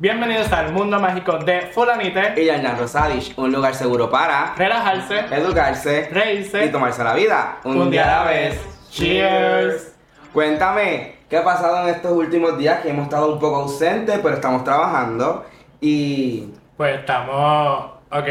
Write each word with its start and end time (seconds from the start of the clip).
Bienvenidos 0.00 0.50
al 0.50 0.72
mundo 0.72 0.98
mágico 0.98 1.36
de 1.36 1.60
Fulanite. 1.60 2.32
Y 2.40 2.46
Yarna 2.46 2.74
Rosadish, 2.74 3.34
un 3.36 3.52
lugar 3.52 3.74
seguro 3.74 4.08
para 4.08 4.54
Relajarse, 4.56 5.26
educarse 5.30 6.08
reírse 6.10 6.64
y 6.64 6.70
tomarse 6.70 7.04
la 7.04 7.12
vida 7.12 7.58
un 7.64 7.90
día 7.90 8.20
a 8.20 8.24
la 8.24 8.30
vez. 8.30 8.88
Cheers. 8.88 9.94
Cuéntame, 10.32 11.16
¿qué 11.28 11.36
ha 11.36 11.44
pasado 11.44 11.86
en 11.86 11.94
estos 11.94 12.12
últimos 12.12 12.56
días 12.56 12.80
que 12.80 12.88
hemos 12.88 13.04
estado 13.04 13.34
un 13.34 13.38
poco 13.38 13.56
ausentes, 13.56 14.18
pero 14.22 14.36
estamos 14.36 14.64
trabajando? 14.64 15.44
Y 15.82 16.48
Pues 16.78 17.00
estamos. 17.00 17.90
Ok. 18.10 18.28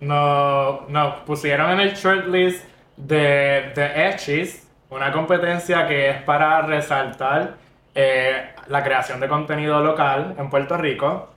Nos, 0.00 0.88
nos 0.88 1.20
pusieron 1.20 1.70
en 1.70 1.80
el 1.82 1.94
shortlist 1.94 2.64
de 2.96 3.70
The 3.76 4.08
Edges, 4.08 4.68
una 4.90 5.12
competencia 5.12 5.86
que 5.86 6.10
es 6.10 6.22
para 6.24 6.62
resaltar 6.62 7.64
eh, 7.98 8.50
la 8.68 8.84
creación 8.84 9.20
de 9.20 9.26
contenido 9.26 9.80
local 9.80 10.34
en 10.38 10.50
Puerto 10.50 10.76
Rico. 10.76 11.30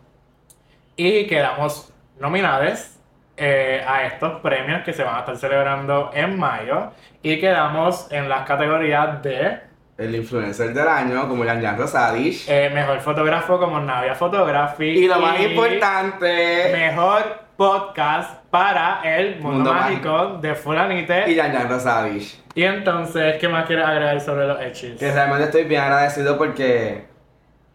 Y 0.97 1.25
quedamos 1.25 1.93
nominados 2.19 2.99
eh, 3.37 3.81
a 3.87 4.03
estos 4.03 4.41
premios 4.41 4.83
que 4.83 4.91
se 4.91 5.01
van 5.01 5.15
a 5.15 5.19
estar 5.19 5.37
celebrando 5.37 6.11
en 6.13 6.37
mayo. 6.37 6.91
Y 7.23 7.39
quedamos 7.39 8.11
en 8.11 8.27
las 8.27 8.45
categorías 8.45 9.23
de 9.23 9.68
el 9.99 10.15
influencer 10.15 10.73
del 10.73 10.87
año, 10.87 11.27
como 11.27 11.43
Yarna 11.43 11.75
Rosadish. 11.75 12.49
eh, 12.49 12.71
Mejor 12.73 12.99
Fotógrafo 13.01 13.59
como 13.59 13.79
Navia 13.81 14.15
Photography. 14.15 14.85
y 14.85 15.07
lo 15.07 15.19
más 15.19 15.39
importante, 15.39 16.69
Mejor 16.71 17.49
podcast 17.57 18.35
para 18.49 19.01
el 19.03 19.35
mundo, 19.41 19.51
Mundo 19.51 19.73
mágico, 19.73 20.37
de 20.41 20.55
Fulanite. 20.55 21.25
y 21.27 21.31
Y, 21.31 21.35
Yarna 21.35 21.65
Rosadish. 21.65 22.41
entonces, 22.55 23.35
¿qué 23.39 23.49
más 23.49 23.65
quieres 23.65 23.85
agregar 23.85 24.19
sobre 24.21 24.47
los 24.47 24.61
hechis? 24.61 24.97
Que 24.97 25.11
realmente 25.11 25.43
estoy 25.45 25.65
bien 25.65 25.81
agradecido 25.81 26.37
porque 26.37 27.05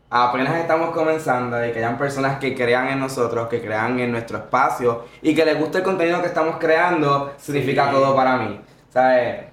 apenas 0.09 0.57
estamos 0.59 0.91
comenzando 0.91 1.63
y 1.67 1.73
que 1.73 1.79
hayan 1.81 1.99
personas 1.99 2.39
que 2.39 2.55
crean 2.55 2.89
en 2.89 3.01
nosotros, 3.01 3.49
que 3.49 3.61
crean 3.61 3.99
en 4.01 4.11
nuestro 4.13 4.39
espacio 4.39 5.05
y 5.21 5.35
que 5.35 5.45
les 5.45 5.59
guste 5.59 5.79
el 5.79 5.85
contenido 5.85 6.21
que 6.23 6.29
estamos 6.29 6.57
creando, 6.59 7.35
significa 7.37 7.87
Sí. 7.87 7.91
todo 7.93 8.17
para 8.17 8.37
mí. 8.39 8.61
¿Sabes? 8.89 9.47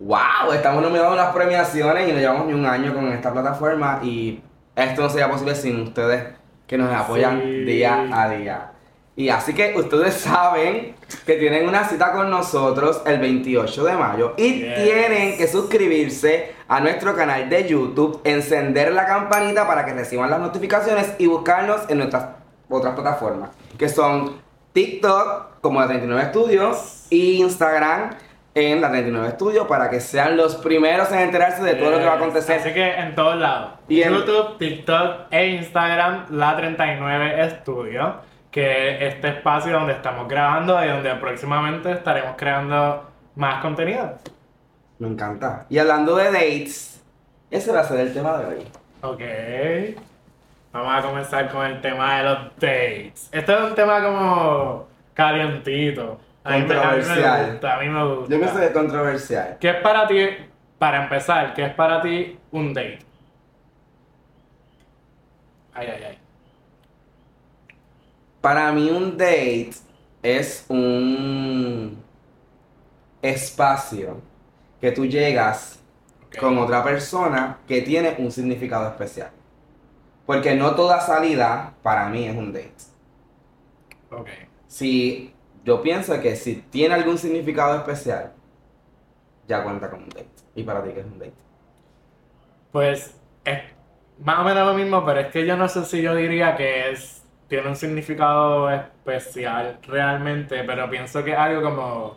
¡Wow! 0.00 0.52
Estamos 0.54 0.82
nominados 0.82 1.10
a 1.12 1.22
unas 1.22 1.34
premiaciones 1.34 2.08
y 2.08 2.12
no 2.12 2.18
llevamos 2.18 2.46
ni 2.46 2.52
un 2.52 2.66
año 2.66 2.92
con 2.94 3.06
esta 3.12 3.32
plataforma 3.32 4.00
y 4.02 4.42
esto 4.74 5.02
no 5.02 5.08
sería 5.08 5.30
posible 5.30 5.54
sin 5.54 5.80
ustedes 5.82 6.24
que 6.66 6.76
nos 6.76 6.92
apoyan 6.92 7.40
Sí. 7.40 7.64
día 7.64 8.08
a 8.12 8.28
día. 8.28 8.70
Y 9.16 9.28
así 9.28 9.54
que 9.54 9.72
ustedes 9.76 10.14
saben 10.20 10.96
que 11.24 11.34
tienen 11.36 11.68
una 11.68 11.84
cita 11.84 12.10
con 12.12 12.28
nosotros 12.28 13.02
el 13.06 13.20
28 13.20 13.84
de 13.84 13.96
mayo 13.96 14.34
y 14.36 14.60
Yes. 14.62 14.74
tienen 14.82 15.36
que 15.38 15.46
suscribirse 15.46 16.52
a 16.66 16.80
nuestro 16.80 17.14
canal 17.14 17.48
de 17.48 17.68
YouTube, 17.68 18.20
encender 18.24 18.92
la 18.92 19.06
campanita 19.06 19.66
para 19.66 19.84
que 19.84 19.92
reciban 19.94 20.28
las 20.30 20.40
notificaciones 20.40 21.12
y 21.18 21.26
buscarnos 21.28 21.82
en 21.88 21.98
nuestras 21.98 22.26
otras 22.68 22.94
plataformas, 22.94 23.50
que 23.78 23.88
son 23.88 24.42
TikTok 24.72 25.60
como 25.60 25.80
la 25.80 25.86
39 25.86 26.30
Studios 26.30 27.06
y 27.10 27.36
Instagram 27.40 28.10
en 28.54 28.80
la 28.80 28.90
39 28.90 29.30
Studios 29.32 29.66
para 29.66 29.90
que 29.90 29.98
sean 30.00 30.36
los 30.36 30.54
primeros 30.56 31.10
en 31.12 31.18
enterarse 31.20 31.62
de 31.62 31.74
todo 31.74 31.90
lo 31.90 31.98
que 31.98 32.04
va 32.04 32.12
a 32.12 32.16
acontecer. 32.16 32.60
Así 32.60 32.72
que 32.72 32.94
en 32.94 33.14
todos 33.14 33.36
lados. 33.36 33.72
Y 33.88 34.02
en- 34.02 34.12
YouTube, 34.14 34.58
TikTok 34.58 35.26
e 35.30 35.46
Instagram, 35.48 36.26
la 36.30 36.56
39 36.56 37.50
Studio. 37.60 38.16
Que 38.50 38.94
es 39.06 39.14
este 39.14 39.28
espacio 39.30 39.72
donde 39.72 39.94
estamos 39.94 40.28
grabando 40.28 40.82
y 40.84 40.86
donde 40.88 41.12
próximamente 41.16 41.90
estaremos 41.90 42.36
creando 42.36 43.10
más 43.34 43.60
contenido. 43.60 44.14
Me 45.00 45.08
encanta. 45.08 45.66
Y 45.68 45.78
hablando 45.78 46.14
de 46.14 46.26
dates, 46.26 47.02
ese 47.50 47.72
va 47.72 47.80
a 47.80 47.84
ser 47.84 47.98
el 47.98 48.14
tema 48.14 48.38
de 48.38 48.46
hoy. 48.46 48.64
Ok. 49.02 49.20
Vamos 50.72 50.94
a 50.94 51.02
comenzar 51.02 51.50
con 51.50 51.66
el 51.66 51.80
tema 51.80 52.18
de 52.18 52.22
los 52.22 52.38
dates. 52.60 53.28
Este 53.32 53.52
es 53.52 53.60
un 53.60 53.74
tema 53.74 54.00
como 54.04 54.86
calientito. 55.14 56.20
A 56.44 56.50
mí 56.58 56.62
me- 56.62 56.62
a 56.62 56.62
mí 56.66 56.66
me 56.66 56.74
Controversial. 56.74 57.50
gusta, 57.52 57.74
a 57.76 57.80
mí 57.80 57.88
me 57.88 58.04
gusta. 58.14 58.32
Yo 58.34 58.38
pienso 58.38 58.58
que 58.58 58.66
es 58.66 58.70
controversial. 58.72 59.56
¿Qué 59.60 59.70
es 59.70 59.76
para 59.76 60.06
ti, 60.06 60.16
para 60.78 61.02
empezar, 61.04 61.54
qué 61.54 61.64
es 61.66 61.74
para 61.74 62.02
ti 62.02 62.38
un 62.50 62.74
date? 62.74 62.98
Ay, 65.72 65.88
ay, 65.94 66.04
ay. 66.10 66.18
Para 68.40 68.70
mí 68.72 68.90
un 68.90 69.16
date 69.16 69.70
es 70.22 70.66
un 70.68 72.02
espacio 73.22 74.20
que 74.80 74.92
tú 74.92 75.06
llegas 75.06 75.80
con 76.38 76.58
otra 76.58 76.82
persona 76.84 77.58
que 77.66 77.80
tiene 77.82 78.16
un 78.18 78.30
significado 78.30 78.88
especial. 78.88 79.30
Porque 80.26 80.54
no 80.54 80.74
toda 80.74 81.00
salida 81.00 81.72
para 81.82 82.08
mí 82.08 82.26
es 82.26 82.36
un 82.36 82.52
date. 82.52 82.74
Ok. 84.10 84.28
Si 84.66 85.33
yo 85.64 85.82
pienso 85.82 86.20
que 86.20 86.36
si 86.36 86.56
tiene 86.56 86.94
algún 86.94 87.18
significado 87.18 87.76
especial, 87.76 88.32
ya 89.46 89.62
cuenta 89.62 89.90
como 89.90 90.04
un 90.04 90.10
date. 90.10 90.28
¿Y 90.54 90.62
para 90.62 90.82
ti 90.82 90.90
qué 90.92 91.00
es 91.00 91.06
un 91.06 91.18
date? 91.18 91.34
Pues 92.70 93.18
es 93.44 93.58
más 94.18 94.40
o 94.40 94.44
menos 94.44 94.66
lo 94.66 94.74
mismo, 94.74 95.04
pero 95.04 95.20
es 95.20 95.28
que 95.28 95.46
yo 95.46 95.56
no 95.56 95.68
sé 95.68 95.84
si 95.84 96.02
yo 96.02 96.14
diría 96.14 96.56
que 96.56 96.90
es 96.90 97.24
tiene 97.48 97.68
un 97.68 97.76
significado 97.76 98.70
especial 98.70 99.78
realmente, 99.86 100.64
pero 100.64 100.88
pienso 100.88 101.22
que 101.22 101.32
es 101.32 101.38
algo 101.38 101.62
como 101.62 102.16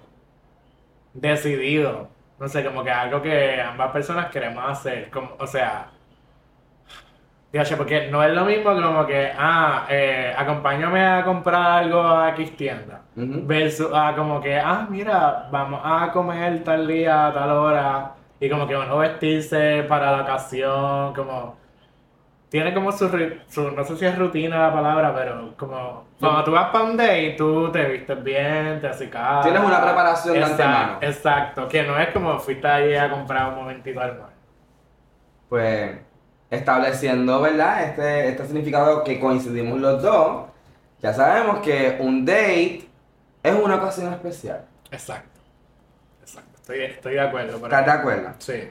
decidido. 1.14 2.10
No 2.40 2.48
sé, 2.48 2.64
como 2.64 2.84
que 2.84 2.92
algo 2.92 3.22
que 3.22 3.62
ambas 3.62 3.92
personas 3.92 4.30
queremos 4.32 4.64
hacer. 4.68 5.10
Como, 5.10 5.36
o 5.40 5.48
sea, 5.48 5.92
porque 7.78 8.08
no 8.12 8.24
es 8.24 8.32
lo 8.34 8.46
mismo 8.46 8.74
como 8.76 9.06
que, 9.06 9.32
ah, 9.38 9.86
eh, 9.90 10.34
acompáñame 10.38 11.06
a 11.06 11.24
comprar 11.24 11.84
algo 11.84 12.02
a 12.02 12.30
X 12.30 12.56
tienda. 12.58 13.02
Ujú. 13.16 13.42
Versus 13.48 13.90
a 13.94 14.14
como 14.16 14.40
que, 14.42 14.58
ah, 14.60 14.86
mira, 14.90 15.48
vamos 15.52 15.82
a 15.84 16.12
comer 16.12 16.64
tal 16.64 16.88
día, 16.88 17.32
tal 17.34 17.50
hora. 17.52 18.12
Y 18.40 18.50
como 18.50 18.68
que 18.68 18.76
uno 18.76 18.98
vestirse 18.98 19.84
para 19.88 20.12
la 20.12 20.22
ocasión, 20.24 21.14
como... 21.14 21.58
Tiene 22.50 22.74
como 22.74 22.92
su, 22.94 23.10
su- 23.50 23.72
no 23.72 23.84
sé 23.84 23.98
si 23.98 24.06
es 24.06 24.18
rutina 24.18 24.60
la 24.70 24.74
palabra, 24.74 25.14
pero 25.16 25.54
como... 25.58 26.06
Cuando 26.20 26.44
tú 26.46 26.52
vas 26.52 26.70
para 26.70 26.86
un 26.86 26.96
date, 26.98 27.36
tú 27.38 27.70
te 27.72 27.84
vistes 27.86 28.24
bien, 28.24 28.80
te 28.82 28.88
acicas. 28.88 29.44
Tienes 29.44 29.62
una 29.62 29.82
preparación 29.84 30.34
de 30.36 30.40
Exacto, 30.42 30.64
antemano. 30.64 30.98
Exacto, 31.02 31.68
que 31.68 31.84
no 31.84 31.98
es 32.00 32.10
como 32.12 32.40
fuiste 32.40 32.68
allí 32.68 32.96
a 32.96 33.10
comprar 33.10 33.50
un 33.50 33.56
momentito 33.56 34.00
al 34.00 34.18
mar. 34.20 34.30
pues 35.50 35.98
estableciendo, 36.50 37.42
¿verdad? 37.42 37.84
Este, 37.84 38.30
este 38.30 38.46
significado 38.46 39.04
que 39.04 39.20
coincidimos 39.20 39.80
los 39.80 40.02
dos, 40.02 40.48
ya 41.02 41.14
sabemos 41.14 41.60
que 41.60 41.98
un 42.00 42.26
date 42.26 42.88
es 43.44 43.56
una 43.56 43.76
ocasión 43.76 44.14
especial. 44.14 44.66
Exacto. 44.92 45.40
Exacto, 46.22 46.52
estoy, 46.56 46.82
estoy 46.82 47.14
de 47.14 47.22
acuerdo. 47.22 47.58
¿Estás 47.58 47.86
de 47.86 47.92
acuerdo? 47.92 48.30
Sí. 48.40 48.70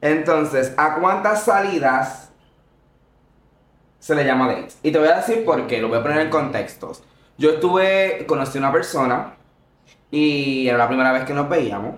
Entonces, 0.00 0.74
¿a 0.76 0.96
cuántas 0.96 1.44
salidas 1.44 2.32
se 3.98 4.14
le 4.14 4.24
llama 4.24 4.48
date? 4.48 4.74
Y 4.82 4.90
te 4.90 4.98
voy 4.98 5.08
a 5.08 5.16
decir 5.16 5.44
por 5.44 5.66
qué, 5.66 5.80
lo 5.80 5.88
voy 5.88 5.98
a 5.98 6.02
poner 6.02 6.18
en 6.18 6.30
contextos. 6.30 7.04
Yo 7.38 7.52
estuve, 7.52 8.24
conocí 8.26 8.58
a 8.58 8.60
una 8.60 8.72
persona 8.72 9.34
y 10.10 10.68
era 10.68 10.76
la 10.76 10.88
primera 10.88 11.12
vez 11.12 11.24
que 11.24 11.32
nos 11.32 11.48
veíamos, 11.48 11.94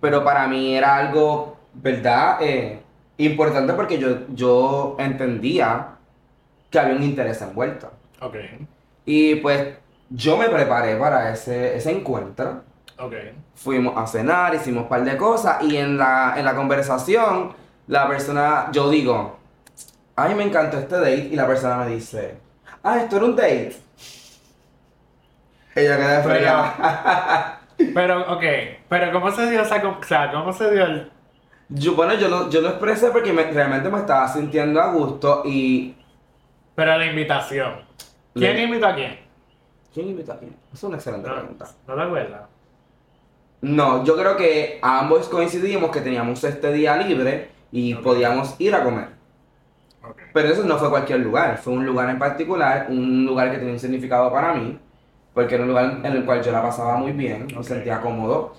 pero 0.00 0.24
para 0.24 0.46
mí 0.46 0.74
era 0.74 0.96
algo, 0.96 1.58
¿verdad? 1.74 2.38
Eh, 2.40 2.82
importante 3.26 3.72
porque 3.74 3.98
yo, 3.98 4.26
yo 4.28 4.96
entendía 4.98 5.88
que 6.70 6.78
había 6.78 6.94
un 6.94 7.02
interés 7.02 7.40
envuelto. 7.42 7.90
Ok. 8.20 8.36
Y 9.04 9.36
pues 9.36 9.76
yo 10.10 10.36
me 10.36 10.48
preparé 10.48 10.96
para 10.96 11.32
ese, 11.32 11.76
ese 11.76 11.90
encuentro. 11.90 12.62
Ok. 12.98 13.14
Fuimos 13.54 13.96
a 13.96 14.06
cenar, 14.06 14.54
hicimos 14.54 14.84
un 14.84 14.88
par 14.88 15.04
de 15.04 15.16
cosas 15.16 15.62
y 15.62 15.76
en 15.76 15.96
la, 15.98 16.34
en 16.36 16.44
la 16.44 16.54
conversación 16.54 17.52
la 17.86 18.06
persona, 18.08 18.68
yo 18.72 18.88
digo, 18.88 19.38
ay 20.16 20.34
me 20.34 20.44
encantó 20.44 20.78
este 20.78 20.96
date 20.96 21.28
y 21.32 21.36
la 21.36 21.46
persona 21.46 21.76
me 21.78 21.88
dice, 21.88 22.36
ah, 22.84 22.98
esto 22.98 23.16
era 23.16 23.24
un 23.24 23.34
date. 23.36 23.76
Ella 25.74 25.96
queda 25.96 26.22
Pero- 26.22 26.34
fría. 26.34 27.56
Pero, 27.94 28.34
ok, 28.34 28.42
pero 28.90 29.10
¿cómo 29.12 29.30
se 29.30 29.50
dio 29.50 29.62
esa, 29.62 29.76
o 29.88 30.02
sea, 30.04 30.30
cómo 30.30 30.52
se 30.52 30.70
dio 30.70 30.84
el... 30.84 31.10
Yo, 31.70 31.94
bueno, 31.94 32.14
yo 32.14 32.28
lo, 32.28 32.50
yo 32.50 32.60
lo 32.60 32.68
expresé 32.70 33.10
porque 33.10 33.32
me- 33.32 33.50
realmente 33.50 33.88
me 33.90 33.98
estaba 33.98 34.28
sintiendo 34.28 34.80
a 34.80 34.92
gusto 34.92 35.42
y... 35.46 35.96
Pero 36.74 36.98
la 36.98 37.06
invitación. 37.06 37.86
¿Quién 38.36 38.58
Le- 38.58 38.60
invitó 38.60 38.86
a 38.86 38.94
quién? 38.94 39.18
¿Quién 39.92 40.08
invitó 40.08 40.32
a 40.32 40.38
quién? 40.38 40.56
Es 40.72 40.82
una 40.82 40.96
excelente 40.96 41.28
No, 41.28 41.34
pregunta. 41.34 41.76
¿No 41.86 41.94
te 41.96 42.02
acuerdas? 42.02 42.50
No, 43.62 44.04
yo 44.04 44.16
creo 44.16 44.36
que 44.36 44.78
ambos 44.82 45.28
coincidimos 45.28 45.90
que 45.90 46.00
teníamos 46.00 46.42
este 46.44 46.72
día 46.72 46.96
libre 46.96 47.50
y 47.70 47.94
podíamos 47.96 48.54
ir 48.58 48.74
a 48.74 48.82
comer. 48.84 49.08
Pero 50.32 50.48
eso 50.48 50.64
no 50.64 50.78
fue 50.78 50.90
cualquier 50.90 51.20
lugar, 51.20 51.58
fue 51.58 51.72
un 51.72 51.84
lugar 51.86 52.08
en 52.10 52.18
particular, 52.18 52.86
un 52.90 53.24
lugar 53.26 53.50
que 53.50 53.58
tenía 53.58 53.72
un 53.72 53.80
significado 53.80 54.32
para 54.32 54.54
mí, 54.54 54.78
porque 55.34 55.54
era 55.56 55.64
un 55.64 55.70
lugar 55.70 56.00
en 56.04 56.06
el 56.06 56.24
cual 56.24 56.42
yo 56.42 56.52
la 56.52 56.62
pasaba 56.62 56.96
muy 56.98 57.12
bien, 57.12 57.48
me 57.56 57.62
sentía 57.64 58.00
cómodo. 58.00 58.54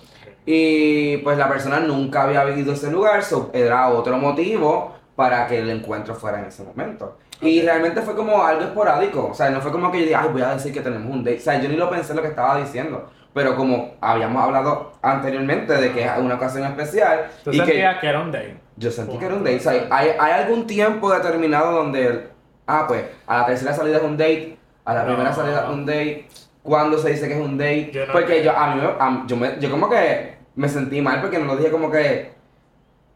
Y 0.46 1.18
pues 1.18 1.38
la 1.38 1.48
persona 1.48 1.80
nunca 1.80 2.24
había 2.24 2.44
vivido 2.44 2.74
ese 2.74 2.90
lugar, 2.92 3.24
so 3.24 3.50
era 3.54 3.90
otro 3.90 4.18
motivo 4.18 4.96
para 5.16 5.46
que 5.48 5.60
el 5.60 5.70
encuentro 5.70 6.16
fuera 6.16 6.40
en 6.40 6.46
ese 6.46 6.64
momento. 6.64 7.18
Y 7.42 7.62
realmente 7.62 8.02
fue 8.02 8.16
como 8.16 8.44
algo 8.44 8.62
esporádico. 8.64 9.28
O 9.32 9.34
sea, 9.34 9.50
no 9.50 9.62
fue 9.62 9.72
como 9.72 9.92
que 9.92 10.00
yo 10.00 10.04
dije, 10.06 10.16
ay, 10.16 10.30
voy 10.32 10.42
a 10.42 10.54
decir 10.54 10.74
que 10.74 10.82
tenemos 10.82 11.12
un 11.12 11.24
date. 11.24 11.38
O 11.38 11.42
sea, 11.42 11.60
yo 11.60 11.70
ni 11.70 11.76
lo 11.76 11.90
pensé 11.90 12.14
lo 12.14 12.22
que 12.22 12.28
estaba 12.30 12.58
diciendo. 12.60 13.10
Pero 13.34 13.56
como 13.56 13.96
habíamos 14.02 14.44
hablado 14.44 14.94
anteriormente 15.02 15.74
de 15.74 15.92
que 15.94 16.04
es 16.04 16.12
una 16.20 16.36
ocasión 16.36 16.66
especial 16.66 17.28
Tú 17.44 17.52
y 17.52 17.60
que 17.60 17.66
sentías 17.66 18.00
que 18.00 18.08
era 18.08 18.20
un 18.20 18.32
date. 18.32 18.58
yo 18.76 18.92
sentí 18.92 19.18
que 19.18 19.26
era 19.26 19.36
un 19.36 19.44
date. 19.44 19.58
O 19.58 19.60
sea, 19.60 19.88
hay, 19.90 20.10
hay 20.20 20.32
algún 20.34 20.68
tiempo 20.68 21.12
determinado 21.14 21.72
donde, 21.72 22.28
ah, 22.68 22.86
pues, 22.88 23.06
a 23.28 23.38
la 23.40 23.46
tercera 23.46 23.74
salida 23.74 23.98
es 23.98 24.04
un 24.04 24.18
date, 24.18 24.58
a 24.86 24.94
la 24.94 25.02
No. 25.04 25.08
primera 25.08 25.34
salida 25.34 25.64
es 25.64 25.70
un 25.70 25.86
date, 25.86 26.28
cuando 26.64 26.98
se 26.98 27.10
dice 27.12 27.28
que 27.28 27.34
es 27.34 27.40
un 27.46 27.58
date. 27.58 27.92
Yo 27.92 28.06
no 28.06 28.14
porque 28.14 28.40
creo. 28.42 28.44
yo, 28.44 28.58
a 28.58 28.76
mí, 28.76 28.82
me- 28.82 28.88
a- 28.88 29.24
yo, 29.28 29.36
me- 29.38 29.60
yo 29.60 29.72
como 29.72 29.90
que 29.90 30.36
me 30.56 30.68
sentí 30.70 31.02
mal 31.02 31.22
porque 31.22 31.40
no 31.40 31.46
lo 31.46 31.56
dije 31.58 31.72
como 31.72 31.90
que 31.90 32.32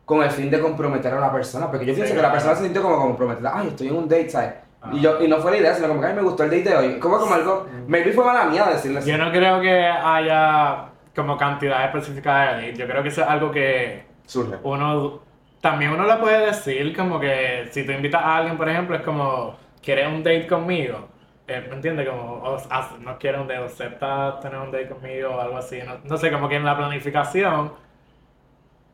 con 0.05 0.21
el 0.23 0.29
fin 0.31 0.49
de 0.51 0.59
comprometer 0.59 1.13
a 1.13 1.19
la 1.19 1.31
persona. 1.31 1.69
Porque 1.69 1.85
yo 1.85 1.93
Sí, 1.93 1.99
pienso 2.01 2.15
que 2.15 2.21
la 2.21 2.31
persona 2.31 2.55
se 2.55 2.63
sintió 2.63 2.81
como 2.81 2.97
comprometida. 2.97 3.51
Ay, 3.55 3.67
estoy 3.69 3.87
en 3.87 3.95
un 3.95 4.07
date, 4.07 4.29
¿sabes? 4.29 4.53
Ah. 4.81 4.89
Y, 4.93 5.01
yo, 5.01 5.21
y 5.23 5.27
no 5.27 5.37
fue 5.37 5.51
la 5.51 5.57
idea, 5.57 5.73
sino 5.73 5.87
como 5.87 6.01
que, 6.01 6.07
ay, 6.07 6.13
me 6.13 6.21
gustó 6.21 6.43
el 6.43 6.51
date 6.51 6.69
de 6.69 6.75
hoy. 6.75 6.99
Como, 6.99 7.17
como 7.17 7.33
algo, 7.33 7.67
maybe 7.87 8.11
fue 8.11 8.23
mala 8.23 8.45
mía 8.45 8.65
decirle 8.71 8.99
así. 8.99 9.09
Yo 9.09 9.17
no 9.17 9.31
creo 9.31 9.59
que 9.61 9.85
haya 9.85 10.85
como 11.15 11.37
cantidad 11.37 11.85
específica 11.85 12.37
de 12.39 12.45
date. 12.67 12.75
Yo 12.75 12.85
creo 12.87 13.01
que 13.01 13.09
eso 13.09 13.21
es 13.21 13.27
algo 13.27 13.49
que 13.51 14.03
Surge. 14.25 14.57
uno 14.63 15.21
también 15.61 15.91
uno 15.91 16.05
le 16.05 16.15
puede 16.17 16.45
decir 16.47 16.95
como 16.95 17.19
que 17.19 17.67
si 17.71 17.83
tú 17.85 17.91
invitas 17.91 18.21
a 18.21 18.37
alguien 18.37 18.55
por 18.57 18.69
ejemplo 18.69 18.95
es 18.95 19.01
como 19.01 19.55
quieres 19.81 20.07
un 20.07 20.21
date 20.23 20.45
conmigo 20.45 21.07
eh, 21.47 21.65
¿me 21.69 21.75
entiendes? 21.75 22.07
como 22.09 22.33
o, 22.43 22.57
ah, 22.69 22.89
no 22.99 23.17
quieres 23.19 23.41
un 23.41 23.47
date 23.47 23.59
o 23.61 23.65
acepta 23.65 24.39
tener 24.39 24.57
un 24.59 24.71
date 24.71 24.89
conmigo 24.89 25.29
o 25.35 25.39
algo 25.41 25.57
así 25.57 25.79
no, 25.85 25.97
no 26.03 26.17
sé 26.17 26.31
como 26.31 26.49
que 26.49 26.55
en 26.55 26.65
la 26.65 26.75
planificación 26.77 27.73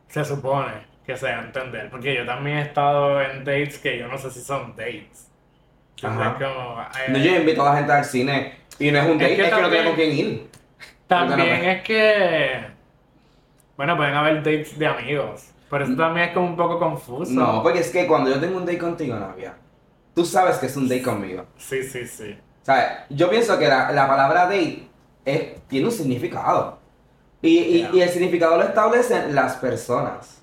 se 0.07 0.25
supone 0.25 0.91
que 1.05 1.15
se 1.15 1.31
va 1.31 1.39
a 1.39 1.43
entender 1.45 1.89
porque 1.89 2.13
yo 2.15 2.25
también 2.25 2.57
he 2.57 2.61
estado 2.63 3.21
en 3.21 3.43
dates 3.43 3.79
que 3.79 3.97
yo 3.99 4.07
no 4.07 4.17
sé 4.17 4.29
si 4.31 4.41
son 4.41 4.75
dates 4.75 5.29
Ajá. 6.03 6.33
como, 6.33 6.81
eh, 6.81 7.11
No, 7.11 7.17
yo 7.19 7.35
invito 7.35 7.61
a 7.61 7.71
la 7.71 7.77
gente 7.77 7.91
al 7.93 8.05
cine 8.05 8.55
y 8.79 8.91
no 8.91 8.99
es 8.99 9.05
un 9.05 9.11
Es 9.11 9.19
date, 9.19 9.31
es 9.33 9.37
que 9.37 9.43
que, 9.43 9.49
no 9.51 9.57
también- 9.61 9.71
tiene 9.71 9.85
con 9.87 9.95
quién 9.95 10.11
ir. 10.17 10.49
También 11.07 11.65
es 11.65 11.81
que. 11.83 12.61
Bueno, 13.77 13.95
pueden 13.97 14.15
haber 14.15 14.37
dates 14.37 14.79
de 14.79 14.87
amigos. 14.87 15.51
Pero 15.69 15.83
eso 15.83 15.95
también 15.95 16.29
es 16.29 16.33
como 16.33 16.47
un 16.47 16.55
poco 16.55 16.79
confuso. 16.79 17.31
No, 17.33 17.61
porque 17.61 17.79
es 17.79 17.89
que 17.91 18.07
cuando 18.07 18.31
yo 18.31 18.39
tengo 18.39 18.57
un 18.57 18.65
date 18.65 18.77
contigo, 18.79 19.15
Navia, 19.15 19.53
tú 20.13 20.25
sabes 20.25 20.57
que 20.57 20.65
es 20.67 20.75
un 20.75 20.87
date 20.87 21.03
conmigo. 21.03 21.45
Sí, 21.57 21.83
sí, 21.83 22.05
sí. 22.05 22.37
¿Sabes? 22.63 22.85
Yo 23.09 23.29
pienso 23.29 23.57
que 23.57 23.67
la, 23.67 23.91
la 23.91 24.07
palabra 24.07 24.43
date 24.45 24.87
es- 25.25 25.67
tiene 25.67 25.85
un 25.87 25.91
significado. 25.91 26.79
Y, 27.41 27.57
y- 27.57 27.81
Ya. 27.83 27.89
y 27.93 28.01
el 28.01 28.09
significado 28.09 28.57
lo 28.57 28.63
establecen 28.63 29.33
las 29.33 29.55
personas. 29.57 30.41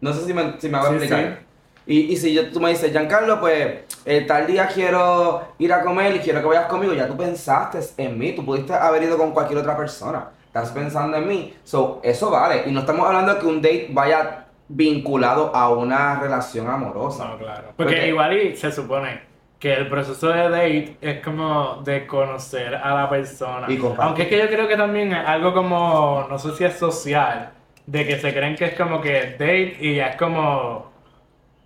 No 0.00 0.12
sé 0.12 0.24
si 0.26 0.34
me, 0.34 0.60
si 0.60 0.68
me 0.68 0.76
hago 0.78 0.88
Sí, 0.88 0.94
explicar. 0.94 1.38
Y, 1.86 2.00
y 2.12 2.16
si 2.18 2.34
yo, 2.34 2.50
tú 2.50 2.60
me 2.60 2.68
dices, 2.70 2.92
Giancarlo, 2.92 3.40
pues 3.40 3.78
eh, 4.04 4.20
tal 4.28 4.46
día 4.46 4.68
quiero 4.68 5.54
ir 5.58 5.72
a 5.72 5.82
comer 5.82 6.16
y 6.16 6.18
quiero 6.18 6.40
que 6.42 6.46
vayas 6.46 6.66
conmigo, 6.66 6.92
ya 6.92 7.08
tú 7.08 7.16
pensaste 7.16 7.80
en 7.96 8.18
mí, 8.18 8.32
tú 8.32 8.44
pudiste 8.44 8.74
haber 8.74 9.02
ido 9.04 9.16
con 9.16 9.32
cualquier 9.32 9.58
otra 9.60 9.74
persona. 9.76 10.28
Estás 10.46 10.70
pensando 10.70 11.16
en 11.16 11.26
mí. 11.26 11.54
So, 11.64 12.00
eso 12.02 12.30
vale. 12.30 12.64
Y 12.66 12.72
no 12.72 12.80
estamos 12.80 13.06
hablando 13.06 13.34
de 13.34 13.40
que 13.40 13.46
un 13.46 13.62
date 13.62 13.88
vaya 13.90 14.44
vinculado 14.68 15.54
a 15.54 15.70
una 15.70 16.20
relación 16.20 16.68
amorosa. 16.68 17.26
No, 17.28 17.38
claro. 17.38 17.72
Porque 17.76 17.94
Porque- 17.94 18.08
igual 18.08 18.36
y 18.36 18.56
se 18.56 18.70
supone 18.70 19.20
que 19.58 19.72
el 19.74 19.88
proceso 19.88 20.28
de 20.28 20.48
date 20.48 20.96
es 21.00 21.24
como 21.24 21.82
de 21.84 22.06
conocer 22.06 22.74
a 22.74 22.94
la 22.94 23.10
persona. 23.10 23.66
Y. 23.68 23.80
Aunque 23.98 24.22
es 24.22 24.28
que 24.28 24.38
yo 24.38 24.46
creo 24.48 24.68
que 24.68 24.76
también 24.76 25.12
es 25.12 25.26
algo 25.26 25.52
como, 25.52 26.26
no 26.28 26.38
sé 26.38 26.52
si 26.52 26.64
es 26.64 26.74
social, 26.78 27.50
de 27.86 28.06
que 28.06 28.18
se 28.18 28.32
creen 28.32 28.54
que 28.54 28.66
es 28.66 28.74
como 28.74 29.00
que 29.00 29.32
date 29.32 29.76
y 29.80 29.96
ya 29.96 30.08
es 30.08 30.16
como 30.16 30.92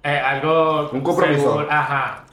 eh, 0.04 0.16
algo... 0.19 0.88
Un 0.93 1.00
compromiso. 1.02 1.40
seguro. 1.40 1.66
Ajá. 1.69 2.25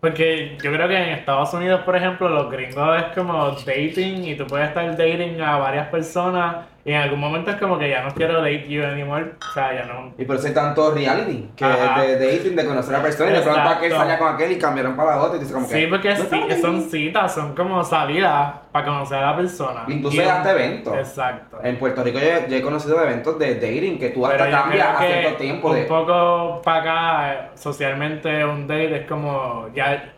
Porque 0.00 0.58
yo 0.62 0.70
creo 0.72 0.88
que 0.88 0.96
en 0.96 1.10
Estados 1.10 1.54
Unidos, 1.54 1.80
por 1.82 1.96
ejemplo, 1.96 2.28
los 2.28 2.50
gringos 2.50 2.98
es 2.98 3.04
como 3.14 3.50
dating 3.52 4.24
y 4.24 4.34
tú 4.36 4.46
puedes 4.46 4.68
estar 4.68 4.84
dating 4.96 5.40
a 5.40 5.56
varias 5.58 5.88
personas 5.88 6.66
y 6.86 6.90
en 6.92 6.96
algún 7.00 7.18
momento 7.18 7.50
es 7.50 7.56
como 7.56 7.78
que 7.78 7.88
ya 7.88 8.02
no 8.02 8.12
quiero 8.14 8.42
date 8.42 8.68
you 8.68 8.84
anymore. 8.84 9.32
O 9.40 9.52
sea, 9.54 9.72
ya 9.74 9.84
no... 9.86 10.12
Y 10.18 10.24
por 10.26 10.36
eso 10.36 10.48
hay 10.48 10.52
tanto 10.54 10.92
reality, 10.92 11.48
que 11.56 11.64
Ajá. 11.64 12.02
de, 12.02 12.18
dating, 12.18 12.54
de 12.54 12.64
conocer 12.66 12.94
a 12.94 13.00
personas, 13.02 13.32
y 13.32 13.36
de 13.36 13.42
pronto 13.42 13.60
aquel 13.68 13.92
salía 13.92 14.18
con 14.18 14.34
aquel 14.34 14.52
y 14.52 14.58
cambiaron 14.58 14.94
para 14.94 15.16
la 15.16 15.22
otra 15.22 15.36
y 15.36 15.40
dices 15.40 15.54
como 15.54 15.66
que... 15.66 15.74
Sí, 15.74 15.86
porque 15.86 16.10
"No 16.10 16.16
sí, 16.16 16.28
son 16.60 16.74
dating". 16.76 16.90
citas, 16.90 17.34
son 17.34 17.54
como 17.54 17.82
salidas 17.84 18.54
para 18.70 18.84
conocer 18.84 19.18
a 19.18 19.30
la 19.30 19.36
persona. 19.36 19.84
Incluso 19.88 20.20
hasta 20.30 20.50
eventos. 20.52 20.94
Exacto. 20.98 21.58
En 21.62 21.78
Puerto 21.78 22.04
Rico 22.04 22.18
yo, 22.18 22.46
yo 22.48 22.56
he 22.56 22.62
conocido 22.62 23.02
eventos 23.02 23.38
de 23.38 23.54
dating 23.54 23.98
que 23.98 24.10
tú 24.10 24.26
hasta 24.26 24.44
Pero 24.44 24.50
cambias 24.50 24.88
a 24.88 24.98
cierto 25.06 25.36
tiempo 25.36 25.68
un 25.70 25.74
de... 25.76 25.82
poco 25.84 26.60
para 26.62 26.80
acá, 26.80 27.50
socialmente, 27.54 28.44
un 28.44 28.66
date 28.66 28.96
es 28.96 29.06
como 29.06 29.68
ya 29.74 30.12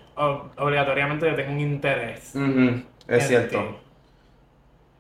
obligatoriamente 0.57 1.29
yo 1.31 1.35
tengo 1.37 1.53
un 1.53 1.61
interés. 1.61 2.35
Ujú, 2.35 2.83
es 3.09 3.23
en 3.23 3.29
cierto. 3.29 3.59
ti. 3.59 3.65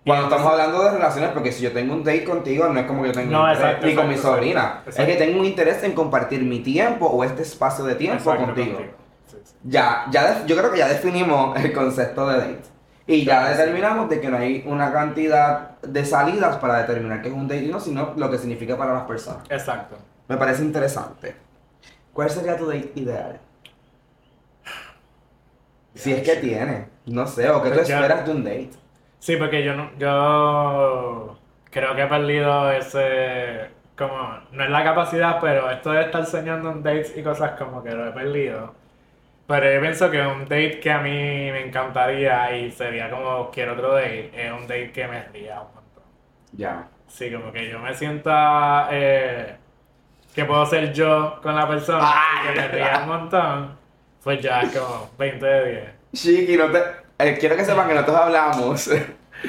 Cuando 0.07 0.29
estamos 0.29 0.53
hablando 0.53 0.85
de 0.85 0.91
relaciones, 0.93 1.31
porque 1.33 1.51
si 1.51 1.65
yo 1.65 1.73
tengo 1.73 1.93
un 1.93 2.05
date 2.05 2.23
contigo, 2.23 2.69
no 2.69 2.79
es 2.79 2.87
como 2.87 3.03
que 3.03 3.09
yo 3.09 3.15
tengo 3.15 3.33
No, 3.33 3.43
un 3.43 3.51
interés, 3.51 3.65
exacto, 3.67 3.87
ni 3.89 3.95
con 3.97 4.09
mi 4.09 4.17
sobrina. 4.17 4.83
exacto, 4.87 5.03
Es 5.03 5.07
que 5.09 5.17
tengo 5.17 5.41
un 5.41 5.45
interés 5.47 5.83
en 5.83 5.93
compartir 5.93 6.43
mi 6.45 6.61
tiempo 6.61 7.07
o 7.07 7.25
este 7.25 7.43
espacio 7.43 7.85
de 7.85 7.97
tiempo 7.97 8.37
contigo. 8.37 8.79
Sí, 9.27 9.37
sí. 9.43 9.55
Ya, 9.65 10.07
ya 10.13 10.47
yo 10.47 10.57
creo 10.57 10.71
que 10.71 10.79
ya 10.79 10.87
definimos 10.89 11.59
el 11.59 11.73
concepto 11.73 12.29
de 12.29 12.39
date. 12.39 12.61
Y 13.09 13.25
ya 13.25 13.49
determinamos 13.49 14.09
de 14.09 14.21
que 14.21 14.29
no 14.29 14.37
hay 14.37 14.63
una 14.67 14.93
cantidad 14.93 15.79
de 15.81 16.05
salidas 16.05 16.57
para 16.59 16.79
determinar 16.79 17.21
qué 17.21 17.29
es 17.29 17.35
un 17.35 17.49
date 17.49 17.65
y 17.65 17.69
no, 17.69 17.81
sino 17.81 18.15
lo 18.17 18.31
que 18.31 18.39
significa 18.39 18.77
para 18.77 18.95
las 18.95 19.05
personas. 19.05 19.43
Exacto. 19.51 19.97
Me 20.29 20.37
parece 20.37 20.63
interesante. 20.63 21.35
¿Cuál 22.13 22.31
sería 22.31 22.57
tu 22.57 22.67
date 22.67 22.93
ideal? 22.95 23.41
Si 25.95 26.13
es 26.13 26.23
que 26.23 26.37
tiene, 26.37 26.87
no 27.07 27.27
sé, 27.27 27.49
o 27.51 27.63
qué 27.63 27.71
tú 27.71 27.77
Pues 27.77 27.89
esperas 27.91 28.25
de 28.25 28.31
un 28.31 28.45
date. 28.45 28.71
Sí, 29.19 29.37
porque 29.37 29.65
yo 29.65 29.75
no, 29.75 29.91
yo 29.99 31.39
creo 31.71 31.95
que 31.95 32.03
he 32.03 32.07
perdido 32.07 32.71
ese, 32.71 33.71
como, 33.97 34.39
no 34.53 34.65
es 34.65 34.71
la 34.71 34.85
capacidad, 34.85 35.39
pero 35.41 35.71
esto 35.71 35.91
de 35.93 36.03
estar 36.03 36.25
soñando 36.27 36.71
en 36.71 36.83
dates 36.83 37.17
y 37.17 37.23
cosas 37.23 37.53
como 37.59 37.83
que 37.83 37.91
lo 37.91 38.09
he 38.09 38.13
perdido. 38.13 38.75
Pero 39.47 39.73
yo 39.73 39.81
pienso 39.81 40.11
que 40.11 40.21
un 40.21 40.43
date 40.43 40.81
que 40.81 40.91
a 40.91 40.99
mí 40.99 41.11
me 41.11 41.67
encantaría 41.67 42.57
y 42.57 42.73
sería 42.73 43.09
como 43.11 43.51
quiero 43.51 43.75
otro 43.75 43.93
date, 43.93 44.31
es 44.35 44.53
un 44.53 44.63
date 44.63 44.93
que 44.93 45.07
me 45.07 45.23
ría 45.29 45.61
un 45.61 45.75
montón. 45.75 46.05
Ya. 46.53 46.89
Sí, 47.07 47.31
como 47.33 47.53
que 47.53 47.71
yo 47.71 47.79
me 47.79 47.95
sienta 47.95 48.89
eh, 48.91 49.57
que 50.35 50.45
puedo 50.45 50.67
ser 50.67 50.93
yo 50.93 51.41
con 51.43 51.55
la 51.55 51.69
persona 51.69 52.13
y 52.43 52.49
que 52.49 52.61
me 52.61 52.69
ría 52.69 53.01
un 53.03 53.09
montón, 53.09 53.79
pues 54.23 54.41
ya 54.43 54.63
es 54.63 54.77
como 54.77 55.11
20 55.17 55.47
de 55.47 55.71
10. 55.71 55.85
Chiqui, 56.15 56.57
no 56.57 56.71
te, 56.71 57.06
eh, 57.19 57.37
quiero 57.39 57.57
que 57.57 57.65
sepan 57.65 57.89
que 57.89 57.95
nosotros 57.95 58.17
hablamos 58.17 58.91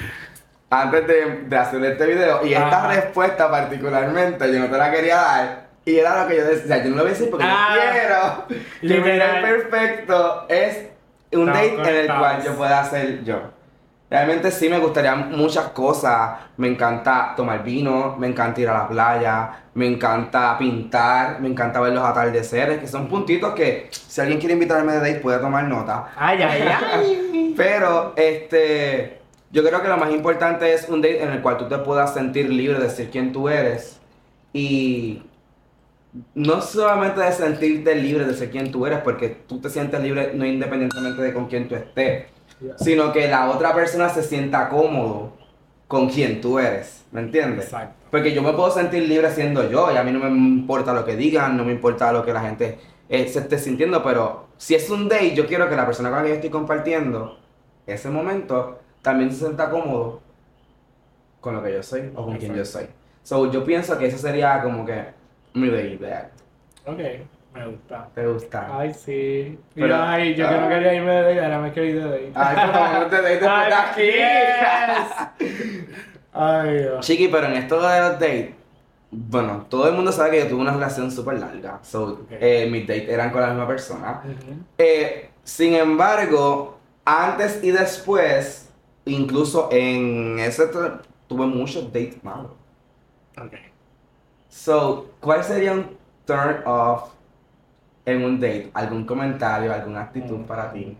antes 0.69 1.07
de, 1.07 1.25
de 1.47 1.57
hacer 1.57 1.83
este 1.85 2.05
video 2.05 2.45
y 2.45 2.53
esta 2.53 2.87
respuesta 2.87 3.49
particularmente 3.49 4.51
yo 4.53 4.59
no 4.59 4.69
te 4.69 4.77
la 4.77 4.91
quería 4.91 5.15
dar 5.15 5.67
y 5.85 5.99
era 5.99 6.21
lo 6.21 6.27
que 6.27 6.35
yo 6.35 6.43
decía, 6.45 6.65
o 6.65 6.67
sea, 6.67 6.83
yo 6.83 6.89
no 6.89 6.97
lo 6.97 7.01
voy 7.03 7.11
a 7.11 7.13
decir 7.13 7.29
porque 7.29 7.45
Ah, 7.47 7.75
yo 7.75 7.91
quiero 7.91 8.61
que 8.81 8.99
mi 8.99 9.41
perfecto 9.41 10.45
es 10.49 10.89
un 11.31 11.45
date 11.45 11.75
en 11.75 11.95
el 11.95 12.07
cual 12.07 12.43
yo 12.43 12.55
pueda 12.55 12.83
ser 12.83 13.23
yo. 13.23 13.39
Realmente 14.09 14.51
sí 14.51 14.69
me 14.69 14.79
gustaría 14.79 15.13
muchas 15.15 15.69
cosas, 15.69 16.39
me 16.55 16.69
encanta 16.69 17.33
tomar 17.35 17.61
vino, 17.61 18.15
me 18.17 18.27
encanta 18.27 18.61
ir 18.61 18.69
a 18.69 18.73
la 18.73 18.87
playa, 18.87 19.65
me 19.73 19.85
encanta 19.85 20.57
pintar, 20.57 21.41
me 21.41 21.49
encanta 21.49 21.81
ver 21.81 21.91
los 21.91 22.03
atardeceres, 22.03 22.79
que 22.79 22.87
son 22.87 23.09
puntitos 23.09 23.53
que 23.53 23.89
si 23.91 24.21
alguien 24.21 24.39
quiere 24.39 24.53
invitarme 24.53 24.93
de 24.93 24.99
date 24.99 25.19
puede 25.19 25.39
tomar 25.39 25.65
nota. 25.65 26.13
Ay, 26.15 26.41
ay, 26.41 26.61
ay. 26.61 27.53
Pero, 27.57 28.13
este, 28.15 29.19
yo 29.51 29.61
creo 29.63 29.81
que 29.81 29.89
lo 29.89 29.97
más 29.97 30.11
importante 30.11 30.73
es 30.73 30.87
un 30.87 31.01
date 31.01 31.21
en 31.23 31.31
el 31.31 31.41
cual 31.41 31.57
tú 31.57 31.67
te 31.67 31.77
puedas 31.79 32.13
sentir 32.13 32.49
libre 32.49 32.79
de 32.79 32.89
ser 32.89 33.09
quien 33.09 33.33
tú 33.33 33.49
eres. 33.49 33.99
Y 34.53 35.21
no 36.33 36.61
solamente 36.61 37.19
de 37.19 37.31
sentirte 37.33 37.93
libre 37.95 38.23
de 38.23 38.33
ser 38.33 38.51
quien 38.51 38.71
tú 38.71 38.85
eres, 38.85 38.99
porque 38.99 39.29
tú 39.29 39.59
te 39.59 39.69
sientes 39.69 39.99
libre 40.01 40.31
no 40.33 40.45
independientemente 40.45 41.21
de 41.21 41.33
con 41.33 41.47
quién 41.47 41.67
tú 41.67 41.75
estés, 41.75 42.27
sino 42.77 43.11
que 43.11 43.27
la 43.27 43.49
otra 43.49 43.73
persona 43.73 44.09
se 44.09 44.23
sienta 44.23 44.69
cómodo 44.69 45.33
con 45.87 46.09
quien 46.09 46.41
tú 46.41 46.59
eres. 46.59 47.05
¿Me 47.11 47.21
entiendes? 47.21 47.65
Exacto. 47.65 47.95
Porque 48.11 48.33
yo 48.33 48.41
me 48.41 48.53
puedo 48.53 48.71
sentir 48.71 49.07
libre 49.07 49.31
siendo 49.31 49.69
yo 49.69 49.91
y 49.91 49.97
a 49.97 50.03
mí 50.03 50.11
no 50.11 50.19
me 50.19 50.29
importa 50.29 50.93
lo 50.93 51.05
que 51.05 51.15
digan, 51.15 51.57
no 51.57 51.63
me 51.63 51.71
importa 51.71 52.11
lo 52.11 52.25
que 52.25 52.33
la 52.33 52.41
gente 52.41 52.79
eh, 53.09 53.27
se 53.27 53.39
esté 53.39 53.57
sintiendo, 53.57 54.03
pero 54.03 54.47
si 54.57 54.75
es 54.75 54.89
un 54.89 55.07
date, 55.07 55.33
yo 55.33 55.45
quiero 55.45 55.69
que 55.69 55.75
la 55.75 55.85
persona 55.85 56.09
con 56.09 56.19
la 56.19 56.23
que 56.23 56.29
yo 56.29 56.35
estoy 56.35 56.49
compartiendo 56.49 57.37
ese 57.85 58.09
momento 58.09 58.79
también 59.01 59.31
se 59.31 59.39
sienta 59.39 59.69
cómodo 59.69 60.21
con 61.39 61.55
lo 61.55 61.63
que 61.63 61.73
yo 61.73 61.83
soy 61.83 62.11
o 62.15 62.25
con 62.25 62.37
quien 62.37 62.53
yo 62.55 62.65
soy. 62.65 62.87
So, 63.23 63.51
yo 63.51 63.63
pienso 63.63 63.97
que 63.97 64.07
eso 64.07 64.17
sería 64.17 64.61
como 64.61 64.85
que 64.85 65.05
mi 65.53 65.69
date 65.69 65.93
ideal. 65.93 66.29
Ok, 66.85 66.99
me 67.57 67.67
gusta. 67.67 68.09
¿Te 68.15 68.27
gusta? 68.27 68.67
Ay, 68.79 68.93
sí. 68.93 69.59
Pero- 69.75 69.95
ay, 70.01 70.35
yo 70.35 70.47
que 70.47 70.55
no 70.55 70.65
ah. 70.65 70.69
quería 70.69 70.93
irme 70.93 71.11
de 71.11 71.21
date, 71.21 71.41
ahora 71.43 71.59
me 71.59 71.71
quiero 71.71 71.87
ir 71.89 72.03
de 72.03 72.09
date. 72.09 72.31
Ay, 72.35 72.55
por 72.65 72.73
favor, 72.75 73.09
te 73.09 73.15
date 73.15 73.29
después 73.29 73.67
de 73.67 73.73
aquí. 73.73 75.47
Ay, 76.33 76.77
Dios. 76.79 77.05
Chiqui, 77.05 77.27
pero 77.29 77.47
en 77.47 77.53
esto 77.53 77.75
de 77.81 77.99
los 77.99 78.11
dates, 78.19 78.49
bueno, 79.11 79.65
todo 79.69 79.87
el 79.87 79.95
mundo 79.95 80.11
sabe 80.11 80.31
que 80.31 80.39
yo 80.41 80.47
tuve 80.47 80.61
una 80.61 80.73
relación 80.73 81.11
súper 81.11 81.39
larga. 81.39 81.79
So, 81.81 82.25
eh, 82.29 82.67
mis 82.71 82.85
dates 82.87 83.09
eran 83.09 83.31
con 83.31 83.41
la 83.41 83.47
misma 83.49 83.67
persona. 83.67 84.21
Eh, 84.77 85.29
sin 85.43 85.73
embargo, 85.75 86.77
antes 87.05 87.63
y 87.63 87.71
después, 87.71 88.69
incluso 89.05 89.69
en 89.71 90.37
ese 90.39 90.67
tu- 90.67 90.99
tuve 91.27 91.45
muchos 91.47 91.85
dates 91.91 92.23
malos. 92.23 92.51
Ok. 93.41 93.53
So, 94.49 95.11
¿cuál 95.19 95.43
sería 95.43 95.71
un 95.71 95.97
turn 96.25 96.61
off 96.65 97.11
en 98.07 98.23
un 98.23 98.39
date? 98.39 98.71
¿Algún 98.73 99.05
comentario, 99.05 99.73
alguna 99.73 100.03
actitud 100.03 100.45
para 100.45 100.71
ti? 100.71 100.97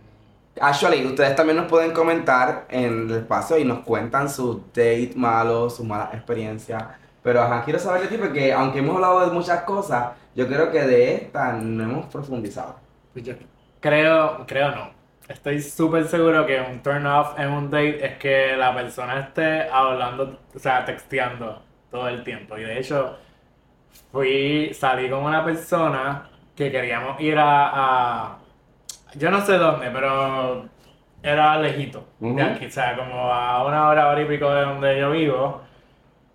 Actually, 0.60 1.06
ustedes 1.06 1.34
también 1.34 1.56
nos 1.56 1.66
pueden 1.66 1.92
comentar 1.92 2.66
en 2.68 3.08
el 3.08 3.16
espacio 3.16 3.56
y 3.58 3.64
nos 3.64 3.80
cuentan 3.80 4.28
sus 4.28 4.58
dates 4.74 5.16
malos, 5.16 5.76
sus 5.76 5.86
malas 5.86 6.12
experiencias. 6.12 6.84
Pero 7.22 7.40
ajá, 7.42 7.64
quiero 7.64 7.78
saber 7.78 8.02
de 8.02 8.08
ti 8.08 8.18
porque 8.18 8.52
aunque 8.52 8.80
hemos 8.80 8.96
hablado 8.96 9.26
de 9.26 9.32
muchas 9.32 9.62
cosas, 9.62 10.10
yo 10.34 10.46
creo 10.46 10.70
que 10.70 10.82
de 10.82 11.14
esta 11.14 11.52
no 11.54 11.82
hemos 11.82 12.06
profundizado. 12.06 12.76
Pues 13.12 13.24
yo 13.24 13.34
creo, 13.80 14.44
creo 14.46 14.70
no. 14.72 14.90
Estoy 15.28 15.62
súper 15.62 16.06
seguro 16.08 16.44
que 16.46 16.60
un 16.60 16.82
turn 16.82 17.06
off 17.06 17.38
en 17.38 17.50
un 17.50 17.70
date 17.70 18.04
es 18.04 18.18
que 18.18 18.56
la 18.56 18.74
persona 18.74 19.20
esté 19.20 19.68
hablando, 19.68 20.38
o 20.54 20.58
sea, 20.58 20.84
texteando 20.84 21.62
todo 21.90 22.08
el 22.08 22.24
tiempo. 22.24 22.56
Y 22.58 22.62
de 22.62 22.78
hecho, 22.78 23.16
fui, 24.10 24.72
salí 24.74 25.08
con 25.08 25.24
una 25.24 25.44
persona 25.44 26.28
que 26.58 26.70
queríamos 26.72 27.20
ir 27.20 27.38
a, 27.38 27.70
a- 27.72 28.38
yo 29.14 29.30
no 29.30 29.40
sé 29.40 29.56
dónde, 29.58 29.90
pero 29.90 30.66
era 31.22 31.56
lejito 31.58 32.04
de 32.18 32.30
Ujú. 32.30 32.42
aquí, 32.42 32.66
o 32.66 32.70
sea, 32.70 32.96
como 32.96 33.32
a 33.32 33.64
una 33.64 33.88
hora, 33.88 34.08
hora 34.08 34.20
y 34.20 34.24
pico 34.26 34.50
de 34.52 34.62
donde 34.62 34.98
yo 34.98 35.10
vivo. 35.12 35.62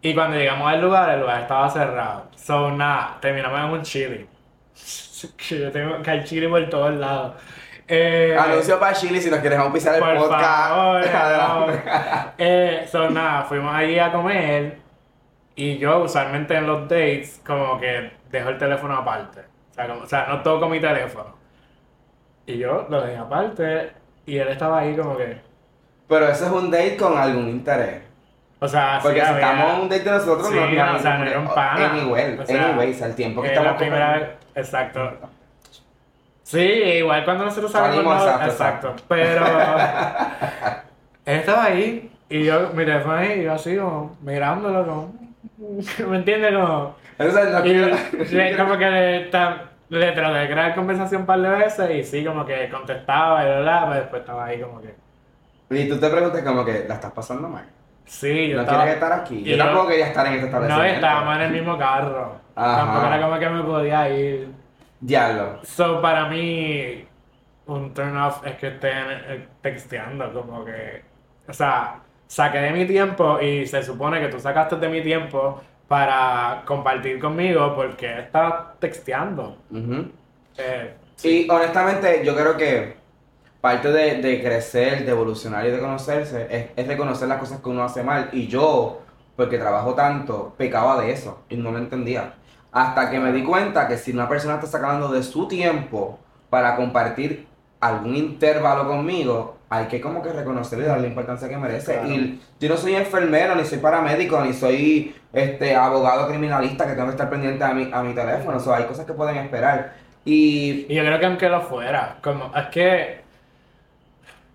Y 0.02 0.14
cuando 0.14 0.38
llegamos 0.38 0.68
al 0.72 0.82
lugar, 0.82 1.10
el 1.12 1.20
lugar 1.22 1.42
estaba 1.42 1.70
cerrado. 1.70 2.26
So, 2.36 2.72
nada, 2.72 3.18
terminamos 3.22 3.60
en 3.60 3.66
un 3.70 3.82
chili. 3.84 4.28
Que 5.38 5.58
yo 5.62 5.72
tengo 5.72 6.02
que 6.02 6.12
hay 6.12 6.24
chili 6.26 6.48
por 6.50 6.68
todos 6.70 6.94
lados. 6.96 7.36
Eh, 7.88 8.36
Anuncio 8.38 8.78
para 8.80 8.94
Chile 8.94 9.22
si 9.22 9.30
nos 9.30 9.40
quieres 9.40 9.58
auspiciar 9.60 9.96
el 9.96 10.02
por 10.02 10.18
podcast. 10.18 10.70
favor, 10.70 11.04
eh, 12.38 12.88
so, 12.92 13.10
nada, 13.10 13.44
fuimos 13.44 13.74
allí 13.74 14.00
a 14.00 14.12
comer. 14.12 14.80
Y 15.56 15.78
yo, 15.78 16.00
usualmente 16.00 16.56
en 16.56 16.68
los 16.68 16.82
dates, 16.90 17.42
como 17.46 17.80
que 17.80 18.12
dejo 18.32 18.50
el 18.50 18.58
teléfono 18.58 18.96
aparte. 18.98 19.42
O 19.74 19.76
sea, 19.76 19.88
como- 19.88 20.02
o 20.02 20.06
sea, 20.06 20.28
no 20.30 20.42
toco 20.42 20.70
mi 20.70 20.80
teléfono. 20.80 21.36
Y 22.46 22.58
yo 22.60 22.86
lo 22.90 23.02
dejé 23.02 23.18
aparte. 23.18 23.92
Y 24.26 24.38
él 24.38 24.48
estaba 24.50 24.80
ahí 24.80 24.96
como 24.96 25.18
que. 25.18 25.38
Pero 26.08 26.28
ese 26.28 26.46
es 26.46 26.52
un 26.52 26.70
date 26.70 26.96
con 26.98 27.18
algún 27.18 27.50
interés. 27.50 28.04
O 28.60 28.68
sea, 28.68 28.98
sí 28.98 29.04
Porque 29.04 29.20
si 29.20 29.26
había- 29.26 29.40
estamos 29.50 29.74
en 29.74 29.82
un 29.82 29.90
date 29.90 30.04
de 30.04 30.12
nosotros, 30.12 30.48
Sí, 30.48 30.56
no, 30.56 30.86
no, 30.86 30.96
o 30.96 31.00
sea, 31.00 31.18
no 31.18 31.26
era 31.26 31.40
un 31.40 31.48
pana. 31.48 31.92
Anyway, 31.92 32.38
O 32.40 32.46
sea, 32.46 32.66
anyways, 32.70 33.02
al 33.02 33.16
tiempo 33.16 33.42
que 33.42 33.48
estamos 33.50 33.72
la 33.72 33.78
primera 33.78 34.14
vez, 34.14 34.30
exacto. 34.56 35.12
Sí, 36.44 36.60
igual 36.60 37.26
cuando 37.26 37.46
nosotros 37.46 37.72
salimos, 37.72 37.96
Salimos, 38.22 38.40
no, 38.40 38.46
exacto, 38.46 38.88
exacto, 38.90 39.04
pero 39.08 39.46
él 41.26 41.36
estaba 41.40 41.64
ahí 41.66 42.12
y 42.30 42.44
yo, 42.46 42.70
mi 42.74 42.86
teléfono 42.86 43.16
ahí, 43.16 43.40
y 43.40 43.44
yo 43.44 43.54
así 43.54 43.76
como 43.78 44.16
mirándolo 44.22 44.86
como, 44.86 45.14
¿me 46.10 46.18
entiendes? 46.18 46.54
Como, 46.54 46.96
Entonces, 47.28 47.54
no 47.54 47.62
quiero- 47.62 47.96
le- 48.32 48.58
como 48.58 48.78
que 48.78 48.90
le, 48.90 49.20
le 49.90 50.12
traté 50.12 50.38
de 50.40 50.48
crear 50.50 50.76
conversación 50.76 51.22
un 51.22 51.28
par 51.28 51.40
de 51.42 51.50
veces 51.50 51.90
y 51.92 52.04
sí, 52.04 52.26
como 52.26 52.46
que 52.46 52.70
contestaba 52.70 53.44
y 53.44 53.48
bla, 53.48 53.62
bla, 53.62 53.82
pero 53.88 54.00
después 54.02 54.20
estaba 54.22 54.46
ahí 54.46 54.60
como 54.62 54.82
que, 54.82 54.94
Y 55.70 55.90
tú 55.90 56.00
te 56.00 56.10
preguntas 56.10 56.42
como 56.44 56.64
que, 56.66 56.86
¿la 56.88 56.96
estás 56.96 57.12
pasando 57.12 57.48
mal? 57.48 57.66
sí, 58.06 58.50
yo 58.50 58.58
¿No 58.58 58.62
estaba... 58.64 58.80
quieres 58.84 58.96
estar 59.02 59.14
aquí? 59.20 59.44
Yo 59.44 59.56
yo- 59.56 59.64
tampoco 59.64 59.88
quería 59.88 60.08
estar 60.08 60.28
en 60.28 60.34
este 60.34 60.42
No, 60.50 60.58
establecimiento. 60.58 60.96
estábamos 60.96 61.36
en 61.38 61.42
el 61.42 61.52
mismo 61.52 61.78
carro. 61.78 62.36
Ajá. 62.56 62.78
Tampoco 62.78 63.08
era 63.08 63.22
como 63.22 63.40
que 63.40 63.50
me 63.50 63.64
podía 63.64 64.10
ir. 64.10 64.48
Diablo. 65.00 65.60
So, 65.64 66.02
para 66.02 66.28
mí, 66.30 67.06
un 67.66 67.94
turn 67.94 68.16
off 68.18 68.46
es 68.46 68.56
que 68.56 68.68
estén 68.68 68.92
eh, 69.10 69.48
texteando, 69.62 70.32
como 70.34 70.64
que, 70.66 71.02
o 71.48 71.54
sea, 71.54 71.96
saqué 72.28 72.60
de 72.60 72.72
mi 72.72 72.86
tiempo 72.86 73.40
y 73.42 73.66
se 73.66 73.82
supone 73.84 74.20
que 74.20 74.28
tú 74.28 74.40
sacaste 74.40 74.76
de 74.78 74.90
mi 74.90 75.02
tiempo 75.02 75.62
para 75.94 76.64
compartir 76.66 77.20
conmigo 77.20 77.76
porque 77.76 78.08
estás 78.20 78.80
texteando. 78.80 79.44
Ujú. 79.70 80.12
Eh, 80.58 80.98
Y 81.22 81.50
honestamente, 81.50 82.24
yo 82.26 82.36
creo 82.36 82.58
que 82.58 82.98
parte 83.62 83.92
de, 83.92 84.22
de 84.22 84.42
crecer, 84.44 85.06
de 85.06 85.12
evolucionar 85.12 85.66
y 85.66 85.72
de 85.72 85.80
conocerse 85.80 86.48
es, 86.52 86.72
es 86.76 86.88
reconocer 86.88 87.28
las 87.30 87.40
cosas 87.40 87.62
que 87.62 87.70
uno 87.70 87.84
hace 87.84 88.04
mal. 88.04 88.30
Y 88.34 88.48
yo, 88.48 89.02
porque 89.36 89.58
trabajo 89.58 89.96
tanto, 89.96 90.56
pecaba 90.58 91.02
de 91.02 91.12
eso 91.12 91.44
y 91.50 91.58
no 91.58 91.72
lo 91.72 91.78
entendía. 91.80 92.36
Hasta 92.72 93.10
que 93.12 93.20
me 93.20 93.32
di 93.32 93.44
cuenta 93.44 93.88
que 93.88 93.98
si 93.98 94.12
una 94.12 94.28
persona 94.30 94.56
está 94.56 94.68
sacando 94.68 95.10
de 95.10 95.24
su 95.24 95.48
tiempo 95.48 96.20
para 96.50 96.76
compartir 96.76 97.48
algún 97.80 98.16
intervalo 98.16 98.88
conmigo, 98.88 99.58
hay 99.74 99.88
que 99.88 100.00
como 100.00 100.22
que 100.22 100.32
reconocerle 100.32 100.86
y 100.86 100.88
darle 100.88 101.04
la 101.04 101.08
importancia 101.10 101.50
que 101.50 101.58
merece. 101.58 101.94
Claro. 101.94 102.10
Y 102.10 102.42
yo 102.60 102.70
no 102.70 102.78
soy 102.78 102.96
enfermero, 102.96 103.56
ni 103.56 103.66
soy 103.66 103.80
paramédico, 103.80 104.40
ni 104.42 104.54
soy 104.54 105.16
este 105.32 105.76
abogado 105.76 106.28
criminalista 106.28 106.86
que 106.86 106.94
tengo 106.94 107.08
que 107.08 107.14
estar 107.14 107.30
pendiente 107.30 107.64
a 107.64 107.74
mi, 107.74 107.90
a 107.92 108.04
mi 108.04 108.14
teléfono. 108.14 108.58
O 108.58 108.60
sea, 108.60 108.78
hay 108.78 108.86
cosas 108.86 109.06
que 109.06 109.14
pueden 109.14 109.38
esperar. 109.38 109.94
Y 110.26 110.86
y 110.88 110.96
yo 110.96 111.04
creo 111.04 111.20
que 111.20 111.26
aunque 111.26 111.50
lo 111.50 111.62
fuera, 111.62 112.18
como, 112.22 112.52
es 112.56 112.68
que, 112.68 113.22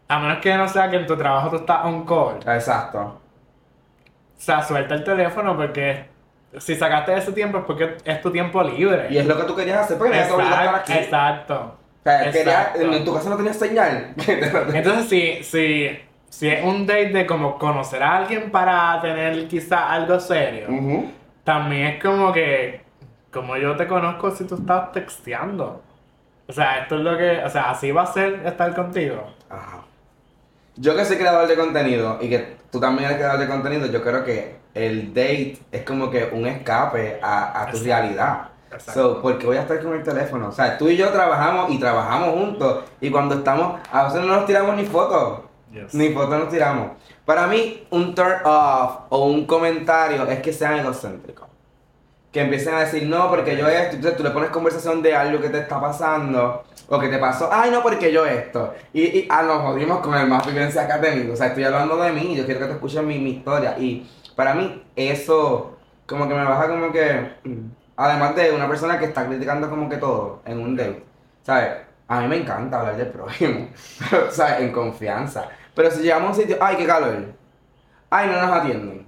a 0.09 0.19
menos 0.19 0.39
que 0.39 0.57
no 0.57 0.69
sea 0.69 0.91
que 0.91 0.97
en 0.97 1.07
tu 1.07 1.17
trabajo 1.17 1.51
tú 1.51 1.57
estás 1.57 1.85
on 1.85 2.07
call, 2.07 2.39
Exacto. 2.47 3.01
O 3.01 4.41
sea, 4.41 4.63
suelta 4.63 4.95
el 4.95 5.03
teléfono 5.03 5.57
porque 5.57 6.07
si 6.59 6.77
sacaste 6.77 7.17
ese 7.17 7.33
tiempo 7.33 7.59
es 7.59 7.65
porque 7.65 7.97
es 8.05 8.21
tu 8.23 8.31
tiempo 8.31 8.63
libre. 8.63 9.09
Y 9.11 9.19
es 9.19 9.27
lo 9.27 9.37
que 9.37 9.45
tú 9.45 9.57
querías 9.57 9.81
hacer, 9.81 9.99
porque 9.99 10.17
no 10.17 10.27
te 10.27 10.33
obliga 10.33 10.61
a 10.61 10.65
estar 10.65 10.75
aquí. 10.77 10.93
Exacto. 10.93 11.78
O 12.05 12.33
sea, 12.33 12.73
en 12.75 13.05
tu 13.05 13.15
casa 13.15 13.31
no 13.31 13.37
tenías 13.37 13.59
señal. 13.59 14.15
Entonces, 14.73 15.09
si, 15.09 15.43
si, 15.45 15.99
si 16.29 16.49
es 16.49 16.65
un 16.65 16.87
date 16.87 17.11
de 17.11 17.27
como 17.27 17.59
conocer 17.59 18.03
a 18.03 18.17
alguien 18.19 18.51
para 18.51 19.01
tener 19.01 19.47
quizá 19.49 19.91
algo 19.93 20.19
serio, 20.21 20.75
también 21.45 21.87
es 21.87 22.03
como 22.03 22.33
que, 22.33 22.83
como 23.33 23.57
yo 23.57 23.77
te 23.77 23.87
conozco 23.87 24.31
si 24.31 24.47
tú 24.47 24.57
estás 24.57 24.93
texteando. 24.93 25.83
O 26.47 26.53
sea, 26.53 26.81
esto 26.83 26.97
es 26.97 27.03
lo 27.03 27.17
que, 27.19 27.43
o 27.45 27.51
sea, 27.51 27.71
así 27.71 27.93
va 27.93 28.03
a 28.03 28.07
ser 28.07 28.47
estar 28.47 28.75
contigo. 28.75 29.35
Ajá. 29.49 29.87
Yo 30.77 30.97
que 30.97 31.05
soy 31.05 31.17
creador 31.19 31.49
de 31.49 31.57
contenido 31.57 32.19
y 32.21 32.29
que 32.31 32.57
tú 32.71 32.81
también 32.81 33.07
eres 33.07 33.19
creador 33.19 33.41
de 33.41 33.49
contenido, 33.49 33.87
yo 33.87 34.03
creo 34.03 34.25
que 34.25 34.63
el 34.75 35.09
date 35.13 35.59
es 35.73 35.83
como 35.85 36.11
que 36.11 36.25
un 36.33 36.47
escape 36.47 37.19
a, 37.23 37.63
a 37.63 37.71
tu 37.71 37.79
Exacto. 37.79 37.83
realidad. 37.83 38.51
So, 38.77 39.21
porque 39.23 39.47
voy 39.47 39.57
a 39.57 39.63
estar 39.63 39.83
con 39.83 39.95
el 39.95 40.03
teléfono. 40.03 40.49
O 40.49 40.53
sea, 40.53 40.77
tú 40.77 40.89
y 40.89 40.97
yo 40.97 41.11
trabajamos 41.11 41.71
y 41.71 41.79
trabajamos 41.79 42.31
juntos. 42.35 42.85
Y 43.01 43.11
cuando 43.11 43.37
estamos, 43.37 43.81
a 43.91 44.05
veces 44.05 44.21
no 44.21 44.29
nos 44.29 44.47
tiramos 44.47 44.77
ni 44.77 44.85
fotos. 44.85 45.41
Yes. 45.73 45.95
Ni 45.95 46.11
fotos 46.11 46.39
nos 46.39 46.49
tiramos. 46.49 46.93
Para 47.25 47.47
mí, 47.47 47.87
un 47.91 48.15
turn 48.15 48.41
off 48.45 49.01
o 49.09 49.27
un 49.27 49.47
comentario 49.47 50.27
es 50.27 50.41
que 50.41 50.53
sean 50.53 50.79
egocéntricos. 50.79 51.49
Que 52.33 52.43
empiecen 52.43 52.75
a 52.75 52.81
decir, 52.81 53.07
no, 53.07 53.31
porque 53.31 53.57
yo 53.57 53.67
esto. 53.69 53.97
Entonces 53.97 54.17
tú 54.17 54.23
le 54.23 54.31
pones 54.31 54.51
conversación 54.51 55.03
de 55.03 55.15
algo 55.15 55.41
que 55.41 55.49
te 55.49 55.59
está 55.59 55.81
pasando 55.81 56.65
o 56.89 56.99
que 56.99 57.09
te 57.09 57.19
pasó. 57.19 57.49
Ay, 57.51 57.71
no, 57.71 57.83
porque 57.83 58.13
yo 58.13 58.27
esto. 58.27 58.75
Y, 58.93 59.03
y 59.03 59.29
ah, 59.31 59.43
nos 59.43 59.63
jodimos 59.63 60.01
con 60.01 60.15
el 60.15 60.27
más 60.27 60.47
vivencia 60.47 60.83
académico. 60.83 61.33
O 61.33 61.37
sea, 61.37 61.49
estoy 61.49 61.65
hablando 61.65 61.97
de 61.97 62.13
mí. 62.13 62.37
Yo 62.37 62.45
quiero 62.45 62.61
que 62.61 62.67
te 62.67 62.73
escuchen 62.73 63.07
mi, 63.07 63.19
mi 63.19 63.31
historia. 63.31 63.77
Y 63.79 64.09
para 64.37 64.55
mí, 64.55 64.83
eso, 64.95 65.79
como 66.07 66.29
que 66.29 66.35
me 66.35 66.45
baja 66.45 66.69
como 66.69 66.93
que. 66.93 67.33
Además 68.01 68.37
de 68.37 68.53
una 68.53 68.69
persona 68.69 68.97
que 68.97 69.07
está 69.07 69.27
criticando 69.27 69.69
como 69.69 69.89
que 69.89 69.97
todo 69.97 70.41
en 70.45 70.61
un 70.61 70.77
date. 70.77 71.03
¿Sabes? 71.43 71.71
A 72.07 72.21
mí 72.21 72.29
me 72.29 72.37
encanta 72.37 72.79
hablar 72.79 72.97
del 72.97 73.09
prójimo. 73.09 73.71
¿sabes? 74.31 74.61
En 74.61 74.71
confianza. 74.71 75.49
Pero 75.75 75.91
si 75.91 76.03
llegamos 76.03 76.29
a 76.29 76.31
un 76.31 76.37
sitio, 76.37 76.57
ay, 76.61 76.77
qué 76.77 76.87
calor. 76.87 77.25
Ay, 78.09 78.29
no 78.29 78.41
nos 78.41 78.53
atienden. 78.53 79.05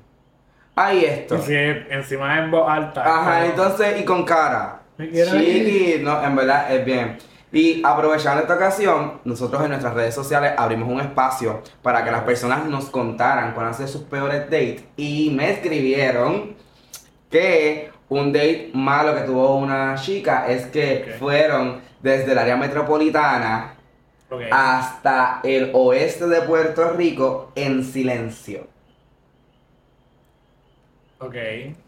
Ay, 0.75 1.05
esto. 1.05 1.41
Si 1.41 1.55
encima 1.55 2.37
en 2.39 2.51
voz 2.51 2.69
alta. 2.69 3.03
Ajá, 3.05 3.47
entonces, 3.47 4.01
y 4.01 4.05
con 4.05 4.25
cara. 4.25 4.81
Me 4.99 5.09
quiero 5.09 5.39
Chiqui, 5.39 6.03
no, 6.03 6.23
en 6.25 6.35
verdad 6.35 6.75
es 6.75 6.85
bien. 6.85 7.17
Y 7.53 7.83
aprovechando 7.85 8.43
esta 8.43 8.57
ocasión, 8.57 9.21
nosotros 9.25 9.63
en 9.63 9.69
nuestras 9.69 9.95
redes 9.95 10.17
sociales 10.17 10.53
abrimos 10.57 10.89
un 10.89 11.01
espacio 11.01 11.63
para 11.81 12.05
que 12.05 12.11
las 12.11 12.23
personas 12.23 12.65
nos 12.65 12.91
contaran 12.91 13.55
cuáles 13.55 13.69
han 13.69 13.87
sido 13.87 13.89
sus 13.89 14.03
peores 14.09 14.51
dates. 14.51 14.83
Y 14.97 15.31
me 15.31 15.51
escribieron 15.53 16.57
que 17.31 17.90
un 18.11 18.33
date 18.33 18.71
malo 18.75 19.15
que 19.15 19.23
tuvo 19.23 19.57
una 19.57 19.95
chica 19.95 20.49
es 20.49 20.67
que 20.67 21.17
fueron 21.19 21.81
desde 22.01 22.33
el 22.33 22.39
área 22.39 22.57
metropolitana 22.57 23.75
hasta 24.51 25.41
el 25.43 25.71
oeste 25.73 26.27
de 26.27 26.43
Puerto 26.43 26.91
Rico 26.91 27.53
en 27.55 27.83
silencio. 27.85 28.67
Ok. 31.19 31.35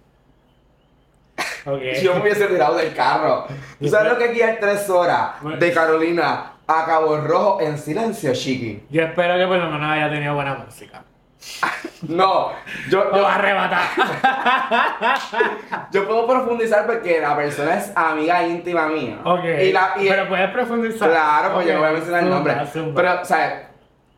Ok. 1.64 1.80
Yo 2.02 2.14
me 2.14 2.22
hubiese 2.22 2.48
tirado 2.48 2.74
del 2.76 2.92
carro. 2.92 3.46
¿Tú 3.80 3.88
sabes 3.88 4.10
lo 4.12 4.18
que 4.18 4.24
es 4.24 4.34
guiar 4.34 4.58
tres 4.60 4.90
horas 4.90 5.34
de 5.60 5.72
Carolina 5.72 6.54
a 6.66 6.84
Cabo 6.84 7.16
Rojo 7.18 7.60
en 7.60 7.78
silencio, 7.78 8.32
Chiqui? 8.32 8.82
Yo 8.90 9.02
espero 9.02 9.38
que 9.38 9.46
por 9.46 9.58
lo 9.58 9.70
menos 9.70 9.88
haya 9.88 10.10
tenido 10.10 10.34
buena 10.34 10.54
música. 10.54 11.04
No, 12.08 12.50
yo, 12.90 13.04
Lo 13.04 13.16
yo, 13.18 13.26
arrebatar. 13.28 13.82
yo 15.92 16.06
puedo 16.06 16.26
profundizar 16.26 16.84
porque 16.86 17.20
la 17.20 17.36
persona 17.36 17.78
es 17.78 17.92
amiga 17.94 18.42
íntima 18.44 18.88
mía. 18.88 19.18
ok. 19.24 19.44
Y 19.62 19.72
la, 19.72 19.92
y 19.96 20.08
Pero 20.08 20.28
puedes 20.28 20.50
profundizar. 20.50 21.08
Claro, 21.10 21.54
pues 21.54 21.66
yo 21.66 21.72
Ok, 21.72 21.76
no 21.76 21.80
voy 21.82 21.90
a 21.90 21.92
mencionar 21.92 22.20
el 22.24 22.26
zumba, 22.32 22.36
nombre. 22.54 22.66
zumba. 22.72 22.94
Pero, 23.02 23.24
¿sabes? 23.24 23.52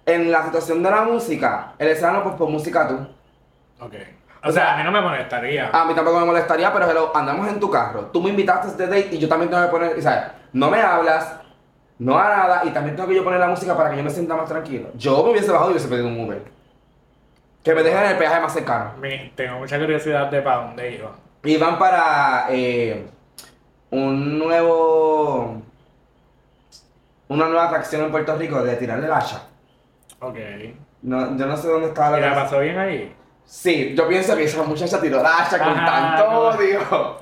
En 0.07 0.31
la 0.33 0.45
situación 0.45 0.83
de 0.83 0.90
la 0.90 1.02
música, 1.02 1.73
el 1.78 1.88
escenario, 1.88 2.23
pues 2.23 2.35
por 2.37 2.49
música 2.49 2.88
tú. 2.88 3.07
Ok. 3.85 3.95
O 4.45 4.52
sea, 4.52 4.75
a 4.75 4.76
mí 4.78 4.85
no 4.85 4.90
me 4.93 5.00
molestaría. 5.00 5.71
A 5.73 5.85
mí 5.87 5.95
tampoco 5.95 6.21
me 6.21 6.26
molestaría, 6.26 6.73
pero 6.73 6.90
hello, 6.90 7.12
andamos 7.14 7.49
en 7.49 7.59
tu 7.61 7.71
carro. 7.71 8.11
Tú 8.12 8.23
me 8.23 8.31
invitaste 8.31 8.66
a 8.66 8.71
este 8.71 8.87
date 8.87 9.09
y 9.12 9.19
yo 9.19 9.28
también 9.28 9.50
tengo 9.50 9.62
que 9.62 9.71
poner, 9.71 10.02
¿sabes? 10.02 10.25
No 10.52 10.71
me 10.71 10.81
hablas, 10.81 11.35
no 11.99 12.19
a 12.19 12.28
nada, 12.28 12.62
y 12.64 12.71
también 12.71 12.95
tengo 12.97 13.09
que 13.09 13.14
yo 13.14 13.25
poner 13.25 13.40
la 13.40 13.47
música 13.49 13.75
para 13.76 13.90
que 13.90 13.97
yo 13.97 14.02
me 14.04 14.11
sienta 14.11 14.37
más 14.37 14.49
tranquilo. 14.49 14.88
Yo 14.95 15.23
me 15.25 15.31
hubiese 15.31 15.50
bajado 15.50 15.71
y 15.71 15.73
hubiese 15.73 15.88
pedido 15.88 16.09
un 16.09 16.21
Uber. 16.21 16.43
Que 17.64 17.75
me 17.75 17.83
dejen 17.83 18.04
en 18.04 18.11
el 18.11 18.18
peaje 18.18 18.40
más 18.40 18.52
cercano. 18.52 18.92
Tengo 19.35 19.59
mucha 19.59 19.78
curiosidad 19.78 20.26
de 20.30 20.42
para 20.42 20.56
dónde 20.59 20.92
iba. 20.97 21.11
Y 21.42 21.56
van 21.56 21.78
para 21.78 22.47
eh, 22.50 23.06
un 23.90 24.38
nuevo. 24.38 25.62
Una 27.28 27.47
nueva 27.47 27.66
atracción 27.68 28.04
en 28.04 28.11
Puerto 28.11 28.37
Rico 28.37 28.62
de 28.62 28.76
tirarle 28.76 29.06
el 29.06 29.12
hacha. 29.12 29.42
Ok. 30.21 30.37
No, 31.02 31.37
yo 31.37 31.47
no 31.47 31.56
sé 31.56 31.68
dónde 31.68 31.88
estaba 31.88 32.18
¿Y 32.18 32.21
la 32.21 32.28
la 32.28 32.35
cosa. 32.35 32.44
pasó 32.44 32.61
bien 32.61 32.78
ahí? 32.78 33.14
Sí, 33.47 33.94
yo 33.97 34.06
pienso 34.09 34.37
que 34.37 34.44
esa 34.44 34.62
muchacha 34.62 35.00
tiró 35.00 35.23
la 35.23 35.38
hacha 35.38 35.59
con 35.59 35.68
Ajá, 35.68 36.16
tanto 36.16 36.30
no. 36.33 36.40
odio, 36.40 36.80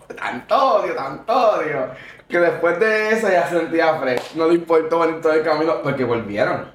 tanto 0.17 0.75
odio, 0.77 0.95
tanto 0.95 1.51
odio, 1.53 1.89
que 2.29 2.39
después 2.39 2.79
de 2.79 3.11
eso 3.11 3.29
ya 3.29 3.49
se 3.49 3.59
sentía 3.59 3.95
fresh. 3.99 4.35
No 4.35 4.47
le 4.47 4.55
importó 4.55 5.01
venir 5.01 5.21
todo 5.21 5.33
el 5.33 5.43
camino 5.43 5.83
porque 5.83 6.05
volvieron 6.05 6.72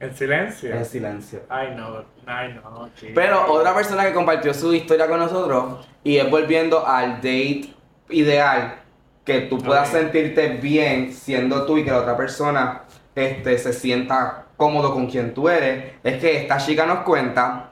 ¿En 0.00 0.14
silencio? 0.16 0.74
en 0.74 0.84
silencio. 0.84 1.42
Ay, 1.48 1.74
no. 1.76 2.04
Ay, 2.26 2.54
no, 2.54 2.88
chico. 2.96 3.12
Pero 3.14 3.52
otra 3.52 3.74
persona 3.74 4.04
que 4.06 4.14
compartió 4.14 4.54
su 4.54 4.72
historia 4.72 5.06
con 5.06 5.18
nosotros 5.20 5.86
y 6.02 6.16
es 6.16 6.30
volviendo 6.30 6.86
al 6.86 7.16
date 7.16 7.74
ideal, 8.08 8.76
que 9.24 9.42
tú 9.42 9.58
puedas 9.58 9.90
sentirte 9.90 10.48
bien 10.48 11.12
siendo 11.12 11.66
tú 11.66 11.76
y 11.76 11.84
que 11.84 11.90
la 11.90 11.98
otra 11.98 12.16
persona 12.16 12.82
este, 13.14 13.58
se 13.58 13.72
sienta 13.74 14.46
cómodo 14.56 14.92
con 14.92 15.06
quien 15.06 15.34
tú 15.34 15.48
eres, 15.48 15.92
es 16.02 16.18
que 16.18 16.38
esta 16.42 16.56
chica 16.56 16.86
nos 16.86 17.00
cuenta 17.00 17.70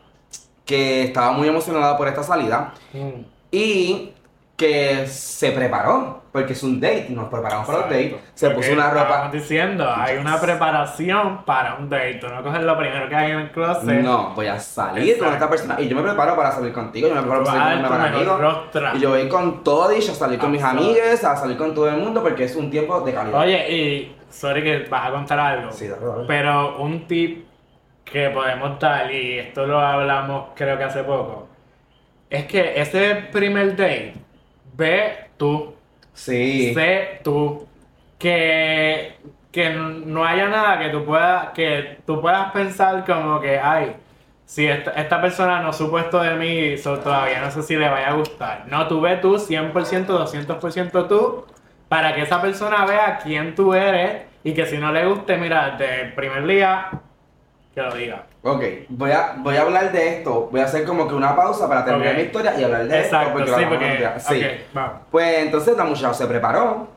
que 0.67 1.05
estaba 1.05 1.33
muy 1.33 1.49
emocionada 1.49 1.97
por 1.97 2.09
esta 2.09 2.23
salida 2.23 2.75
Mm. 2.93 3.23
y 3.51 4.13
que 4.59 5.07
se 5.07 5.53
preparó, 5.53 6.23
porque 6.33 6.53
es 6.53 6.63
un 6.65 6.81
date, 6.81 7.07
nos 7.11 7.29
preparamos 7.29 7.65
para 7.65 7.79
Exacto. 7.79 7.95
dates, 7.95 8.31
se 8.35 8.47
Porque 8.51 8.61
puso 8.61 8.73
una 8.73 8.91
ropa... 8.91 9.31
diciendo, 9.33 9.89
hay 9.89 10.17
una 10.17 10.41
preparación 10.41 11.45
para 11.45 11.77
un 11.77 11.89
date. 11.89 12.15
Tú 12.15 12.27
no 12.27 12.43
coges 12.43 12.63
lo 12.63 12.77
primero 12.77 13.09
que 13.09 13.15
hay 13.15 13.31
en 13.31 13.39
el 13.39 13.51
closet. 13.53 14.03
No, 14.03 14.35
voy 14.35 14.49
a 14.49 14.59
salir 14.59 15.17
con 15.17 15.33
esta 15.33 15.49
persona 15.49 15.77
y 15.79 15.87
yo 15.87 15.95
me 15.95 16.03
preparo 16.03 16.35
para 16.35 16.51
salir 16.51 16.73
contigo, 16.73 17.07
yo 17.07 17.15
me 17.15 17.21
preparo 17.23 17.45
para 17.45 17.59
salir 17.59 17.87
con 17.87 17.99
mi 18.03 18.19
mejor. 18.19 18.63
Y 18.95 18.99
yo 18.99 19.11
voy 19.11 19.29
con 19.29 19.63
todo 19.63 19.89
dicho 19.91 20.11
a 20.11 20.15
salir 20.17 20.41
con 20.41 20.51
mis 20.51 20.63
amigues, 20.63 21.23
a 21.23 21.37
salir 21.37 21.57
con 21.57 21.73
todo 21.73 21.89
el 21.89 21.99
mundo 21.99 22.21
porque 22.21 22.43
es 22.43 22.57
un 22.57 22.69
tiempo 22.69 23.01
de 23.03 23.15
calidad. 23.15 23.41
Oye, 23.41 23.73
y 23.73 24.17
sorry 24.29 24.65
que 24.65 24.89
vas 24.91 25.07
a 25.07 25.13
contar 25.13 25.39
algo. 25.39 25.71
Sí. 25.71 25.89
Pero 26.27 26.79
un 26.79 27.07
tip 27.07 27.47
que 28.05 28.31
podemos 28.31 28.77
dar, 28.81 29.09
y 29.13 29.39
esto 29.39 29.67
lo 29.67 29.79
hablamos 29.79 30.47
creo 30.57 30.77
que 30.77 30.83
hace 30.85 31.05
poco, 31.05 31.47
es 32.29 32.45
que 32.47 32.81
ese 32.81 33.15
primer 33.31 33.77
date, 33.77 34.15
ve 34.79 35.29
tú, 35.37 35.75
Sí. 36.15 36.73
sé 36.75 37.21
tú, 37.23 37.67
que, 38.19 39.17
que 39.53 39.71
no 39.71 40.25
haya 40.25 40.49
nada 40.49 40.79
que 40.79 40.89
tú 40.91 41.05
puedas, 41.05 41.51
que 41.51 41.99
tú 42.07 42.21
puedas 42.21 42.51
pensar 42.53 43.05
como 43.05 43.41
que, 43.41 43.59
ay, 43.59 43.95
si 44.47 44.67
esta, 44.67 44.93
esta 44.93 45.21
persona 45.21 45.61
no 45.61 45.73
supo 45.73 45.99
esto 45.99 46.21
de 46.21 46.35
mí, 46.37 46.79
so, 46.79 46.99
todavía 47.01 47.41
no 47.41 47.51
sé 47.51 47.63
si 47.63 47.77
le 47.77 47.89
vaya 47.89 48.09
a 48.11 48.15
gustar. 48.15 48.65
No, 48.69 48.89
tú 48.89 49.01
ve 49.01 49.17
tú 49.19 49.39
100%, 49.39 50.07
200% 50.07 51.07
tú, 51.09 51.45
para 51.89 52.15
que 52.15 52.23
esa 52.23 52.41
persona 52.41 52.85
vea 52.87 53.19
quién 53.23 53.55
tú 53.55 53.75
eres 53.75 54.23
y 54.45 54.55
que 54.55 54.67
si 54.67 54.79
no 54.79 54.93
le 54.93 55.07
guste, 55.07 55.37
mira, 55.37 55.77
desde 55.79 56.03
el 56.03 56.15
primer 56.15 56.47
día, 56.47 56.89
que 57.79 57.91
lo 57.91 57.95
diga. 57.95 58.27
Ok, 58.43 58.63
voy 58.89 59.11
a, 59.11 59.35
voy 59.39 59.57
a 59.57 59.63
hablar 59.63 59.93
de 59.93 60.19
esto, 60.19 60.49
voy 60.51 60.61
a 60.61 60.65
hacer 60.65 60.85
como 60.85 61.07
que 61.09 61.15
una 61.15 61.35
pausa 61.37 61.69
para 61.69 61.85
terminar 61.85 62.17
mi 62.17 62.23
historia 62.23 62.59
y 62.59 62.65
hablar 62.65 62.87
de 62.87 63.01
Exacto, 63.01 63.39
esto 63.39 63.53
porque 63.53 63.63
sí, 63.63 63.69
porque... 63.69 63.97
día. 63.97 64.19
Sí. 64.19 64.43
vamos. 64.73 64.93
Pues 65.11 65.39
entonces 65.39 65.77
la 65.77 65.85
muchacha 65.85 66.15
se 66.15 66.27
preparó, 66.27 66.89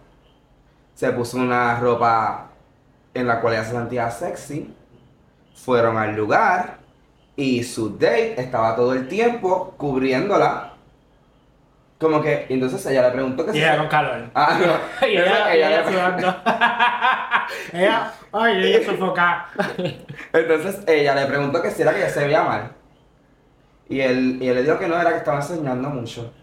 se 0.93 1.12
puso 1.12 1.38
una 1.38 1.79
ropa 1.79 2.47
en 3.13 3.27
la 3.27 3.41
cual 3.41 3.53
ella 3.53 3.63
se 3.63 3.71
sentía 3.71 4.10
sexy, 4.10 4.73
fueron 5.53 5.97
al 5.97 6.15
lugar 6.15 6.77
y 7.36 7.63
su 7.63 7.97
date 7.97 8.39
estaba 8.39 8.75
todo 8.75 8.93
el 8.93 9.08
tiempo 9.08 9.73
cubriéndola. 9.77 10.70
Como 12.01 12.19
que, 12.19 12.47
y 12.49 12.53
entonces 12.55 12.83
ella 12.87 13.03
le 13.03 13.11
preguntó 13.11 13.45
que 13.45 13.51
Y 13.51 13.53
si 13.53 13.59
ella 13.59 13.77
con 13.77 13.87
calor. 13.87 14.29
Ah, 14.35 14.59
no. 14.59 15.07
y 15.07 15.11
ella, 15.17 15.53
ella 15.53 15.67
ella 15.69 15.81
le- 15.83 15.91
sudando. 15.91 16.27
ella, 17.73 18.11
ay, 18.33 18.63
ella 18.65 18.85
sofocada. 18.85 19.47
Entonces 20.33 20.79
ella 20.87 21.13
le 21.13 21.25
preguntó 21.27 21.61
que 21.61 21.69
si 21.69 21.83
era 21.83 21.93
que 21.93 21.99
ella 21.99 22.09
se 22.09 22.23
veía 22.25 22.41
mal. 22.43 22.71
Y 23.87 24.01
él, 24.01 24.39
y 24.41 24.47
él 24.47 24.55
le 24.55 24.63
dijo 24.63 24.79
que 24.79 24.87
no, 24.87 24.99
era 24.99 25.11
que 25.11 25.17
estaba 25.17 25.37
enseñando 25.37 25.89
mucho. 25.89 26.33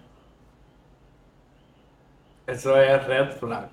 Eso 2.47 2.81
es 2.81 3.05
red 3.07 3.31
flag. 3.33 3.69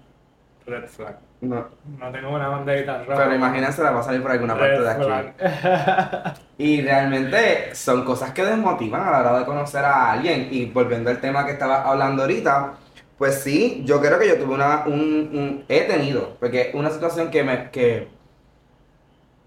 Red 0.66 0.88
flag. 0.88 1.18
No. 1.50 1.66
No 2.00 2.12
tengo 2.12 2.30
una 2.34 2.48
banderita 2.48 3.04
roja. 3.04 3.16
Pero 3.24 3.36
imagínense, 3.36 3.84
la 3.84 3.92
va 3.92 4.00
a 4.00 4.04
salir 4.04 4.22
por 4.22 4.32
alguna 4.32 4.58
parte 4.58 4.82
de 4.82 4.90
aquí. 4.90 5.04
Y 6.58 6.82
realmente 6.82 7.76
son 7.76 8.04
cosas 8.06 8.32
que 8.32 8.44
desmotivan 8.46 9.02
a 9.08 9.12
la 9.12 9.20
hora 9.20 9.40
de 9.40 9.46
conocer 9.46 9.84
a 9.86 10.12
alguien. 10.14 10.48
Y 10.52 10.66
volviendo 10.66 11.10
al 11.10 11.20
tema 11.20 11.46
que 11.46 11.52
estaba 11.54 11.84
hablando 11.84 12.24
ahorita, 12.24 12.74
pues 13.18 13.42
sí, 13.42 13.84
yo 13.86 14.02
creo 14.02 14.18
que 14.20 14.28
yo 14.28 14.38
tuve 14.38 14.56
una, 14.56 14.84
un, 14.88 14.94
un- 14.94 15.66
he 15.70 15.82
tenido, 15.82 16.36
porque 16.40 16.72
una 16.74 16.90
situación 16.90 17.30
que 17.32 17.44
me, 17.44 17.70
que, 17.72 18.08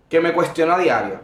que 0.08 0.20
me 0.20 0.32
cuestiona 0.32 0.76
a 0.76 0.78
diario. 0.78 1.20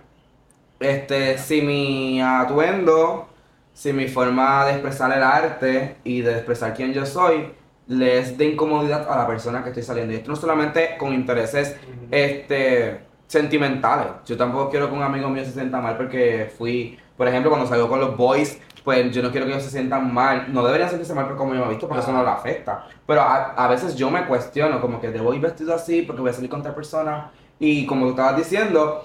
Este, 0.81 1.39
si 1.39 1.63
mi 1.63 2.21
atuendo, 2.21 3.29
si 3.73 3.93
mi 3.93 4.09
forma 4.09 4.65
de 4.67 4.73
expresar 4.73 5.13
el 5.17 5.23
arte 5.23 5.97
y 6.05 6.21
de 6.21 6.33
expresar 6.33 6.75
quién 6.75 6.93
yo 6.93 7.07
soy, 7.07 7.53
le 7.87 8.19
es 8.19 8.39
de 8.39 8.47
incomodidad 8.47 9.09
a 9.11 9.17
la 9.17 9.27
persona 9.27 9.63
que 9.63 9.71
estoy 9.71 9.83
saliendo. 9.83 10.13
Y 10.13 10.17
esto 10.17 10.31
no 10.31 10.37
solamente 10.37 10.97
con 10.99 11.13
intereses 11.13 11.77
Ujú. 11.83 12.07
este, 12.11 13.01
sentimentales. 13.27 14.09
Yo 14.27 14.37
tampoco 14.37 14.71
quiero 14.71 14.89
que 14.89 14.95
un 14.95 15.03
amigo 15.03 15.29
mío 15.29 15.45
se 15.45 15.53
sienta 15.53 15.81
mal 15.81 15.97
porque 15.97 16.51
fui, 16.57 16.99
por 17.17 17.29
ejemplo, 17.29 17.51
cuando 17.51 17.69
salgo 17.69 17.89
con 17.89 18.01
los 18.01 18.17
boys, 18.17 18.59
pues 18.85 19.11
yo 19.13 19.23
no 19.23 19.31
quiero 19.31 19.47
que 19.47 19.53
ellos 19.53 19.65
se 19.65 19.71
sientan 19.71 20.13
mal. 20.13 20.53
No 20.53 20.65
deberían 20.65 20.89
sentirse 20.89 21.15
mal 21.15 21.27
por 21.27 21.37
cómo 21.37 21.55
yo 21.55 21.61
me 21.61 21.67
he 21.67 21.71
visto 21.71 21.89
porque 21.89 22.03
eso 22.03 22.13
no 22.13 22.23
le 22.23 22.31
afecta. 22.31 22.87
Pero 23.07 23.21
a, 23.23 23.53
a 23.55 23.69
veces 23.69 23.95
yo 23.97 24.11
me 24.11 24.27
cuestiono, 24.27 24.81
como 24.81 25.01
que 25.01 25.11
debo 25.11 25.33
ir 25.35 25.41
vestido 25.41 25.75
así 25.75 26.03
porque 26.03 26.21
voy 26.21 26.31
a 26.31 26.35
salir 26.35 26.51
con 26.51 26.61
otra 26.61 26.75
persona. 26.75 27.31
Y 27.59 27.87
como 27.87 28.07
tú 28.07 28.11
estabas 28.11 28.37
diciendo, 28.37 29.05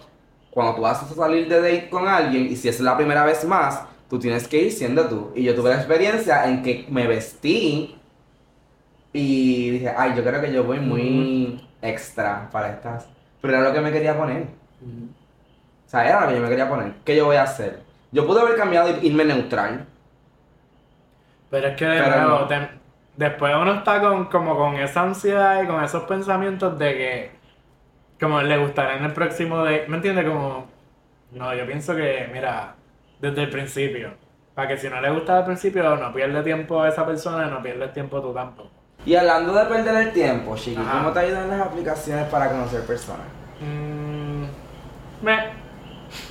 cuando 0.52 0.76
tú 0.76 0.82
vas 0.82 1.02
a 1.02 1.08
salir 1.14 1.48
de 1.48 1.62
date 1.62 1.90
con 1.90 2.08
alguien 2.08 2.48
y 2.48 2.56
si 2.56 2.68
es 2.70 2.80
la 2.80 2.98
primera 2.98 3.24
vez 3.24 3.46
más, 3.46 3.84
tú 4.10 4.20
tienes 4.20 4.48
que 4.48 4.64
ir 4.64 4.72
siendo 4.72 5.06
tú. 5.06 5.32
Y 5.36 5.44
yo 5.44 5.56
tuve 5.56 5.70
la 5.70 5.76
experiencia 5.78 6.46
en 6.46 6.64
que 6.64 6.86
me 6.90 7.08
vestí 7.08 7.99
y 9.14 9.72
dije, 9.72 9.94
ay, 9.98 10.16
yo 10.16 10.24
creo 10.24 10.42
que 10.42 10.54
yo 10.54 10.64
voy 10.64 10.80
muy 10.80 11.68
extra 11.82 12.50
para 12.52 12.72
estas. 12.72 13.10
Pero 13.42 13.56
era 13.56 13.64
lo 13.70 13.74
que 13.74 13.82
me 13.82 13.92
quería 13.92 14.18
poner. 14.18 14.44
O 15.86 15.90
sea, 15.90 16.08
era 16.08 16.22
lo 16.22 16.28
que 16.30 16.36
yo 16.36 16.42
me 16.42 16.50
quería 16.50 16.70
poner. 16.70 16.94
¿Qué 17.04 17.16
yo 17.16 17.26
voy 17.26 17.36
a 17.38 17.44
hacer? 17.44 17.84
Yo 18.12 18.26
pude 18.26 18.42
haber 18.42 18.56
cambiado 18.56 18.90
y 19.02 19.08
irme 19.08 19.26
neutral. 19.26 19.88
Pero 21.50 21.68
es 21.68 21.76
que 21.78 21.86
de 21.86 22.02
Pero 22.02 22.10
nuevo, 22.10 22.46
no. 22.46 22.48
te- 22.48 22.70
después 23.16 23.54
uno 23.56 23.74
está 23.76 24.00
con, 24.02 24.26
como 24.26 24.56
con 24.58 24.76
esa 24.76 25.02
ansiedad 25.04 25.64
y 25.64 25.68
con 25.68 25.84
esos 25.84 26.04
pensamientos 26.04 26.78
de 26.78 26.94
que 26.98 27.32
como 28.20 28.42
le 28.42 28.58
gustará 28.58 28.98
en 28.98 29.06
el 29.06 29.14
próximo 29.14 29.64
de, 29.66 29.86
¿me 29.88 29.98
entiendes? 29.98 30.26
Como, 30.26 30.70
no, 31.32 31.56
yo 31.56 31.66
pienso 31.68 31.96
que, 31.96 32.30
mira, 32.34 32.76
desde 33.20 33.44
el 33.44 33.50
principio, 33.52 34.18
para 34.56 34.68
que 34.70 34.78
si 34.78 34.90
no 34.90 35.02
le 35.02 35.12
gusta 35.12 35.40
al 35.40 35.46
principio, 35.46 35.96
no 35.98 36.14
pierde 36.14 36.44
tiempo 36.44 36.82
a 36.82 36.90
esa 36.90 37.06
persona, 37.06 37.48
no 37.48 37.64
pierdes 37.64 37.94
tiempo 37.94 38.22
tú 38.22 38.34
tampoco. 38.34 38.79
Y 39.06 39.16
hablando 39.16 39.54
de 39.54 39.66
perder 39.66 39.96
el 40.08 40.14
tiempo, 40.14 40.56
Chiqui, 40.56 40.80
Ajá. 40.82 41.00
¿cómo 41.00 41.12
te 41.12 41.20
ayudan 41.20 41.50
las 41.50 41.62
aplicaciones 41.62 42.28
para 42.28 42.50
conocer 42.50 42.82
personas? 42.86 43.26
Mm, 43.62 44.44
me, 45.26 45.38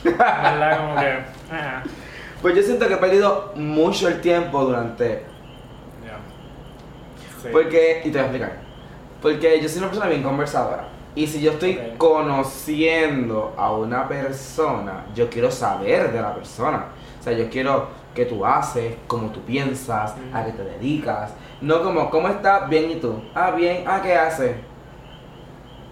¿verdad? 0.05 0.79
Como 0.79 1.01
que, 1.01 1.19
Pues 2.43 2.55
yo 2.57 2.63
siento 2.63 2.87
que 2.87 2.95
he 2.95 2.99
perdido 2.99 3.53
mucho 3.57 4.09
el 4.09 4.21
tiempo 4.21 4.65
durante 4.65 5.25
ya. 6.05 6.19
Sí. 7.43 7.49
Porque, 7.51 8.03
y 8.05 8.11
te 8.11 8.19
voy 8.19 8.19
a 8.19 8.23
explicar. 8.23 8.53
Porque 9.23 9.61
yo 9.61 9.69
soy 9.69 9.79
una 9.79 9.89
persona 9.89 10.09
bien 10.11 10.23
conversadora. 10.23 10.89
Y 11.15 11.27
si 11.27 11.41
yo 11.41 11.53
estoy 11.53 11.95
conociendo 11.99 13.55
a 13.57 13.73
una 13.73 14.07
persona, 14.07 15.07
yo 15.15 15.29
quiero 15.29 15.51
saber 15.51 16.13
de 16.13 16.23
la 16.23 16.35
persona. 16.35 16.87
O 17.19 17.23
sea, 17.23 17.33
yo 17.33 17.49
quiero 17.51 17.89
qué 18.19 18.25
tú 18.27 18.45
haces, 18.45 18.97
cómo 19.07 19.31
tú 19.31 19.41
piensas, 19.43 20.17
Mm. 20.17 20.37
a 20.37 20.45
qué 20.45 20.51
te 20.53 20.65
dedicas. 20.65 21.33
No 21.61 21.83
como, 21.85 22.11
¿cómo 22.11 22.27
estás? 22.29 22.69
Bien, 22.69 22.91
¿y 22.91 22.97
tú? 22.97 23.23
Ah, 23.33 23.53
bien, 23.53 23.85
ah, 23.87 24.01
¿qué 24.03 24.17
haces? 24.17 24.57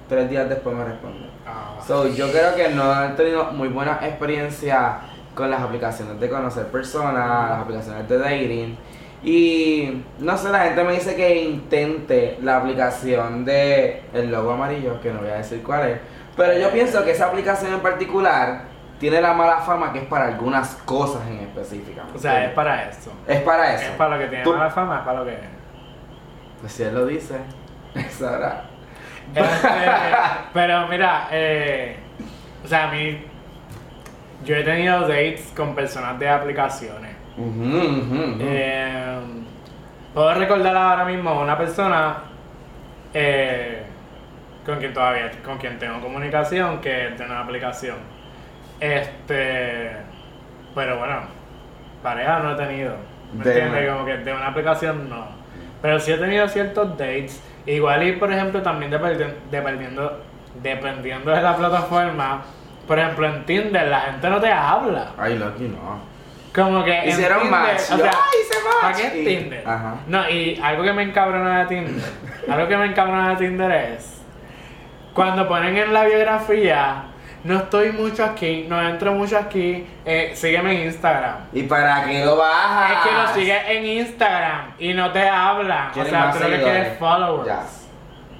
Tres 0.08 0.28
días 0.28 0.48
después 0.48 0.74
me 0.76 0.84
responde. 0.84 1.28
Ah, 1.46 1.78
So, 1.86 2.08
yo 2.08 2.30
creo 2.32 2.56
que 2.56 2.68
no 2.70 3.04
he 3.04 3.08
tenido 3.10 3.44
muy 3.52 3.68
buena 3.68 4.00
experiencia 4.02 4.98
con 5.36 5.50
las 5.50 5.60
aplicaciones 5.60 6.18
de 6.18 6.28
conocer 6.28 6.66
personas, 6.66 7.50
las 7.50 7.60
aplicaciones 7.60 8.08
de 8.08 8.18
dating. 8.18 8.76
Y 9.22 10.02
no 10.18 10.36
sé, 10.36 10.50
la 10.50 10.60
gente 10.64 10.82
me 10.82 10.94
dice 10.94 11.14
que 11.14 11.42
intente 11.42 12.38
la 12.42 12.56
aplicación 12.58 13.44
de 13.44 14.02
el 14.14 14.30
logo 14.32 14.50
amarillo, 14.52 15.00
que 15.00 15.12
no 15.12 15.20
voy 15.20 15.30
a 15.30 15.36
decir 15.36 15.62
cuál 15.62 15.88
es. 15.90 16.00
Pero 16.36 16.58
yo 16.58 16.70
pienso 16.70 17.04
que 17.04 17.12
esa 17.12 17.26
aplicación 17.26 17.72
en 17.72 17.80
particular 17.80 18.62
tiene 18.98 19.20
la 19.20 19.34
mala 19.34 19.58
fama 19.58 19.92
que 19.92 20.00
es 20.00 20.04
para 20.06 20.26
algunas 20.26 20.74
cosas 20.84 21.26
en 21.28 21.40
específica. 21.40 22.02
O 22.14 22.18
sea, 22.18 22.44
es 22.46 22.52
para 22.52 22.88
eso. 22.88 23.12
Es 23.26 23.40
para 23.42 23.74
eso. 23.74 23.84
Es 23.84 23.90
para 23.92 24.16
lo 24.16 24.22
que 24.22 24.28
tiene 24.28 24.44
Tú- 24.44 24.54
mala 24.54 24.70
fama, 24.70 24.98
es 24.98 25.02
para 25.04 25.18
lo 25.20 25.24
que. 25.26 25.38
Pues 26.60 26.72
si 26.72 26.82
él 26.84 26.94
lo 26.94 27.06
dice, 27.06 27.36
es 27.94 28.22
ahora. 28.22 28.64
Este, 29.34 29.68
pero 30.54 30.86
mira, 30.88 31.28
eh, 31.30 31.96
o 32.64 32.68
sea, 32.68 32.88
a 32.88 32.92
mí. 32.92 33.24
Yo 34.44 34.54
he 34.54 34.62
tenido 34.62 35.00
dates 35.00 35.52
con 35.56 35.74
personas 35.74 36.18
de 36.18 36.28
aplicaciones. 36.28 37.16
Ujú. 37.36 38.36
Eh, 38.40 39.18
puedo 40.14 40.34
recordar 40.34 40.76
ahora 40.76 41.04
mismo 41.04 41.40
una 41.40 41.56
persona 41.58 42.18
eh, 43.12 43.82
con 44.64 44.78
quien 44.78 44.92
todavía 44.94 45.30
con 45.44 45.58
quien 45.58 45.78
tengo 45.78 46.00
comunicación 46.00 46.80
que 46.80 47.08
es 47.08 47.18
de 47.18 47.24
una 47.24 47.40
aplicación. 47.40 47.96
Este, 48.80 49.90
pero 50.74 50.98
bueno, 50.98 51.20
pareja 52.02 52.38
no 52.40 52.52
he 52.52 52.56
tenido. 52.56 52.96
¿Me 53.32 53.44
De 53.44 53.50
entiendes? 53.64 53.92
Como 53.92 54.04
que 54.04 54.16
de 54.18 54.32
una 54.32 54.46
aplicación 54.48 55.08
no. 55.08 55.26
Pero 55.82 55.98
sí 56.00 56.12
he 56.12 56.18
tenido 56.18 56.46
ciertos 56.48 56.90
dates. 56.96 57.42
Igual 57.66 58.02
y 58.04 58.12
por 58.12 58.32
ejemplo 58.32 58.62
también 58.62 58.92
dependi- 58.92 59.34
dependiendo, 59.50 60.22
dependiendo 60.62 61.30
de 61.30 61.42
la 61.42 61.56
plataforma. 61.56 62.42
Por 62.86 62.98
ejemplo 62.98 63.26
en 63.26 63.44
Tinder 63.44 63.88
la 63.88 64.00
gente 64.02 64.30
no 64.30 64.40
te 64.40 64.50
habla. 64.52 65.10
Ay, 65.18 65.36
Loki, 65.38 65.64
no. 65.68 65.98
Como 66.54 66.84
que 66.84 67.08
Hicieron 67.08 67.42
Tinder, 67.42 67.60
match. 67.60 67.80
O 67.92 67.96
sea, 67.98 68.10
"Ay, 68.12 68.40
hice 68.40 68.54
match". 68.64 68.76
¿Para 68.80 68.96
qué 68.96 69.06
es 69.08 69.14
Y- 69.14 69.24
Tinder? 69.24 69.62
Ajá. 69.68 69.94
No, 70.06 70.30
y 70.30 70.60
algo 70.62 70.82
que 70.84 70.92
me 70.92 71.02
encabrona 71.02 71.60
de 71.60 71.66
Tinder, 71.66 72.04
algo 72.48 72.68
que 72.68 72.76
me 72.76 72.86
encabrona 72.86 73.30
de 73.30 73.36
Tinder 73.36 73.72
es 73.72 74.22
cuando 75.12 75.48
ponen 75.48 75.76
en 75.76 75.92
la 75.92 76.04
biografía, 76.04 77.05
no 77.46 77.58
estoy 77.58 77.92
mucho 77.92 78.24
aquí, 78.24 78.66
no 78.68 78.80
entro 78.86 79.12
mucho 79.12 79.38
aquí, 79.38 79.86
eh, 80.04 80.32
sígueme 80.34 80.80
en 80.82 80.86
Instagram. 80.88 81.36
¿Y 81.52 81.62
para 81.62 82.04
qué 82.04 82.24
lo 82.24 82.36
bajas? 82.36 82.90
Es 82.92 82.98
que 83.08 83.14
lo 83.14 83.28
sigues 83.34 83.62
en 83.68 83.86
Instagram 83.86 84.72
y 84.78 84.92
no 84.94 85.12
te 85.12 85.28
hablan. 85.28 85.90
O 85.90 86.04
sea, 86.04 86.32
tú 86.32 86.38
lo 86.40 86.48
que 86.50 86.62
quieres 86.62 86.98
followers. 86.98 87.46
Ya. 87.46 87.62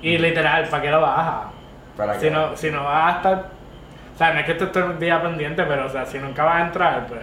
Y 0.03 0.19
literal, 0.19 0.69
¿para 0.69 0.83
qué 0.83 0.91
lo 0.91 1.01
bajas? 1.01 1.53
¿Para 1.97 2.21
Si 2.21 2.31
no, 2.31 2.57
si 2.57 2.71
no 2.71 2.85
vas 2.85 3.15
a 3.15 3.17
estar. 3.17 3.45
O 4.15 4.19
sea, 4.19 4.33
no 4.33 4.41
es 4.41 4.47
que 4.47 4.53
estés 4.53 4.73
todo 4.73 4.91
el 4.91 4.99
día 4.99 5.23
pendiente, 5.23 5.63
pero 5.65 5.87
o 5.87 5.89
sea, 5.91 6.05
si 6.07 6.19
nunca 6.19 6.43
vas 6.45 6.57
a 6.63 6.67
entrar, 6.67 7.07
pues. 7.07 7.21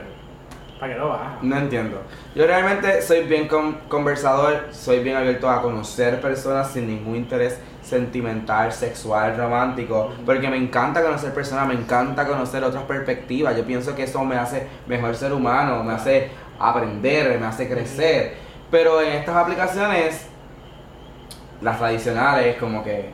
¿Para 0.80 0.94
qué 0.94 1.00
lo 1.00 1.10
bajas? 1.10 1.42
No 1.42 1.58
entiendo. 1.58 2.02
Yo 2.36 2.46
realmente 2.46 3.02
soy 3.02 3.22
bien 3.24 3.48
con- 3.48 3.74
conversador, 3.88 4.68
soy 4.72 5.00
bien 5.00 5.16
abierto 5.16 5.50
a 5.50 5.62
conocer 5.62 6.20
personas 6.20 6.72
sin 6.72 6.88
ningún 6.88 7.16
interés 7.16 7.60
sentimental, 7.84 8.72
sexual, 8.72 9.38
romántico, 9.38 10.12
porque 10.26 10.48
me 10.48 10.58
encanta 10.58 11.04
conocer 11.04 11.34
personas, 11.34 11.68
me 11.68 11.74
encanta 11.74 12.26
conocer 12.26 12.64
otras 12.64 12.84
perspectivas. 12.84 13.56
Yo 13.56 13.64
pienso 13.66 13.96
que 13.96 14.04
eso 14.04 14.24
me 14.24 14.38
hace 14.38 14.68
mejor 14.88 15.16
ser 15.16 15.34
humano, 15.34 15.84
me 15.84 15.94
hace 15.94 16.32
aprender, 16.60 17.40
me 17.40 17.46
hace 17.46 17.70
crecer. 17.70 18.36
Pero 18.72 19.02
en 19.02 19.14
estas 19.14 19.36
aplicaciones, 19.36 20.28
las 21.62 21.78
tradicionales, 21.78 22.58
como 22.58 22.84
que 22.84 23.12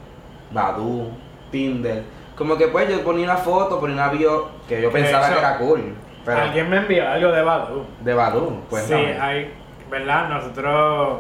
Badoo, 0.52 1.12
Tinder, 1.52 2.04
como 2.36 2.56
que 2.58 2.68
pues 2.68 2.90
yo 2.90 3.04
ponía 3.04 3.26
una 3.26 3.38
foto, 3.38 3.80
ponía 3.80 3.96
una 3.96 4.10
bio 4.10 4.50
que 4.68 4.82
yo 4.82 4.92
pensaba 4.92 5.30
que 5.30 5.40
era 5.40 5.58
cool. 5.58 5.96
Pero 6.24 6.42
Alguien 6.42 6.70
me 6.70 6.78
envió 6.78 7.10
algo 7.10 7.32
de 7.32 7.42
Badoo. 7.42 7.86
de 8.02 8.14
Badoo, 8.14 8.62
pues 8.70 8.84
sí, 8.84 8.94
hay. 8.94 9.54
¿Verdad? 9.90 10.30
Nosotros. 10.30 11.20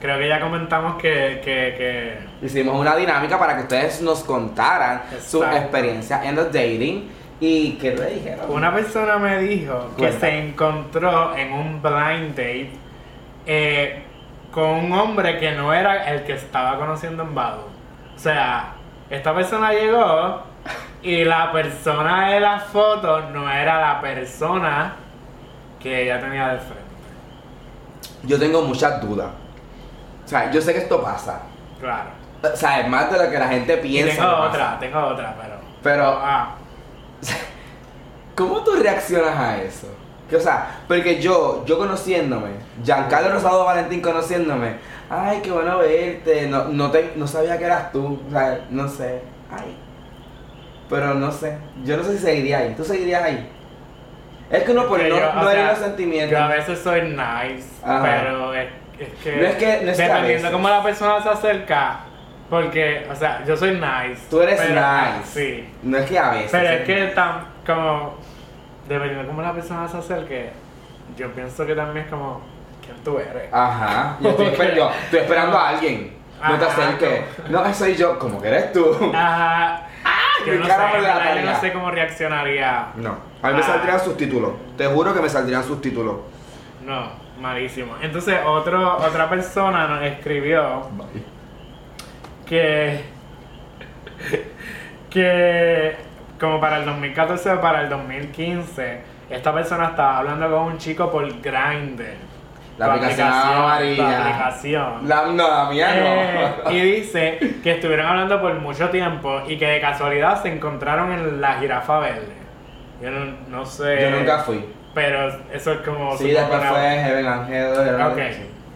Creo 0.00 0.18
que 0.18 0.28
ya 0.28 0.40
comentamos 0.40 0.96
que. 1.00 1.40
que, 1.44 1.74
que 1.76 2.46
Hicimos 2.46 2.78
una 2.78 2.94
dinámica 2.94 3.38
para 3.38 3.56
que 3.56 3.62
ustedes 3.62 4.00
nos 4.00 4.22
contaran 4.22 5.02
su 5.24 5.42
experiencia 5.42 6.24
en 6.24 6.36
los 6.36 6.46
dating 6.52 7.10
y 7.40 7.72
qué 7.72 7.94
le 7.94 8.14
dijeron. 8.14 8.46
una 8.48 8.72
persona 8.72 9.16
me 9.18 9.38
dijo 9.40 9.90
que 9.96 10.02
Cuenta. 10.02 10.20
se 10.20 10.38
encontró 10.38 11.36
en 11.36 11.52
un 11.52 11.82
blind 11.82 12.30
date 12.30 12.70
eh, 13.46 14.02
con 14.52 14.68
un 14.70 14.92
hombre 14.92 15.38
que 15.38 15.52
no 15.52 15.72
era 15.72 16.10
el 16.10 16.24
que 16.24 16.32
estaba 16.34 16.76
conociendo 16.78 17.22
en 17.22 17.34
Badoo. 17.34 17.66
O 18.14 18.18
sea, 18.18 18.72
esta 19.10 19.34
persona 19.34 19.72
llegó 19.72 20.42
y 21.02 21.24
la 21.24 21.50
persona 21.52 22.30
de 22.30 22.40
la 22.40 22.58
foto 22.60 23.20
no 23.30 23.48
era 23.50 23.80
la 23.80 24.00
persona 24.00 24.94
que 25.80 26.02
ella 26.04 26.20
tenía 26.20 26.48
de 26.48 26.58
frente. 26.58 26.82
Yo 28.24 28.38
tengo 28.38 28.62
muchas 28.62 29.00
dudas. 29.00 29.28
O 30.28 30.30
sea, 30.30 30.50
yo 30.50 30.60
sé 30.60 30.74
que 30.74 30.80
esto 30.80 31.00
pasa. 31.02 31.40
Claro. 31.80 32.10
O 32.42 32.54
sea, 32.54 32.80
es 32.80 32.88
más 32.88 33.10
de 33.10 33.16
lo 33.24 33.30
que 33.30 33.38
la 33.38 33.48
gente 33.48 33.72
Y 33.72 33.80
piensa. 33.80 34.16
tengo 34.16 34.28
que 34.42 34.48
otra, 34.48 34.64
pasa. 34.66 34.78
tengo 34.80 34.98
otra, 35.06 35.34
pero. 35.40 35.54
Pero- 35.82 36.18
Ah, 36.22 36.54
¿Cómo 38.34 38.62
tú 38.62 38.72
reaccionas 38.74 39.36
a 39.38 39.56
eso? 39.62 39.86
Que, 40.28 40.36
o 40.36 40.40
sea, 40.40 40.80
porque 40.86 41.18
yo, 41.18 41.64
yo 41.64 41.78
conociéndome, 41.78 42.50
Giancarlo 42.84 43.30
Rosado 43.32 43.64
Valentín 43.64 44.02
conociéndome, 44.02 44.74
ay, 45.08 45.40
qué 45.42 45.50
bueno 45.50 45.78
verte, 45.78 46.46
no, 46.48 46.64
no, 46.64 46.90
te, 46.90 47.12
no 47.16 47.26
sabía 47.26 47.56
que 47.56 47.64
eras 47.64 47.90
tú, 47.90 48.20
o 48.28 48.30
sea, 48.30 48.66
no 48.68 48.86
sé, 48.86 49.22
ay. 49.50 49.74
Pero 50.90 51.14
no 51.14 51.32
sé, 51.32 51.56
yo 51.82 51.96
no 51.96 52.04
sé 52.04 52.18
si 52.18 52.24
seguiría 52.24 52.58
ahí, 52.58 52.74
¿tú 52.76 52.84
seguirías 52.84 53.22
ahí? 53.22 53.50
Es 54.50 54.64
que 54.64 54.72
uno 54.72 54.86
por 54.86 55.00
no, 55.00 55.08
yo, 55.08 55.32
no 55.34 55.48
sea, 55.50 55.70
los 55.70 55.78
sentimientos. 55.78 56.30
Yo 56.30 56.44
a 56.44 56.48
veces 56.48 56.78
soy 56.78 57.00
nice, 57.02 57.68
Ajá. 57.82 58.02
pero 58.02 58.54
es, 58.54 58.68
es 58.98 59.08
que. 59.22 59.36
No 59.36 59.46
es 59.46 59.54
que- 59.56 59.80
no 59.84 59.90
es 59.92 59.98
dependiendo 59.98 60.52
cómo 60.52 60.68
la 60.68 60.82
persona 60.82 61.22
se 61.22 61.28
acerca. 61.28 62.00
Porque, 62.50 63.06
o 63.10 63.14
sea, 63.14 63.44
yo 63.46 63.56
soy 63.56 63.72
nice. 63.72 64.22
Tú 64.30 64.40
eres 64.40 64.58
pero- 64.60 64.80
nice. 64.80 65.24
Sí. 65.26 65.68
No 65.82 65.98
es 65.98 66.08
que 66.08 66.18
a 66.18 66.30
veces. 66.30 66.50
Pero 66.50 66.68
es 66.68 66.84
que 66.84 67.06
tan, 67.14 67.46
como. 67.66 68.16
Dependiendo 68.88 69.22
de 69.22 69.28
cómo 69.28 69.42
la 69.42 69.52
persona 69.52 69.86
se 69.86 69.98
acerque, 69.98 70.50
yo 71.16 71.30
pienso 71.32 71.66
que 71.66 71.74
también 71.74 72.06
es 72.06 72.10
como. 72.10 72.40
¿Quién 72.82 72.96
tú 73.04 73.18
eres? 73.18 73.52
Ajá, 73.52 74.16
yo 74.20 74.30
estoy, 74.30 74.74
yo 74.74 74.90
estoy 75.04 75.18
esperando 75.20 75.58
a 75.58 75.68
alguien. 75.68 76.16
No 76.42 76.56
te 76.58 76.64
acerques. 76.64 77.20
No, 77.50 77.74
soy 77.74 77.96
yo, 77.96 78.18
como 78.18 78.40
que 78.40 78.48
eres 78.48 78.72
tú. 78.72 78.96
Ajá. 79.14 79.82
Yo 80.46 80.52
mi 80.52 80.58
no, 80.60 80.64
sé, 80.66 80.70
yo 80.72 81.44
no 81.52 81.60
sé 81.60 81.72
cómo 81.72 81.90
reaccionaría. 81.90 82.86
No, 82.94 83.16
a 83.42 83.48
mí 83.48 83.54
me 83.54 83.60
Ah. 83.60 83.66
saldrían 83.66 84.00
subtítulos. 84.00 84.52
Te 84.76 84.86
juro 84.86 85.12
que 85.12 85.20
me 85.20 85.28
saldrían 85.28 85.64
subtítulos. 85.64 86.14
No, 86.86 87.10
malísimo. 87.40 87.94
Entonces, 88.02 88.38
otro, 88.46 88.96
otra 88.98 89.28
persona 89.28 89.86
nos 89.86 90.02
escribió 90.02 90.88
que. 92.46 93.00
que. 95.10 95.96
como 96.40 96.60
para 96.60 96.78
el 96.78 96.84
2014 96.86 97.50
o 97.52 97.60
para 97.60 97.82
el 97.82 97.88
2015, 97.88 99.00
esta 99.30 99.52
persona 99.52 99.88
estaba 99.88 100.18
hablando 100.18 100.50
con 100.50 100.72
un 100.72 100.78
chico 100.78 101.10
por 101.10 101.26
Grindr. 101.40 102.16
La 102.78 102.92
aplicación 102.94 103.26
aplicación. 103.26 105.08
La, 105.08 105.26
no, 105.26 105.48
la 105.48 105.68
mía 105.68 105.88
Eh, 105.94 106.54
no. 106.64 106.70
y 106.70 106.80
dice 106.80 107.56
que 107.60 107.72
estuvieron 107.72 108.06
hablando 108.06 108.40
por 108.40 108.54
mucho 108.54 108.88
tiempo 108.90 109.42
y 109.48 109.58
que 109.58 109.66
de 109.66 109.80
casualidad 109.80 110.40
se 110.40 110.52
encontraron 110.52 111.10
en 111.12 111.40
la 111.40 111.54
jirafa 111.54 111.98
verde. 111.98 112.34
Yo 113.02 113.10
no, 113.10 113.34
no 113.48 113.66
sé. 113.66 114.00
Yo 114.00 114.10
nunca 114.16 114.38
fui. 114.38 114.64
Pero 114.98 115.28
eso 115.52 115.72
es 115.72 115.78
como. 115.80 116.16
Sí, 116.16 116.30
después 116.30 116.60
fue 116.64 116.80
Heaven 116.80 117.26
Angel. 117.26 118.00
Ok, 118.02 118.18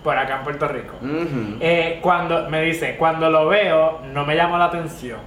por 0.04 0.16
acá 0.16 0.36
en 0.36 0.42
Puerto 0.44 0.68
Rico. 0.68 0.94
Eh, 1.60 1.98
cuando 2.00 2.48
me 2.48 2.62
dice, 2.62 2.96
cuando 2.96 3.28
lo 3.28 3.48
veo, 3.48 4.00
no 4.12 4.24
me 4.24 4.36
llamó 4.36 4.56
la 4.58 4.66
atención. 4.66 5.18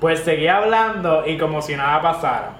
Pues 0.00 0.20
seguí 0.20 0.48
hablando 0.48 1.24
y 1.26 1.38
como 1.38 1.62
si 1.62 1.76
nada 1.76 2.02
pasara. 2.02 2.50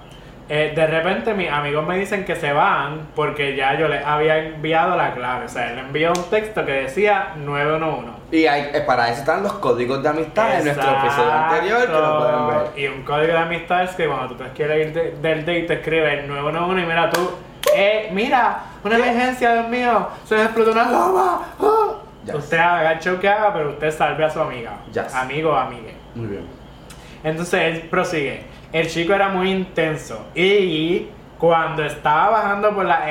Eh, 0.49 0.71
de 0.73 0.87
repente 0.87 1.33
mis 1.33 1.49
amigos 1.51 1.85
me 1.85 1.97
dicen 1.99 2.23
que 2.23 2.33
se 2.37 2.53
van 2.53 3.07
porque 3.13 3.53
ya 3.57 3.77
yo 3.77 3.89
les 3.89 4.03
había 4.05 4.37
enviado 4.37 4.95
la 4.95 5.13
clave. 5.13 5.43
O 5.45 5.49
sea, 5.49 5.71
él 5.73 5.77
envió 5.79 6.13
un 6.15 6.23
texto 6.29 6.65
que 6.65 6.71
decía 6.71 7.33
911. 7.35 8.11
Y 8.31 8.45
hay, 8.47 8.69
eh, 8.73 8.81
para 8.87 9.09
eso 9.09 9.19
están 9.19 9.43
los 9.43 9.53
códigos 9.53 10.01
de 10.01 10.07
amistad 10.09 10.57
en 10.59 10.65
nuestro 10.65 10.89
episodio 10.99 11.31
anterior 11.33 11.85
que 11.85 11.91
lo 11.91 12.17
pueden 12.19 12.47
ver. 12.47 12.79
Y 12.79 12.87
un 12.87 13.03
código 13.03 13.33
de 13.33 13.39
amistad 13.39 13.83
es 13.83 13.91
que 13.91 14.07
cuando 14.07 14.27
tú 14.29 14.35
te 14.43 14.49
quieres 14.51 14.87
ir 14.87 14.93
de- 14.93 15.11
del 15.21 15.39
date 15.45 15.61
te 15.63 15.73
escribe 15.75 16.23
911 16.23 16.81
y 16.81 16.85
mira 16.85 17.09
tú, 17.09 17.29
eh, 17.75 18.09
mira, 18.13 18.59
una 18.83 18.95
emergencia, 18.95 19.53
Dios 19.53 19.67
mío, 19.69 20.07
se 20.25 20.35
me 20.35 20.43
explotó 20.43 20.71
una 20.71 20.83
goma. 20.85 21.41
ah". 21.59 21.93
Yes. 22.25 22.35
Usted 22.35 22.57
haga 22.57 22.91
el 22.91 22.99
show 22.99 23.17
que 23.19 23.29
haga, 23.29 23.53
pero 23.53 23.69
usted 23.69 23.89
salve 23.91 24.25
a 24.25 24.29
su 24.29 24.41
amiga, 24.41 24.77
Yes. 24.91 25.13
amigo 25.15 25.51
o 25.51 25.55
amigue. 25.55 25.95
Muy 26.13 26.27
bien. 26.27 26.45
Entonces 27.23 27.61
él 27.61 27.81
prosigue. 27.89 28.43
El 28.73 28.87
chico 28.89 29.13
era 29.13 29.29
muy 29.29 29.49
intenso 29.49 30.25
y 30.35 31.07
cuando 31.39 31.85
estaba 31.85 32.29
bajando 32.31 32.75
por 32.75 32.83
la 32.85 33.09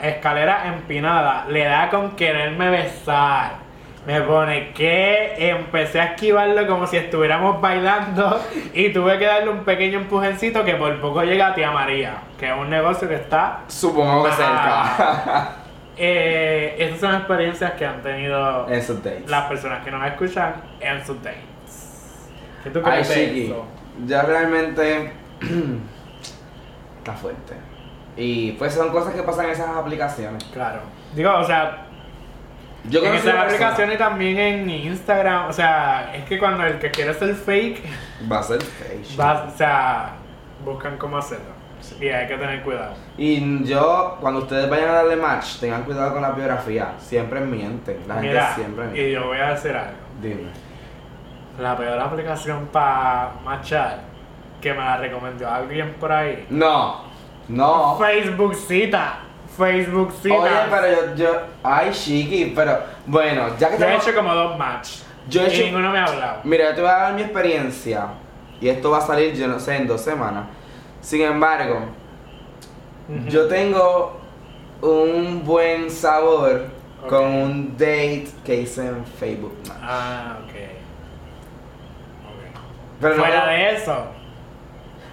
escalera 0.00 0.66
empinada, 0.68 1.44
le 1.48 1.64
da 1.64 1.90
con 1.90 2.12
quererme 2.16 2.70
besar. 2.70 3.63
Me 4.06 4.20
pone 4.20 4.72
que 4.72 5.34
empecé 5.48 5.98
a 6.00 6.04
esquivarlo 6.12 6.66
como 6.66 6.86
si 6.86 6.98
estuviéramos 6.98 7.58
bailando 7.60 8.38
y 8.74 8.92
tuve 8.92 9.18
que 9.18 9.24
darle 9.24 9.48
un 9.50 9.64
pequeño 9.64 10.00
empujoncito 10.00 10.62
que 10.62 10.74
por 10.74 11.00
poco 11.00 11.22
llega 11.22 11.48
a 11.48 11.54
Tía 11.54 11.70
María, 11.70 12.18
que 12.38 12.46
es 12.50 12.54
un 12.54 12.68
negocio 12.68 13.08
que 13.08 13.14
está... 13.14 13.60
Supongo 13.68 14.24
que 14.24 14.32
cerca. 14.32 15.48
Eh, 15.96 16.74
esas 16.76 16.98
son 16.98 17.14
experiencias 17.14 17.70
que 17.74 17.86
han 17.86 18.02
tenido 18.02 18.68
en 18.68 18.82
sus 18.82 18.96
dates. 19.00 19.30
las 19.30 19.44
personas 19.44 19.84
que 19.84 19.92
nos 19.92 20.04
escuchan 20.04 20.54
en 20.80 21.06
sus 21.06 21.22
dates. 21.22 22.28
¿Qué 22.64 22.70
tú 22.70 22.80
Ay, 22.84 23.02
crees 23.04 23.08
de 23.10 23.14
Shiki, 23.14 23.44
eso? 23.44 23.64
ya 24.04 24.22
realmente 24.22 25.12
está 26.98 27.12
fuerte. 27.12 27.54
Y 28.16 28.52
pues 28.52 28.74
son 28.74 28.90
cosas 28.90 29.14
que 29.14 29.22
pasan 29.22 29.46
en 29.46 29.50
esas 29.52 29.68
aplicaciones. 29.68 30.42
Claro. 30.52 30.80
Digo, 31.14 31.32
o 31.32 31.44
sea, 31.44 31.83
Yo 32.88 33.02
en 33.04 33.14
esas 33.14 33.34
aplicaciones 33.34 33.96
también 33.98 34.38
en 34.38 34.68
Instagram, 34.70 35.48
o 35.48 35.52
sea, 35.52 36.12
es 36.14 36.24
que 36.24 36.38
cuando 36.38 36.64
el 36.64 36.78
que 36.78 36.90
quiere 36.90 37.14
ser 37.14 37.34
fake, 37.34 37.82
Va 38.30 38.40
a 38.40 38.42
ser 38.42 38.60
fake. 38.62 39.18
va, 39.18 39.44
o 39.52 39.56
sea, 39.56 40.10
buscan 40.64 40.96
cómo 40.98 41.16
hacerlo. 41.18 41.54
Y 42.00 42.08
hay 42.08 42.26
que 42.26 42.36
tener 42.36 42.62
cuidado. 42.62 42.94
Y 43.18 43.64
yo, 43.64 44.16
cuando 44.20 44.40
ustedes 44.40 44.68
vayan 44.70 44.88
a 44.88 44.92
darle 44.92 45.16
match, 45.16 45.58
tengan 45.60 45.82
cuidado 45.84 46.12
con 46.14 46.22
la 46.22 46.30
biografía. 46.30 46.92
Siempre 46.98 47.40
mienten. 47.40 47.98
La 48.08 48.14
gente 48.14 48.28
Mira, 48.28 48.54
siempre 48.54 48.84
miente. 48.86 49.08
y 49.08 49.12
yo 49.12 49.26
voy 49.26 49.38
a 49.38 49.50
decir 49.50 49.72
algo. 49.72 49.92
Dime. 50.22 50.48
La 51.58 51.76
peor 51.76 51.98
aplicación 52.00 52.66
para 52.72 53.32
matchar 53.44 54.00
que 54.62 54.72
me 54.72 54.78
la 54.78 54.96
recomendó 54.96 55.48
alguien 55.48 55.92
por 56.00 56.10
ahí. 56.10 56.46
No, 56.50 57.02
no. 57.48 57.98
Facebook 57.98 58.54
cita. 58.54 59.18
Facebook 59.56 60.12
cita. 60.22 60.34
Oye, 60.34 60.50
pero 60.70 60.86
yo, 60.88 61.14
yo, 61.14 61.40
ay, 61.62 61.90
Shiki, 61.92 62.52
pero 62.54 62.78
bueno, 63.06 63.48
ya 63.58 63.70
que 63.70 63.78
Yo 63.78 63.84
he 63.84 63.94
estamos- 63.94 64.06
hecho 64.08 64.16
como 64.16 64.34
dos 64.34 64.58
matches. 64.58 65.04
Yo 65.28 65.40
he 65.42 65.44
y 65.44 65.46
hecho- 65.48 65.64
ninguno 65.64 65.90
me 65.90 65.98
ha 65.98 66.04
hablado. 66.06 66.40
Mira, 66.44 66.70
yo 66.70 66.74
te 66.74 66.80
voy 66.82 66.90
a 66.90 66.94
dar 66.94 67.12
mi 67.14 67.22
experiencia 67.22 68.08
y 68.60 68.68
esto 68.68 68.90
va 68.90 68.98
a 68.98 69.00
salir, 69.00 69.34
yo 69.34 69.46
no 69.48 69.58
sé, 69.58 69.76
en 69.76 69.86
dos 69.86 70.00
semanas. 70.00 70.44
Sin 71.00 71.22
embargo, 71.22 71.80
yo 73.28 73.46
tengo 73.48 74.20
un 74.82 75.42
buen 75.44 75.90
sabor 75.90 76.66
Ok. 77.02 77.08
con 77.08 77.24
un 77.26 77.72
date 77.76 78.28
que 78.44 78.56
hice 78.62 78.86
en 78.88 79.04
Facebook. 79.04 79.54
Match. 79.68 79.78
Ah, 79.82 80.36
ok. 80.42 80.50
Ok. 82.26 82.60
Pero 83.00 83.14
no, 83.16 83.22
Fuera 83.22 83.46
de 83.46 83.74
eso. 83.76 84.06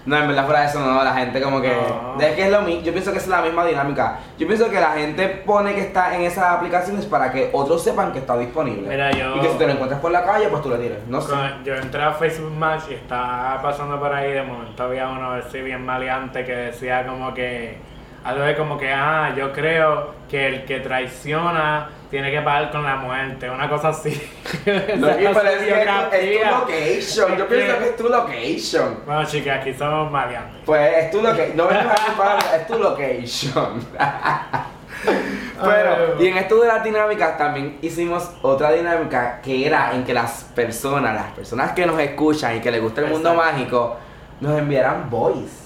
No, 0.06 0.18
en 0.18 0.28
verdad 0.28 0.46
fuera 0.46 0.62
de 0.62 0.68
eso 0.68 0.80
no, 0.80 1.04
la 1.04 1.14
gente 1.14 1.42
como 1.42 1.62
que... 1.62 1.70
No. 1.70 2.20
Es 2.22 2.36
que 2.36 2.44
es 2.46 2.52
lo 2.52 2.62
mismo, 2.62 2.82
yo 2.84 2.92
pienso 2.92 3.12
que 3.12 3.18
es 3.20 3.28
la 3.28 3.42
misma 3.42 3.66
dinámica. 3.66 4.20
Yo 4.38 4.48
pienso 4.48 4.70
que 4.70 4.80
la 4.80 4.92
gente 4.92 5.28
pone 5.46 5.74
que 5.74 5.82
está 5.82 6.16
en 6.16 6.22
esas 6.22 6.46
aplicaciones 6.46 7.06
para 7.06 7.32
que 7.32 7.50
otros 7.54 7.84
sepan 7.84 8.12
que 8.12 8.20
está 8.20 8.38
disponible. 8.38 8.88
Mira, 8.88 9.12
yo- 9.12 9.36
Y 9.36 9.40
que 9.42 9.50
si 9.50 9.58
te 9.58 9.66
lo 9.68 9.74
encuentras 9.74 10.00
por 10.02 10.12
la 10.12 10.24
calle, 10.24 10.48
pues 10.50 10.62
tú 10.62 10.70
le 10.70 10.78
tires. 10.78 11.00
No 11.08 11.22
sé. 11.22 11.34
Yo 11.64 11.76
entré 11.76 12.02
a 12.04 12.12
Facebook 12.14 12.52
Match 12.52 12.84
y 12.90 12.94
estaba 12.96 13.62
pasando 13.62 14.00
por 14.00 14.14
ahí, 14.14 14.32
de 14.34 14.44
momento 14.44 14.84
había 14.84 15.08
uno 15.10 15.32
así 15.34 15.62
bien 15.62 15.86
maleante 15.86 16.46
que 16.46 16.54
decía 16.56 17.06
como 17.06 17.34
que, 17.34 17.78
algo 18.24 18.44
de 18.44 18.56
como 18.56 18.78
que, 18.78 18.92
ah, 18.92 19.34
yo 19.36 19.52
creo 19.52 20.14
que 20.30 20.48
el 20.48 20.66
que 20.66 20.80
traiciona 20.80 21.90
tiene 22.10 22.30
que 22.30 22.42
pagar 22.42 22.72
con 22.72 22.84
la 22.84 22.98
muerte, 22.98 23.50
una 23.50 23.70
cosa 23.70 23.90
así. 23.90 24.12
No, 24.98 25.08
es, 25.08 25.16
que 25.18 25.26
es, 25.26 25.32
tu, 25.32 26.50
location. 26.50 27.38
Yo 27.38 27.48
pienso 27.48 27.80
que- 27.80 27.86
es 27.86 27.96
tu 27.96 28.10
location. 28.10 29.00
Bueno 29.06 29.26
chicas, 29.26 29.62
aquí 29.62 29.74
somos 29.74 30.12
maleantes. 30.12 30.62
Pues 30.66 30.98
es 30.98 31.12
tu 31.12 31.22
location. 31.22 31.58
No 31.58 31.68
vengas 31.68 32.00
aquí 32.00 32.12
para 32.18 32.56
es 32.58 32.68
tu 32.68 32.78
location. 32.78 33.88
Pero, 35.64 36.22
y 36.22 36.28
en 36.28 36.38
esto 36.38 36.60
de 36.60 36.68
las 36.68 36.84
dinámicas 36.84 37.38
también 37.38 37.78
hicimos 37.82 38.30
otra 38.42 38.72
dinámica 38.72 39.40
que 39.42 39.66
era 39.66 39.94
en 39.94 40.04
que 40.04 40.14
las 40.14 40.44
personas, 40.56 41.16
las 41.16 41.32
personas 41.32 41.72
que 41.72 41.86
nos 41.86 42.00
escuchan 42.00 42.58
y 42.58 42.60
que 42.60 42.72
les 42.72 42.82
gusta 42.82 43.02
el 43.02 43.08
mundo 43.08 43.34
mágico, 43.34 43.98
nos 44.40 44.58
enviaran 44.58 45.10
voice. 45.10 45.61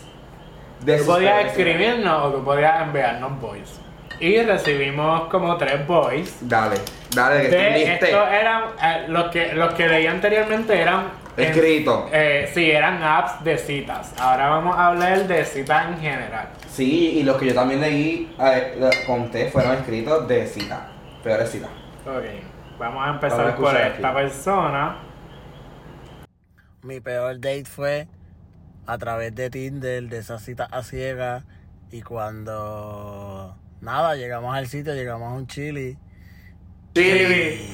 De 0.86 0.98
Tú 1.00 1.06
podías 1.06 1.46
escribirnos 1.48 2.26
o 2.26 2.32
tú 2.32 2.44
podías 2.44 2.82
enviarnos 2.84 3.40
voice. 3.42 3.82
Y 4.20 4.42
recibimos 4.44 5.28
como 5.30 5.58
tres 5.58 5.86
voice. 5.88 6.34
Dale, 6.42 6.78
dale, 7.14 7.42
que 7.42 7.46
estoy 7.48 7.60
De 7.60 7.94
estos 7.96 8.28
eran, 8.30 8.64
eh, 8.82 9.06
los 9.10 9.26
que 9.32 9.54
los 9.54 9.74
que 9.74 9.88
leí 9.88 10.08
anteriormente 10.08 10.80
eran 10.80 11.08
en- 11.36 11.44
Escrito. 11.52 12.08
eh, 12.14 12.50
sí, 12.54 12.72
eran 12.72 13.04
apps 13.04 13.44
de 13.44 13.58
citas. 13.58 14.14
Ahora 14.20 14.48
vamos 14.50 14.78
a 14.78 14.88
hablar 14.88 15.28
de 15.28 15.44
citas 15.44 15.88
en 15.88 15.98
general. 16.00 16.48
Sí, 16.70 17.18
y 17.20 17.24
los 17.24 17.36
que 17.38 17.48
yo 17.48 17.54
también 17.56 17.82
leí, 17.82 18.34
eh, 18.40 18.90
conté, 19.06 19.50
fueron 19.50 19.74
escritos 19.74 20.28
de 20.28 20.46
cita. 20.48 20.88
Peores 21.24 21.50
citas. 21.52 21.70
Ok, 22.06 22.24
vamos 22.80 23.06
a 23.06 23.10
empezar 23.10 23.56
por 23.58 23.76
esta 23.76 24.08
aquí. 24.10 24.16
persona. 24.18 24.98
Mi 26.84 27.00
peor 27.02 27.36
date 27.40 27.66
fue 27.66 28.08
a 28.88 28.98
través 28.98 29.34
de 29.36 29.50
Tinder, 29.50 30.08
de 30.10 30.18
esa 30.18 30.40
cita 30.40 30.66
a 30.66 30.84
ciegas. 30.84 31.44
Y 31.92 32.02
cuando 32.02 33.56
nada, 33.82 34.16
llegamos 34.16 34.56
al 34.56 34.68
sitio, 34.68 34.94
llegamos 34.94 35.32
a 35.32 35.36
un 35.36 35.48
chili. 35.48 35.98
Chili. 36.94 37.70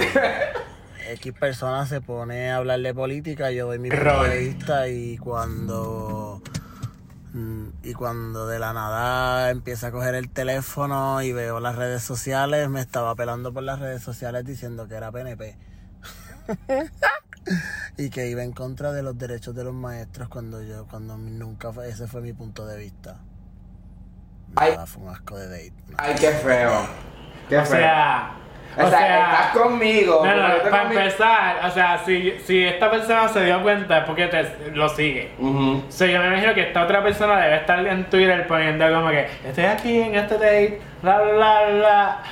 X 1.10 1.34
persona 1.34 1.86
se 1.86 2.02
pone 2.02 2.52
a 2.52 2.58
hablar 2.58 2.80
de 2.80 2.94
política, 2.94 3.52
yo 3.52 3.68
doy 3.68 3.80
mi 3.80 3.90
punto 3.90 4.04
Roy. 4.04 4.30
de 4.30 4.38
vista 4.40 4.88
y 4.88 5.18
cuando 5.18 6.42
mm, 7.34 7.68
y 7.84 7.94
cuando 7.94 8.48
de 8.48 8.60
la 8.60 8.72
nada 8.74 9.50
empieza 9.50 9.88
a 9.88 9.92
coger 9.92 10.16
el 10.16 10.30
teléfono 10.30 11.22
y 11.22 11.34
veo 11.34 11.60
las 11.60 11.76
redes 11.76 12.04
sociales, 12.04 12.70
me 12.70 12.82
estaba 12.82 13.16
pelando 13.16 13.52
por 13.52 13.64
las 13.64 13.80
redes 13.80 14.02
sociales 14.04 14.46
diciendo 14.46 14.88
que 14.88 14.96
era 14.96 15.12
PNP. 15.12 15.58
y 17.98 18.10
que 18.10 18.28
iba 18.28 18.44
en 18.44 18.52
contra 18.54 18.92
de 18.92 19.04
los 19.04 19.18
derechos 19.18 19.56
de 19.56 19.64
los 19.64 19.74
maestros 19.74 20.30
cuando 20.30 20.62
yo, 20.62 20.86
cuando 20.88 21.18
nunca 21.18 21.72
fue, 21.72 21.90
ese 21.90 22.08
fue 22.08 22.22
mi 22.22 22.34
punto 22.34 22.66
de 22.66 22.78
vista. 22.78 23.18
Ay. 24.56 24.72
Nada, 24.74 24.86
fue 24.86 25.04
un 25.04 25.10
asco 25.10 25.38
de 25.38 25.48
date. 25.48 25.74
no. 25.90 25.96
Ay, 25.98 26.16
qué 26.20 26.30
feo. 26.32 26.72
Qué 27.50 27.58
O 27.58 27.66
feo. 27.66 27.80
sea, 27.80 28.32
o, 28.78 28.90
sea, 28.90 29.24
estás 29.32 29.58
conmigo. 29.58 30.26
No, 30.26 30.36
no, 30.36 30.64
para 30.70 30.84
conmigo. 30.84 31.02
empezar, 31.02 31.66
o 31.66 31.72
sea, 31.72 32.02
si, 32.06 32.34
si 32.46 32.64
esta 32.64 32.90
persona 32.92 33.28
se 33.30 33.44
dio 33.46 33.62
cuenta 33.62 34.00
es 34.00 34.06
porque 34.06 34.28
te, 34.28 34.72
lo 34.74 34.88
sigue. 34.90 35.34
Ujú. 35.40 35.84
O 35.88 35.92
sea, 35.92 36.08
yo 36.08 36.20
me 36.20 36.28
imagino 36.28 36.54
que 36.54 36.68
esta 36.68 36.84
otra 36.84 37.02
persona 37.04 37.38
debe 37.42 37.58
estar 37.58 37.86
en 37.86 38.10
Twitter 38.10 38.48
poniendo 38.48 38.90
como 38.94 39.10
que 39.10 39.28
estoy 39.46 39.66
aquí 39.66 40.00
en 40.00 40.16
este 40.16 40.36
date, 40.36 40.82
bla 41.02 41.22
bla 41.22 41.32
bla 41.34 41.70
bla. 41.72 42.24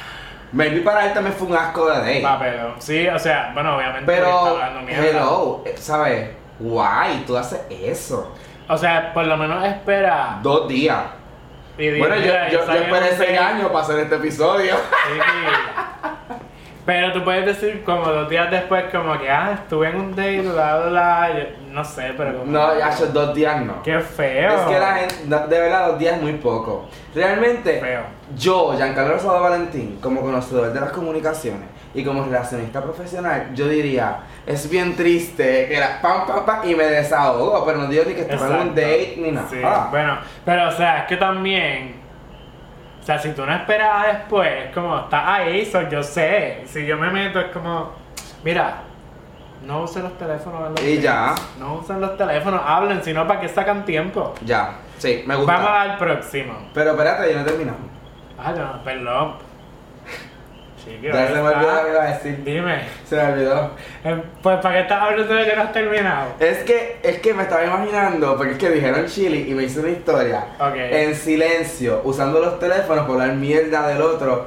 Maybe 0.51 0.81
para 0.81 1.05
él 1.05 1.13
también 1.13 1.35
fue 1.35 1.47
un 1.47 1.55
asco 1.55 1.89
de 1.89 1.97
date. 1.97 2.21
Va, 2.23 2.39
pero 2.39 2.75
sí, 2.79 3.07
o 3.07 3.19
sea, 3.19 3.51
bueno, 3.53 3.75
obviamente 3.75 4.05
Pero, 4.05 4.57
hello, 4.87 5.63
eh, 5.65 5.75
¿sabes? 5.77 6.29
Guay, 6.59 7.23
tú 7.25 7.37
haces 7.37 7.61
eso. 7.69 8.33
O 8.67 8.77
sea, 8.77 9.13
por 9.13 9.25
lo 9.25 9.37
menos 9.37 9.63
espera. 9.65 10.39
Dos 10.41 10.67
días. 10.67 11.03
y 11.77 11.97
Bueno, 11.99 12.15
yo, 12.17 12.33
yo, 12.51 12.65
yo 12.65 12.73
esperé 12.73 13.15
seis 13.15 13.39
años 13.39 13.67
para 13.67 13.81
hacer 13.81 13.99
este 13.99 14.15
episodio. 14.15 14.75
Sí. 14.75 15.19
Pero 16.89 17.13
tú 17.13 17.23
puedes 17.23 17.45
decir 17.45 17.83
como 17.83 18.03
dos 18.03 18.27
días 18.27 18.49
después 18.49 18.85
como 18.91 19.15
que, 19.19 19.29
ah, 19.29 19.51
estuve 19.61 19.89
en 19.89 19.95
un 19.97 20.09
date, 20.15 20.41
bla, 20.41 20.77
bla, 20.77 20.89
bla. 20.89 21.29
Yo- 21.37 21.71
no 21.71 21.85
sé, 21.85 22.15
pero 22.17 22.39
como... 22.39 22.51
No, 22.51 22.79
ya 22.79 22.91
son 22.91 23.13
dos 23.13 23.35
días 23.35 23.63
no. 23.63 23.83
Qué 23.83 23.99
feo. 23.99 24.55
Es 24.55 24.61
que 24.61 24.79
la 24.79 24.95
gente, 24.95 25.15
de 25.27 25.59
verdad, 25.61 25.89
dos 25.89 25.99
días 25.99 26.15
es 26.15 26.21
muy 26.23 26.33
poco. 26.33 26.89
Realmente, 27.13 27.79
Feo. 27.79 28.01
yo, 28.35 28.73
Giancarlo 28.75 29.13
Rosado 29.13 29.39
Valentín, 29.39 29.99
como 30.01 30.21
conocedor 30.21 30.73
de 30.73 30.81
las 30.81 30.89
comunicaciones 30.89 31.69
y 31.93 32.03
como 32.03 32.23
relacionista 32.23 32.81
profesional, 32.81 33.51
yo 33.53 33.67
diría, 33.67 34.21
es 34.47 34.67
bien 34.67 34.95
triste 34.95 35.67
que 35.67 35.77
era 35.77 36.01
pam, 36.01 36.25
pam, 36.25 36.43
pam 36.43 36.67
y 36.67 36.73
me 36.73 36.85
desahogo, 36.85 37.63
pero 37.67 37.77
no 37.77 37.85
digo 37.85 38.05
ni 38.07 38.15
que 38.15 38.21
estaba 38.21 38.47
en 38.47 38.69
un 38.69 38.69
date 38.69 39.13
ni 39.19 39.31
nada. 39.31 39.47
Sí, 39.47 39.61
bueno, 39.91 40.17
pero 40.43 40.69
o 40.69 40.71
sea, 40.71 41.01
es 41.01 41.05
que 41.05 41.17
también... 41.17 41.98
O 43.01 43.05
sea, 43.05 43.17
si 43.17 43.31
tú 43.31 43.45
no 43.45 43.53
esperas 43.53 44.07
después, 44.07 44.73
como 44.73 44.99
está 44.99 45.35
ahí, 45.35 45.65
so, 45.65 45.87
yo 45.89 46.03
sé. 46.03 46.63
Si 46.65 46.85
yo 46.85 46.97
me 46.97 47.09
meto, 47.09 47.39
es 47.39 47.51
como... 47.51 47.91
Mira, 48.43 48.83
no 49.65 49.83
usen 49.83 50.03
los 50.03 50.17
teléfonos 50.17 50.67
en 50.67 50.71
los 50.71 50.83
Y 50.83 51.01
ya. 51.01 51.35
No 51.59 51.75
usen 51.75 51.99
los 51.99 52.15
teléfonos, 52.17 52.61
hablen, 52.63 53.03
sino 53.03 53.27
para 53.27 53.39
que 53.39 53.49
sacan 53.49 53.83
tiempo. 53.85 54.33
Ya, 54.45 54.75
sí, 54.97 55.23
me 55.25 55.35
gusta. 55.35 55.53
Vamos 55.53 55.69
al 55.71 55.97
próximo. 55.97 56.53
Pero 56.73 56.91
espérate, 56.91 57.29
yo 57.29 57.35
no 57.35 57.41
he 57.41 57.45
terminado. 57.45 57.77
Ah, 58.37 58.51
no, 58.51 58.83
perdón. 58.83 59.48
Ya 61.01 61.27
se 61.27 61.33
me 61.33 61.39
olvidó 61.39 61.75
lo 61.75 61.83
que 61.85 61.89
iba 61.91 62.03
a 62.03 62.07
decir. 62.13 62.43
Dime. 62.43 62.81
Se 63.05 63.15
me 63.15 63.23
olvidó. 63.33 63.71
Eh, 64.03 64.23
Pues, 64.41 64.57
¿para 64.61 64.75
qué 64.75 64.81
estás 64.81 65.01
hablando 65.01 65.33
de 65.33 65.45
que 65.45 65.55
no 65.55 65.61
has 65.63 65.71
terminado? 65.73 66.27
Es 66.39 66.57
que, 66.59 66.97
es 67.03 67.19
que 67.19 67.33
me 67.33 67.43
estaba 67.43 67.63
imaginando, 67.65 68.35
porque 68.37 68.53
es 68.53 68.57
que 68.57 68.69
dijeron 68.69 69.05
chili 69.07 69.49
y 69.51 69.53
me 69.53 69.63
hizo 69.63 69.79
una 69.81 69.89
historia. 69.89 70.45
Ok. 70.59 70.75
En 70.75 71.15
silencio, 71.15 72.01
usando 72.03 72.39
los 72.39 72.59
teléfonos 72.59 73.05
por 73.05 73.21
hablar 73.21 73.35
mierda 73.37 73.87
del 73.87 74.01
otro 74.01 74.45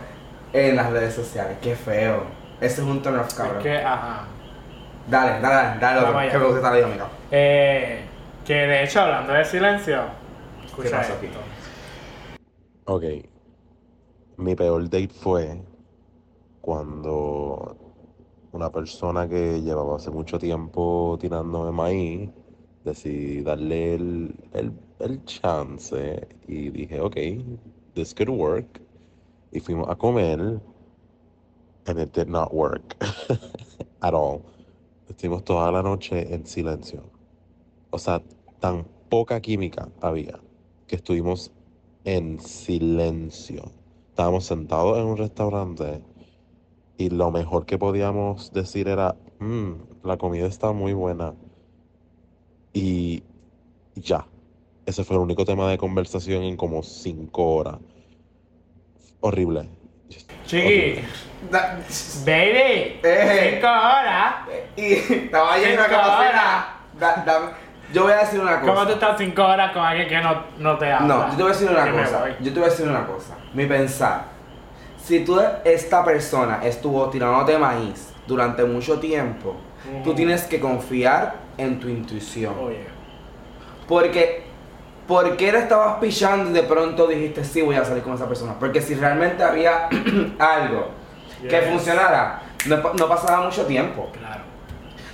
en 0.53 0.77
las 0.77 0.91
redes 0.91 1.15
sociales. 1.15 1.57
Qué 1.63 1.75
feo. 1.75 2.25
Eso 2.61 2.83
es 2.83 2.89
un 2.89 3.03
turn 3.03 3.19
off, 3.19 3.33
cabrón. 3.35 3.57
Es 3.59 3.63
que, 3.63 3.77
ajá. 3.79 4.25
Dale, 5.09 5.41
dale, 5.41 5.55
dale, 5.55 5.81
dale 5.81 5.99
otro. 5.99 6.13
Vamos 6.13 6.23
allá. 6.23 6.33
Que 6.33 6.39
me 6.39 6.45
gusta 6.45 6.59
esta 6.61 6.75
dinámica. 6.75 7.07
Eh, 7.31 8.01
que 8.47 8.55
de 8.55 8.85
hecho, 8.85 9.01
hablando 9.01 9.33
de 9.33 9.45
silencio, 9.45 10.01
escucha 10.65 10.91
pasó 10.99 11.15
esto. 11.15 11.27
aquí? 11.27 11.31
Ok. 12.85 13.05
Mi 14.37 14.55
peor 14.55 14.85
date 14.85 15.09
fue 15.09 15.61
cuando 16.63 17.77
una 18.53 18.71
persona 18.71 19.29
que 19.29 19.61
llevaba 19.61 19.97
hace 19.97 20.11
mucho 20.11 20.39
tiempo 20.39 21.19
tirándome 21.21 21.73
maíz, 21.73 22.31
decidí 22.85 23.43
darle 23.43 23.95
el, 23.95 24.35
el, 24.53 24.73
el 25.01 25.25
chance 25.25 26.27
y 26.47 26.71
dije, 26.71 27.01
ok, 27.01 27.17
this 27.95 28.15
could 28.15 28.31
work. 28.31 28.81
Y 29.51 29.61
fuimos 29.61 29.89
a 29.91 29.97
comer, 29.97 30.63
and 31.87 31.99
it 31.99 32.13
did 32.15 32.29
not 32.29 32.53
work 32.55 32.97
at 34.01 34.15
all. 34.15 34.43
Estuvimos 35.09 35.45
toda 35.45 35.71
la 35.71 35.83
noche 35.83 36.33
en 36.33 36.47
silencio. 36.47 37.03
O 37.91 37.99
sea, 37.99 38.23
tan 38.61 38.87
poca 39.11 39.41
química 39.41 39.91
había 40.01 40.41
que 40.87 40.97
estuvimos 40.97 41.51
en 42.05 42.41
silencio. 42.41 43.65
Estábamos 44.11 44.45
sentados 44.45 44.99
en 44.99 45.05
un 45.05 45.17
restaurante 45.17 46.03
y 46.99 47.11
lo 47.11 47.31
mejor 47.31 47.67
que 47.67 47.79
podíamos 47.79 48.53
decir 48.53 48.89
era, 48.89 49.15
"Mm, 49.39 49.73
la 50.05 50.17
comida 50.17 50.47
está 50.47 50.73
muy 50.73 50.93
buena. 50.93 51.35
Y 52.73 53.23
ya. 53.95 54.27
Ese 54.87 55.05
fue 55.05 55.17
el 55.17 55.23
único 55.23 55.45
tema 55.45 55.69
de 55.71 55.79
conversación 55.79 56.43
en 56.43 56.57
como 56.57 56.83
cinco 56.83 57.55
horas. 57.57 57.77
Horrible. 59.21 59.69
Chiqui, 60.47 61.01
Da- 61.51 61.79
baby, 62.25 62.99
Eh. 63.03 63.51
cinco 63.55 63.67
horas. 63.69 64.35
Y 64.77 64.93
estaba 64.93 65.57
lleno 65.59 65.83
de 65.83 65.89
capacidad. 65.89 66.65
Da- 66.99 67.23
dame- 67.27 67.51
Yo 67.93 68.05
voy 68.05 68.13
a 68.13 68.19
decir 68.19 68.41
una 68.41 68.59
cosa. 68.61 68.73
¿Cómo 68.73 68.87
tú 68.87 68.93
estás 68.95 69.19
cinco 69.19 69.45
horas 69.45 69.73
con 69.73 69.83
alguien 69.83 70.09
que 70.09 70.19
no, 70.21 70.45
no 70.59 70.79
te 70.79 70.91
habla? 70.91 71.07
No, 71.07 71.31
yo 71.31 71.37
te 71.37 71.43
voy 71.43 71.51
a 71.51 71.55
decir 71.55 71.71
una 71.71 71.93
cosa. 71.93 72.25
Yo 72.41 72.53
te 72.53 72.59
voy 72.61 72.69
a 72.69 72.71
decir 72.71 72.89
una 72.89 73.07
cosa. 73.07 73.37
Mi 73.53 73.67
pensar. 73.67 74.32
Si 75.05 75.25
tú, 75.25 75.41
esta 75.65 76.05
persona 76.05 76.61
estuvo 76.65 77.09
tirándote 77.09 77.59
maíz 77.59 78.11
durante 78.27 78.65
mucho 78.65 78.99
tiempo, 79.01 79.57
tú 80.05 80.15
tienes 80.15 80.45
que 80.45 80.61
confiar 80.61 81.35
en 81.59 81.81
tu 81.81 81.89
intuición. 81.89 82.55
Oye, 82.61 82.87
Porque, 83.89 84.45
¿por 85.09 85.37
qué 85.37 85.51
le 85.53 85.59
estabas 85.59 85.99
pichando 86.01 86.51
y 86.51 86.53
de 86.53 86.63
pronto 86.63 87.07
dijiste 87.09 87.45
sí 87.45 87.63
voy 87.63 87.75
a 87.77 87.85
salir 87.85 88.03
con 88.03 88.15
esa 88.15 88.29
persona? 88.29 88.55
Porque 88.59 88.81
si 88.81 88.95
realmente 88.95 89.43
había 89.43 89.89
algo 90.39 90.89
que 91.49 91.63
funcionara, 91.63 92.43
no, 92.67 92.81
pa- 92.81 92.93
no 92.97 93.09
pasaba 93.09 93.45
mucho 93.45 93.67
tiempo. 93.67 94.09
claro. 94.17 94.43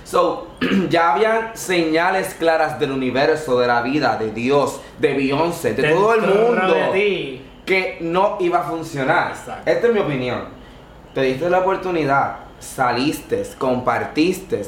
So, 0.03 0.47
ya 0.89 1.13
habían 1.13 1.55
señales 1.55 2.33
claras 2.35 2.79
del 2.79 2.91
universo, 2.91 3.59
de 3.59 3.67
la 3.67 3.81
vida, 3.81 4.17
de 4.17 4.31
Dios, 4.31 4.79
de 4.99 5.13
Beyoncé, 5.15 5.73
de 5.73 5.89
todo 5.93 6.13
el 6.13 6.21
mundo 6.21 6.73
de 6.73 6.87
ti. 6.93 7.45
Que 7.69 7.97
no 8.01 8.37
iba 8.39 8.59
a 8.59 8.63
funcionar. 8.63 9.29
Exacto. 9.31 9.69
Esta 9.69 9.87
es 9.87 9.93
mi 9.93 9.99
opinión. 9.99 10.45
Te 11.13 11.21
diste 11.21 11.49
la 11.49 11.59
oportunidad, 11.59 12.35
saliste, 12.59 13.43
compartiste 13.57 14.61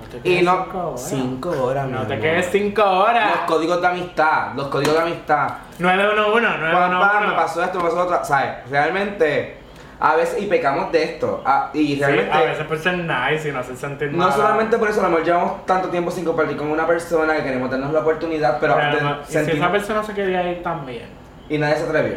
No 0.00 0.08
te 0.10 0.16
y 0.18 0.20
quedes 0.22 0.44
no 0.44 0.64
cinco 0.64 0.78
horas. 0.88 1.08
cinco 1.08 1.50
horas. 1.64 1.88
No 1.88 1.98
te 2.06 2.12
amor. 2.14 2.20
quedes 2.20 2.48
cinco 2.50 2.82
Los 2.84 3.08
horas. 3.08 3.32
códigos 3.46 3.80
de 3.80 3.86
amistad, 3.86 4.54
los 4.56 4.66
códigos 4.68 4.94
de 4.94 5.00
amistad. 5.02 5.48
911, 5.78 6.48
Pam, 6.48 6.72
pam, 6.72 6.90
me 6.90 6.98
911. 6.98 7.36
pasó 7.36 7.62
esto, 7.64 7.78
me 7.78 7.84
pasó 7.84 8.00
otra. 8.02 8.24
¿Sabes? 8.24 8.50
Realmente, 8.70 9.56
a 10.00 10.16
veces, 10.16 10.42
y 10.42 10.46
pecamos 10.46 10.90
de 10.92 11.02
esto. 11.04 11.42
y 11.72 11.94
Sí, 11.94 12.00
realmente. 12.00 12.32
a 12.32 12.40
veces 12.42 12.66
por 12.66 12.78
ser 12.78 12.98
nice 12.98 13.48
y 13.48 13.52
no 13.52 13.60
hacer 13.60 13.76
sentir 13.76 14.10
No 14.12 14.18
mal. 14.18 14.32
solamente 14.32 14.78
por 14.78 14.88
eso, 14.90 15.00
a 15.00 15.04
lo 15.04 15.10
mejor 15.10 15.24
llevamos 15.24 15.66
tanto 15.66 15.88
tiempo 15.88 16.10
sin 16.10 16.24
compartir 16.24 16.56
con 16.56 16.68
una 16.70 16.86
persona 16.86 17.36
que 17.36 17.42
queremos 17.44 17.70
darnos 17.70 17.92
la 17.92 18.00
oportunidad, 18.00 18.58
pero, 18.60 18.74
Pero, 18.76 18.96
de 18.96 19.02
no, 19.02 19.16
y 19.28 19.32
si 19.32 19.38
esa 19.38 19.70
persona 19.72 20.02
se 20.02 20.12
quería 20.14 20.42
ir 20.50 20.62
también. 20.62 21.23
Y 21.48 21.58
nadie 21.58 21.76
se 21.76 21.84
atrevió. 21.84 22.14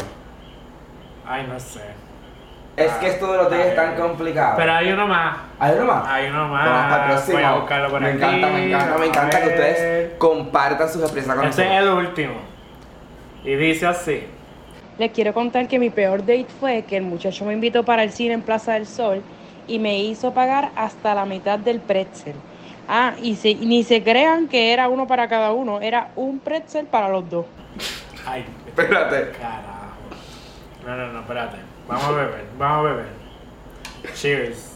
Ay, 1.25 1.45
no 1.47 1.59
sé. 1.59 1.81
Es 2.77 2.91
Ah, 2.91 2.99
que 2.99 3.07
esto 3.07 3.31
de 3.31 3.37
los 3.39 3.51
días 3.51 3.67
es 3.67 3.75
tan 3.75 3.95
complicado. 3.95 4.53
Pero 4.55 4.71
hay 4.71 4.91
uno 4.91 5.07
más. 5.07 5.37
¿Hay 5.59 5.75
uno 5.75 5.85
más? 5.85 6.07
Hay 6.07 6.27
uno 6.27 6.47
más. 6.47 6.99
El 6.99 7.05
próximo. 7.11 7.37
Voy 7.37 7.43
a 7.43 7.53
buscarlo 7.55 7.89
por 7.89 8.01
me 8.01 8.07
aquí. 8.09 8.17
encanta, 8.17 8.47
me 8.49 8.65
encanta, 8.67 8.97
me 8.99 9.05
encanta 9.07 9.41
que 9.41 9.47
ustedes 9.47 10.13
compartan 10.19 10.87
sus 10.89 11.01
experiencias 11.01 11.35
con 11.37 11.47
Este 11.47 11.63
es 11.63 11.69
nosotros. 11.69 11.99
el 12.03 12.07
último. 12.07 12.33
Y 13.43 13.55
dice 13.55 13.87
así. 13.87 14.23
Les 14.99 15.11
quiero 15.11 15.33
contar 15.33 15.67
que 15.67 15.79
mi 15.79 15.89
peor 15.89 16.19
date 16.21 16.47
fue 16.59 16.83
que 16.83 16.97
el 16.97 17.03
muchacho 17.03 17.45
me 17.45 17.53
invitó 17.53 17.83
para 17.83 18.03
el 18.03 18.11
cine 18.11 18.33
en 18.35 18.41
Plaza 18.41 18.73
del 18.73 18.85
Sol 18.87 19.21
y 19.67 19.79
me 19.79 19.97
hizo 19.99 20.33
pagar 20.33 20.69
hasta 20.75 21.13
la 21.15 21.25
mitad 21.25 21.57
del 21.59 21.79
pretzel. 21.79 22.35
Ah, 22.87 23.13
y 23.21 23.35
se- 23.35 23.55
ni 23.55 23.83
se 23.83 24.01
crean 24.03 24.47
que 24.47 24.71
era 24.71 24.87
uno 24.87 25.07
para 25.07 25.27
cada 25.27 25.51
uno, 25.51 25.81
era 25.81 26.09
un 26.15 26.39
pretzel 26.39 26.85
para 26.85 27.09
los 27.09 27.29
dos. 27.29 27.45
Ay, 28.25 28.45
Espérate. 28.77 29.31
carajo. 29.31 29.65
No, 30.85 30.95
no, 30.95 31.13
no, 31.13 31.19
espérate. 31.21 31.57
Vamos 31.87 32.03
a 32.05 32.11
beber, 32.11 32.45
vamos 32.57 32.77
a 32.79 32.89
beber. 32.91 33.05
Cheers. 34.13 34.73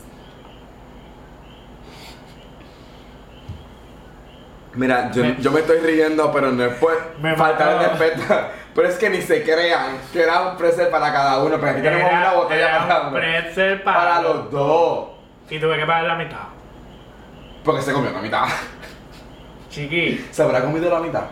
Mira, 4.73 5.11
yo, 5.11 5.21
Me- 5.23 5.35
yo 5.39 5.51
me 5.51 5.59
estoy 5.59 5.79
riendo, 5.79 6.31
pero 6.31 6.51
no 6.51 6.63
es 6.63 6.73
por 6.75 6.93
Me 7.21 7.35
falta 7.35 7.69
de 7.69 7.75
mató. 7.75 7.89
respeto. 7.97 8.35
Pero 8.73 8.87
es 8.87 8.95
que 8.97 9.09
ni 9.09 9.21
se 9.21 9.43
crean 9.43 9.97
que 10.13 10.21
era 10.23 10.43
un 10.49 10.55
preset 10.55 10.89
para 10.89 11.11
cada 11.11 11.43
uno, 11.43 11.57
pero 11.59 11.73
aquí 11.73 11.81
tenemos 11.81 12.09
una 12.09 12.31
botella 12.31 12.69
era 12.69 12.87
para 12.87 13.07
un 13.07 13.13
pretzel 13.13 13.81
para, 13.81 13.97
Para 13.99 14.21
los 14.21 14.49
dos. 14.49 15.09
Y 15.49 15.59
tuve 15.59 15.77
que 15.77 15.85
pagar 15.85 16.05
la 16.05 16.15
mitad. 16.15 16.37
Porque 17.65 17.81
se 17.81 17.91
comió 17.91 18.11
la 18.11 18.21
mitad. 18.21 18.45
Chiqui. 19.69 20.25
¿Se 20.31 20.41
habrá 20.41 20.61
comido 20.61 20.89
la 20.89 21.01
mitad? 21.01 21.23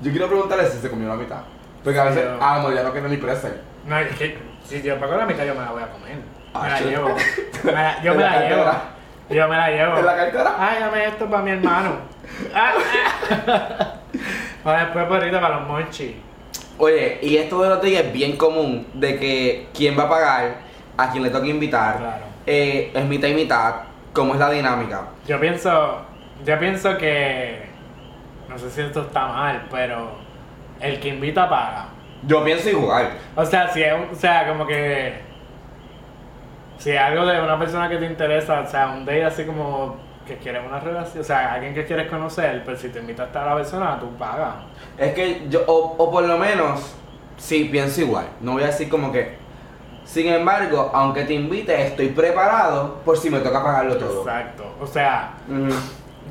Yo 0.00 0.10
quiero 0.10 0.26
preguntarle 0.26 0.66
si 0.68 0.78
se 0.78 0.90
comió 0.90 1.06
la 1.08 1.14
mitad. 1.14 1.42
Porque 1.84 1.98
a 2.00 2.04
veces, 2.04 2.24
Yo- 2.24 2.38
ah, 2.40 2.60
no, 2.62 2.72
ya 2.72 2.82
no 2.82 2.90
quiero 2.92 3.08
ni 3.08 3.16
preset. 3.18 3.60
No, 3.86 3.98
es 3.98 4.16
que 4.16 4.38
si 4.64 4.82
yo 4.82 4.98
pago 4.98 5.16
la 5.16 5.26
mitad 5.26 5.44
yo 5.44 5.54
me 5.54 5.60
la 5.60 5.70
voy 5.70 5.82
a 5.82 5.88
comer. 5.90 6.16
Ah, 6.54 6.62
Me 6.62 6.70
la 6.70 6.80
llevo. 6.80 7.14
Me 7.64 7.72
la- 7.72 8.02
yo 8.02 8.14
me 8.14 8.22
la 8.22 8.30
la 8.40 8.48
llevo. 8.48 8.64
Yo 9.30 9.48
me 9.48 9.56
la 9.56 9.68
llevo. 9.70 9.98
¿En 9.98 10.06
la 10.06 10.16
cartera? 10.16 10.54
Ay, 10.58 10.76
dame 10.80 11.04
esto 11.06 11.26
para 11.28 11.42
mi 11.42 11.50
hermano. 11.50 11.90
Ah, 12.54 12.72
ah. 13.46 13.92
Para 14.64 14.84
después 14.84 15.04
por 15.06 15.18
ahorita 15.18 15.40
para 15.40 15.58
los 15.58 15.68
monchis. 15.68 16.12
Oye, 16.78 17.18
y 17.22 17.36
esto 17.36 17.62
de 17.62 17.68
los 17.68 17.82
días 17.82 18.04
es 18.04 18.12
bien 18.12 18.36
común, 18.36 18.86
de 18.94 19.18
que 19.18 19.68
quién 19.74 19.98
va 19.98 20.04
a 20.04 20.08
pagar, 20.08 20.54
a 20.96 21.10
quién 21.10 21.22
le 21.22 21.28
toca 21.30 21.46
invitar, 21.46 21.98
Claro. 21.98 22.24
eh, 22.46 22.90
es 22.94 23.04
mitad 23.04 23.28
y 23.28 23.34
mitad, 23.34 23.74
cómo 24.14 24.32
es 24.34 24.40
la 24.40 24.50
dinámica. 24.50 25.02
Yo 25.26 25.38
pienso, 25.38 26.00
yo 26.44 26.58
pienso 26.58 26.96
que, 26.96 27.68
no 28.48 28.58
sé 28.58 28.70
si 28.70 28.80
esto 28.80 29.02
está 29.02 29.26
mal, 29.26 29.66
pero 29.70 30.12
el 30.84 31.00
que 31.00 31.08
invita 31.08 31.48
paga. 31.48 31.88
Yo 32.26 32.42
pienso 32.44 32.70
igual. 32.70 33.10
O 33.36 33.44
sea, 33.44 33.68
si 33.68 33.82
es, 33.82 33.92
un- 33.92 34.08
o 34.12 34.14
sea, 34.14 34.46
como 34.48 34.66
que, 34.66 35.20
si 36.78 36.90
es 36.90 37.00
algo 37.00 37.24
de 37.26 37.40
una 37.40 37.58
persona 37.58 37.88
que 37.88 37.96
te 37.96 38.06
interesa, 38.06 38.60
o 38.60 38.66
sea, 38.66 38.88
un 38.88 39.04
date 39.04 39.24
así 39.24 39.44
como 39.44 39.96
que 40.26 40.36
quieres 40.38 40.62
una 40.66 40.80
relación, 40.80 41.20
o 41.20 41.24
sea, 41.24 41.52
alguien 41.52 41.74
que 41.74 41.84
quieres 41.84 42.08
conocer, 42.08 42.62
pero 42.64 42.76
si 42.78 42.88
te 42.88 42.98
invitaste 42.98 43.38
a 43.38 43.44
la 43.44 43.54
persona, 43.56 43.98
tú 44.00 44.08
pagas. 44.16 44.54
Es 44.96 45.12
que 45.12 45.42
yo, 45.50 45.62
o, 45.66 45.96
o 45.98 46.10
por 46.10 46.24
lo 46.24 46.38
menos, 46.38 46.94
sí, 47.36 47.68
pienso 47.70 48.00
igual. 48.00 48.26
No 48.40 48.52
voy 48.52 48.62
a 48.62 48.66
decir 48.66 48.88
como 48.88 49.12
que. 49.12 49.42
Sin 50.04 50.28
embargo, 50.28 50.90
aunque 50.94 51.24
te 51.24 51.32
invite, 51.34 51.86
estoy 51.86 52.08
preparado 52.08 52.96
por 53.06 53.16
si 53.16 53.30
me 53.30 53.40
toca 53.40 53.62
pagarlo 53.62 53.96
todo. 53.96 54.20
Exacto. 54.20 54.64
O 54.80 54.86
sea. 54.86 55.32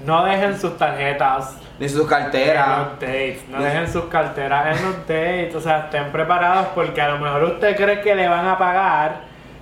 No 0.06 0.24
dejen 0.26 0.60
sus 0.60 0.78
tarjetas 0.78 1.58
Ni 1.80 1.88
sus 1.90 2.02
en 2.02 2.08
carteras. 2.08 2.78
los 2.80 3.00
dates, 3.00 3.48
no 3.50 3.58
Ni- 3.60 3.64
dejen 3.66 3.88
sus 3.88 4.06
carteras 4.06 4.78
en 4.78 4.86
los 4.86 4.98
dates, 5.08 5.56
o 5.56 5.62
sea, 5.62 5.80
estén 5.86 6.12
preparados 6.12 6.68
porque 6.76 7.02
a 7.02 7.10
lo 7.10 7.20
mejor 7.20 7.44
usted 7.44 7.76
cree 7.76 8.02
que 8.02 8.16
le 8.16 8.28
van 8.28 8.48
a 8.48 8.58
pagar, 8.58 9.22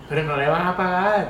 pero 0.10 0.24
no 0.24 0.36
le 0.38 0.48
van 0.48 0.67
a 0.67 0.76
pagar. 0.78 1.30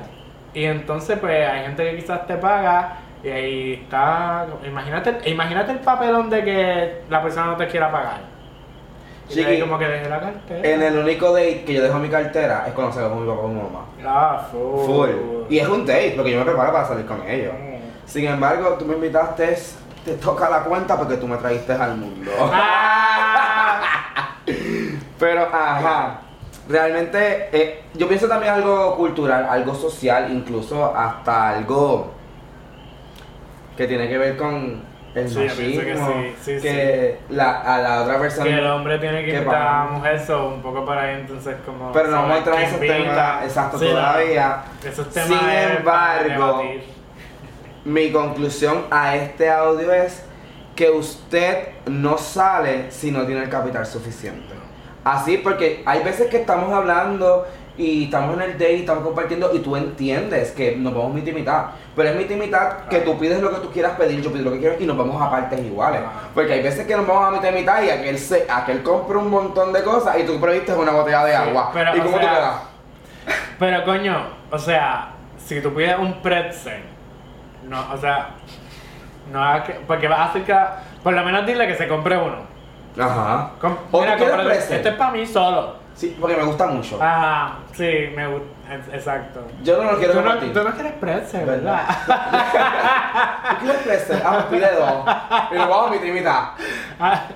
Y 0.54 0.66
entonces 0.66 1.18
pues 1.20 1.48
hay 1.50 1.62
gente 1.64 1.84
que 1.92 1.96
quizás 1.98 2.26
te 2.28 2.36
paga 2.36 2.98
y 3.24 3.30
ahí 3.30 3.74
está, 3.84 4.48
imagínate, 4.66 5.30
imagínate 5.30 5.72
el 5.74 5.80
papelón 5.80 6.30
de 6.30 6.44
que 6.44 7.02
la 7.10 7.22
persona 7.22 7.48
no 7.48 7.56
te 7.58 7.68
quiera 7.68 7.92
pagar. 7.92 8.32
Ahí 9.34 9.62
como 9.62 9.78
que 9.80 9.88
deje 9.88 10.10
la 10.10 10.20
cartera. 10.20 10.68
En 10.70 10.82
el 10.82 10.98
único 10.98 11.32
date 11.32 11.64
que 11.64 11.74
yo 11.76 11.82
dejo 11.84 11.98
mi 12.00 12.10
cartera 12.10 12.66
es 12.68 12.74
cuando 12.74 12.92
salgo 12.92 13.12
con 13.12 13.22
mi 13.24 13.30
papá 13.30 13.42
o 13.44 13.48
mi 13.48 13.62
mamá. 13.62 13.86
Ah, 14.06 14.42
full. 14.52 14.86
Full. 14.86 15.10
Y 15.50 15.60
es 15.60 15.68
un 15.70 15.86
date, 15.86 16.14
porque 16.18 16.32
yo 16.32 16.40
me 16.40 16.44
preparo 16.46 16.74
para 16.74 16.86
salir 16.86 17.06
con 17.06 17.22
ellos. 17.26 17.54
Mm. 17.58 17.71
Sin 18.12 18.26
embargo, 18.26 18.76
tú 18.78 18.84
me 18.84 18.96
invitaste, 18.96 19.58
te 20.04 20.16
toca 20.16 20.50
la 20.50 20.64
cuenta 20.64 20.98
porque 20.98 21.16
tú 21.16 21.30
me 21.30 21.38
trajiste 21.38 21.72
al 21.72 21.96
mundo. 21.96 22.30
Ah. 22.52 24.36
Pero, 25.18 25.44
ajá. 25.44 26.20
Realmente, 26.68 27.48
eh, 27.54 27.84
yo 27.94 28.10
pienso 28.10 28.28
también 28.28 28.52
algo 28.56 28.98
cultural, 28.98 29.48
algo 29.50 29.74
social, 29.74 30.30
incluso 30.30 30.94
hasta 30.94 31.52
algo 31.52 32.12
que 33.78 33.88
tiene 33.88 34.10
que 34.10 34.18
ver 34.18 34.36
con 34.36 34.84
el 35.16 35.30
Sí, 35.30 35.48
pienso 35.58 35.82
que 35.82 35.94
machismo. 35.96 36.24
sí, 36.42 36.56
sí, 36.58 36.62
que 36.62 37.20
La, 37.30 37.62
a 37.62 37.78
la 37.78 38.02
otra 38.02 38.20
persona. 38.20 38.44
Que 38.44 38.60
el 38.60 38.68
hombre 38.68 39.00
tiene 39.00 39.24
que 39.24 39.32
¿Qué 39.32 39.38
invitar 39.38 39.62
a 39.62 39.86
la 39.86 39.92
mujer, 39.92 40.20
so 40.20 40.50
un 40.50 40.62
poco 40.62 40.86
por 40.86 40.98
ahí 40.98 41.22
entonces 41.22 41.56
como... 41.66 41.94
Pero 41.94 42.10
no 42.10 42.44
quién 42.44 42.60
esos 42.60 42.80
temas 42.82 43.46
exacto 43.46 43.80
todavía. 43.80 44.64
Esos 44.84 45.10
temas 45.12 45.30
Sin 45.30 45.38
para 45.86 46.26
embargo. 46.26 46.64
Mi 47.86 48.12
conclusión 48.12 48.86
a 48.92 49.16
este 49.16 49.50
audio 49.50 49.92
es 49.92 50.24
que 50.76 50.90
usted 50.90 51.70
no 51.88 52.18
sale 52.18 52.92
si 52.92 53.12
no 53.12 53.26
tiene 53.26 53.44
el 53.44 53.50
capital 53.50 53.86
suficiente. 53.86 54.54
Así 55.04 55.38
porque 55.38 55.82
hay 55.86 56.04
veces 56.04 56.30
que 56.30 56.38
estamos 56.38 56.72
hablando 56.72 57.48
y 57.78 58.04
estamos 58.06 58.36
en 58.36 58.42
el 58.44 58.52
date 58.54 58.74
y 58.74 58.80
estamos 58.82 59.04
compartiendo 59.04 59.50
y 59.54 59.60
tú 59.60 59.76
entiendes 59.76 60.52
que 60.52 60.76
nos 60.76 60.94
vamos 60.94 61.14
mitad 61.16 61.30
y 61.32 61.34
mitad. 61.34 61.66
Pero 61.96 62.10
es 62.10 62.16
mitad 62.16 62.36
y 62.36 62.40
mitad 62.40 62.70
que 62.88 63.00
tú 63.00 63.18
pides 63.18 63.42
lo 63.42 63.50
que 63.50 63.62
tú 63.62 63.72
quieras 63.72 63.94
pedir, 63.98 64.22
yo 64.22 64.32
pido 64.32 64.46
lo 64.46 64.52
que 64.52 64.60
quiero 64.60 64.76
y 64.80 64.86
nos 64.86 64.96
vamos 64.96 65.20
a 65.20 65.32
partes 65.32 65.60
iguales. 65.60 66.02
Porque 66.36 66.54
hay 66.54 66.62
veces 66.62 66.86
que 66.86 66.96
nos 66.96 67.08
vamos 67.08 67.30
a 67.30 67.32
mitad 67.32 67.50
y 67.50 67.56
mitad 67.60 67.82
y 67.82 67.90
aquel, 67.90 68.20
se, 68.20 68.46
aquel 68.48 68.84
compra 68.84 69.18
un 69.18 69.30
montón 69.32 69.74
de 69.74 69.82
cosas 69.84 70.20
y 70.20 70.24
tú 70.24 70.40
previste 70.40 70.74
una 70.74 70.92
botella 70.92 71.26
de 71.26 71.32
Sí, 71.32 71.38
agua. 71.38 71.72
pero, 71.74 71.98
¿Y 71.98 72.00
cómo 72.02 72.18
tú 72.18 72.20
sea, 72.20 72.32
quedas? 72.32 72.56
Pero 73.58 73.84
coño, 73.86 74.28
o 74.52 74.60
sea, 74.60 75.14
si 75.44 75.60
tú 75.62 75.74
pides 75.74 75.98
un 75.98 76.22
pretzel, 76.22 76.84
no, 77.68 77.94
o 77.94 77.98
sea, 77.98 78.30
no 79.32 79.44
hagas 79.44 79.66
que, 79.68 79.74
porque 79.88 80.08
vas 80.08 80.20
a 80.20 80.26
hacer 80.26 80.44
que, 80.44 80.56
por 81.04 81.14
lo 81.14 81.24
menos 81.24 81.46
dile 81.46 81.68
que 81.68 81.76
se 81.76 81.88
compre 81.88 82.18
uno. 82.18 82.38
Ajá. 83.00 83.52
Com- 83.62 83.78
¿O 83.92 84.02
mira, 84.02 84.14
tú 84.14 84.24
quieres 84.26 84.36
cómprate- 84.36 84.50
pretzel? 84.50 84.76
este 84.78 84.90
es 84.90 84.96
para 84.96 85.12
mí 85.12 85.26
solo. 85.26 85.82
Sí, 85.94 86.18
porque 86.20 86.36
me 86.38 86.44
gusta 86.44 86.68
mucho. 86.68 86.98
Ajá, 87.02 87.56
sí, 87.74 88.10
me 88.16 88.26
gusta, 88.28 88.48
exacto. 88.94 89.42
Yo 89.62 89.84
no 89.84 89.92
lo 89.92 89.98
quiero 89.98 90.14
Tú 90.14 90.20
no, 90.22 90.26
compartir. 90.26 90.54
tú 90.54 90.64
no 90.64 90.72
quieres 90.74 90.94
pretzel, 90.94 91.46
¿Verdad? 91.46 91.82
¿Tú 93.60 93.66
quieres 93.66 93.82
pretzel? 93.84 94.22
Ah, 94.26 94.46
pues 94.50 94.62
pide 94.62 94.76
dos. 94.76 95.06
Y 95.52 95.56
nos 95.56 95.70
vamos 95.70 95.88
a 95.88 95.92
mitad 95.92 96.06
y 96.06 96.12
mitad. 96.12 96.44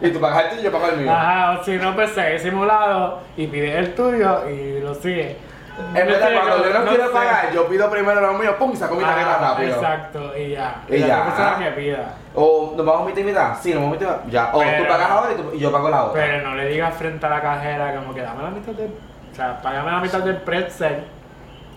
Y 0.02 0.10
tú 0.12 0.20
pagas 0.20 0.44
el 0.46 0.50
tuyo 0.50 0.62
y 0.62 0.64
yo 0.64 0.72
pago 0.72 0.88
el 0.88 0.98
mío. 0.98 1.12
Ajá, 1.12 1.60
o 1.60 1.64
si 1.64 1.72
no, 1.78 1.94
pues 1.96 2.12
sigue 2.12 2.40
simulado 2.40 3.20
y 3.38 3.48
pide 3.48 3.78
el 3.78 3.94
tuyo 3.94 4.50
y 4.50 4.80
lo 4.82 4.96
sigue. 4.96 5.38
En 5.78 6.08
verdad, 6.08 6.30
sé, 6.30 6.36
cuando 6.36 6.70
yo 6.70 6.80
no, 6.80 6.90
quiero 6.90 7.12
pagar, 7.12 7.52
yo 7.54 7.68
pido 7.68 7.90
primero 7.90 8.22
lo 8.22 8.34
mío, 8.34 8.58
pum, 8.58 8.72
y 8.74 8.78
saco 8.78 8.96
mi 8.96 9.04
tarjeta 9.04 9.36
Ajá, 9.36 9.50
rápido. 9.50 9.76
Exacto, 9.76 10.38
y 10.38 10.52
ya. 10.52 10.82
Y 10.88 11.00
ya. 11.00 11.24
persona 11.26 11.60
que 11.60 11.72
pida. 11.72 12.14
O 12.34 12.74
nos 12.76 12.86
vamos 12.86 13.06
mitad 13.08 13.20
y 13.20 13.24
mitad. 13.24 13.58
Sí, 13.62 13.74
nos 13.74 13.84
vamos 13.84 14.00
mitad 14.00 14.20
y 14.24 14.28
mitad. 14.28 14.32
Ya. 14.32 14.56
O 14.56 14.60
tú 14.60 14.88
pagas 14.88 15.10
ahora 15.10 15.32
y, 15.54 15.60
yo 15.60 15.72
pago 15.72 15.90
la 15.90 16.06
otra. 16.06 16.22
Pero 16.22 16.50
no 16.50 16.56
le 16.56 16.68
digas 16.68 16.96
frente 16.96 17.26
a 17.26 17.30
la 17.30 17.42
cajera 17.42 17.96
como 17.96 18.14
que 18.14 18.22
dame 18.22 18.44
la 18.44 18.50
mitad 18.52 18.74
del. 18.74 18.92
O 19.32 19.36
sea, 19.36 19.62
págame 19.62 19.92
la 19.92 20.00
mitad 20.00 20.20
del 20.20 20.38
pretzel. 20.38 21.04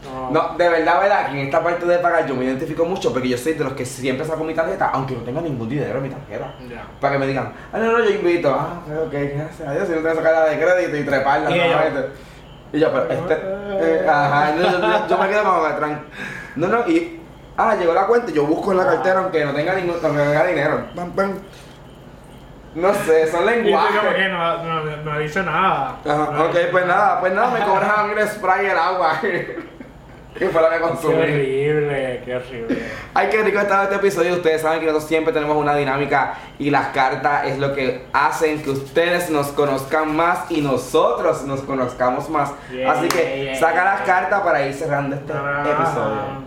No. 0.05 0.31
No, 0.31 0.57
de 0.57 0.69
verdad, 0.69 1.01
verdad, 1.01 1.27
que 1.27 1.41
en 1.41 1.47
esta 1.47 1.61
parte 1.61 1.85
de 1.85 1.99
pagar 1.99 2.25
yo 2.25 2.37
me 2.37 2.45
identifico 2.45 2.85
mucho 2.85 3.13
porque 3.13 3.29
yo 3.29 3.37
soy 3.37 3.55
de 3.55 3.65
los 3.65 3.73
que 3.73 3.85
siempre 3.85 4.25
saco 4.25 4.45
mi 4.45 4.55
tarjeta, 4.55 4.91
aunque 4.93 5.17
no 5.17 5.23
tenga 5.23 5.41
ningún 5.41 5.69
dinero 5.69 5.97
en 5.97 6.03
mi 6.05 6.09
tarjeta. 6.09 6.55
Ya. 6.71 6.85
Para 7.01 7.15
que 7.15 7.19
me 7.19 7.27
digan, 7.27 7.53
ah, 7.73 7.79
no, 7.79 7.99
no, 7.99 8.05
yo 8.05 8.11
invito. 8.11 8.55
Ah, 8.55 8.81
ok, 9.07 9.13
gracias 9.13 9.69
a 9.69 9.73
Dios, 9.73 9.89
si 9.89 9.95
no 9.95 9.99
tengo 9.99 10.11
que 10.11 10.17
sacar 10.17 10.33
la 10.35 10.45
de 10.45 10.65
crédito 10.65 10.97
y 10.97 11.03
treparla. 11.03 11.51
Y. 11.51 11.61
Y 12.73 12.79
yo, 12.81 12.93
pero 12.93 13.11
este. 13.11 13.35
eh, 13.81 14.07
ajá, 14.09 14.53
no, 14.57 14.62
yo, 14.62 14.81
yo- 14.81 15.07
yo 15.09 15.19
me 15.19 15.29
quedo 15.29 15.45
como 15.45 15.62
que 15.66 15.73
tran- 15.75 16.01
No, 16.57 16.66
no, 16.69 16.89
y. 16.89 17.14
Ah, 17.57 17.75
llegó 17.75 17.93
la 17.93 18.07
cuenta 18.07 18.31
y 18.31 18.35
yo 18.35 18.45
busco 18.47 18.71
en 18.71 18.79
la 18.79 18.85
cartera 18.87 19.19
aunque 19.21 19.45
no 19.45 19.53
tenga 19.53 19.75
ningún, 19.75 19.97
aunque 20.03 20.25
no 20.25 20.31
tenga 20.31 20.47
dinero. 20.47 20.87
Pam, 20.95 21.11
pam. 21.12 21.33
No 22.75 22.95
sé, 22.95 23.27
son 23.31 23.41
Y 23.43 23.47
como 23.47 23.51
lenguajes. 23.51 24.14
que 24.14 24.29
no, 24.29 24.64
no, 24.64 24.97
no 24.99 25.19
dicho 25.19 25.43
nada. 25.43 25.97
Ajá, 26.05 26.45
ok, 26.45 26.57
pues 26.71 26.87
nada, 26.87 27.19
pues 27.21 27.33
nada, 27.33 27.51
me 27.51 27.61
cobras 27.64 27.99
a 27.99 28.05
mí 28.05 28.12
el 28.16 28.29
spray 28.29 28.66
y 28.66 28.71
el 28.71 28.79
agua. 28.79 29.21
Que 30.39 30.49
fue 30.51 30.62
lo 30.62 30.68
que 30.70 30.76
Qué 30.76 30.80
consumí. 30.82 31.14
horrible, 31.14 32.22
qué 32.24 32.36
horrible. 32.36 32.82
Ay, 33.14 33.28
qué 33.30 33.43
rico 33.43 33.59
está 33.59 33.82
este 33.84 33.97
episodio. 33.97 34.34
Ustedes 34.34 34.62
saben 34.62 34.80
que 34.80 34.86
nosotros 34.86 35.09
siempre 35.09 35.32
tenemos 35.32 35.57
una 35.57 35.74
dinámica 35.74 36.34
y 36.59 36.70
las 36.70 36.89
cartas 36.89 37.47
es 37.47 37.59
lo 37.59 37.74
que 37.74 38.07
hacen 38.12 38.62
que 38.62 38.70
ustedes 38.70 39.30
nos 39.30 39.49
conozcan 39.49 40.14
más 40.14 40.51
y 40.51 40.61
nosotros 40.61 41.43
nos 41.43 41.61
conozcamos 41.62 42.28
más. 42.30 42.53
Yeah, 42.70 42.93
Así 42.93 43.09
que 43.09 43.45
yeah, 43.45 43.55
saca 43.57 43.72
yeah. 43.74 43.84
las 43.84 44.01
cartas 44.03 44.41
para 44.43 44.64
ir 44.66 44.74
cerrando 44.74 45.16
este 45.16 45.32
Ah, 45.34 45.64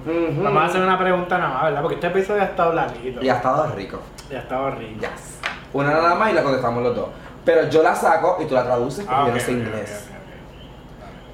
episodio. 0.06 0.44
Vamos 0.44 0.64
a 0.64 0.66
hacer 0.68 0.82
una 0.82 0.98
pregunta 0.98 1.38
nada 1.38 1.54
más, 1.54 1.64
¿verdad? 1.66 1.82
Porque 1.82 1.96
este 1.96 2.08
episodio 2.08 2.42
ha 2.42 2.46
estado 2.46 2.74
larguito. 2.74 3.22
Y 3.22 3.30
ha 3.30 3.36
estado 3.36 3.68
rico. 3.76 4.00
Ya 4.30 4.40
está 4.40 4.60
horrible. 4.60 5.00
Yes. 5.02 5.40
Una 5.74 5.92
nada 5.92 6.16
más 6.16 6.32
y 6.32 6.34
la 6.34 6.44
contestamos 6.44 6.84
los 6.84 6.96
dos. 6.96 7.08
Pero 7.44 7.70
yo 7.70 7.82
la 7.84 7.96
saco 7.96 8.38
y 8.42 8.46
tú 8.46 8.54
la 8.56 8.64
traduces 8.64 9.04
porque 9.06 9.16
Ah, 9.20 9.24
yo 9.26 9.32
ok, 9.32 9.36
no 9.38 9.40
sé 9.42 9.52
inglés. 9.52 10.08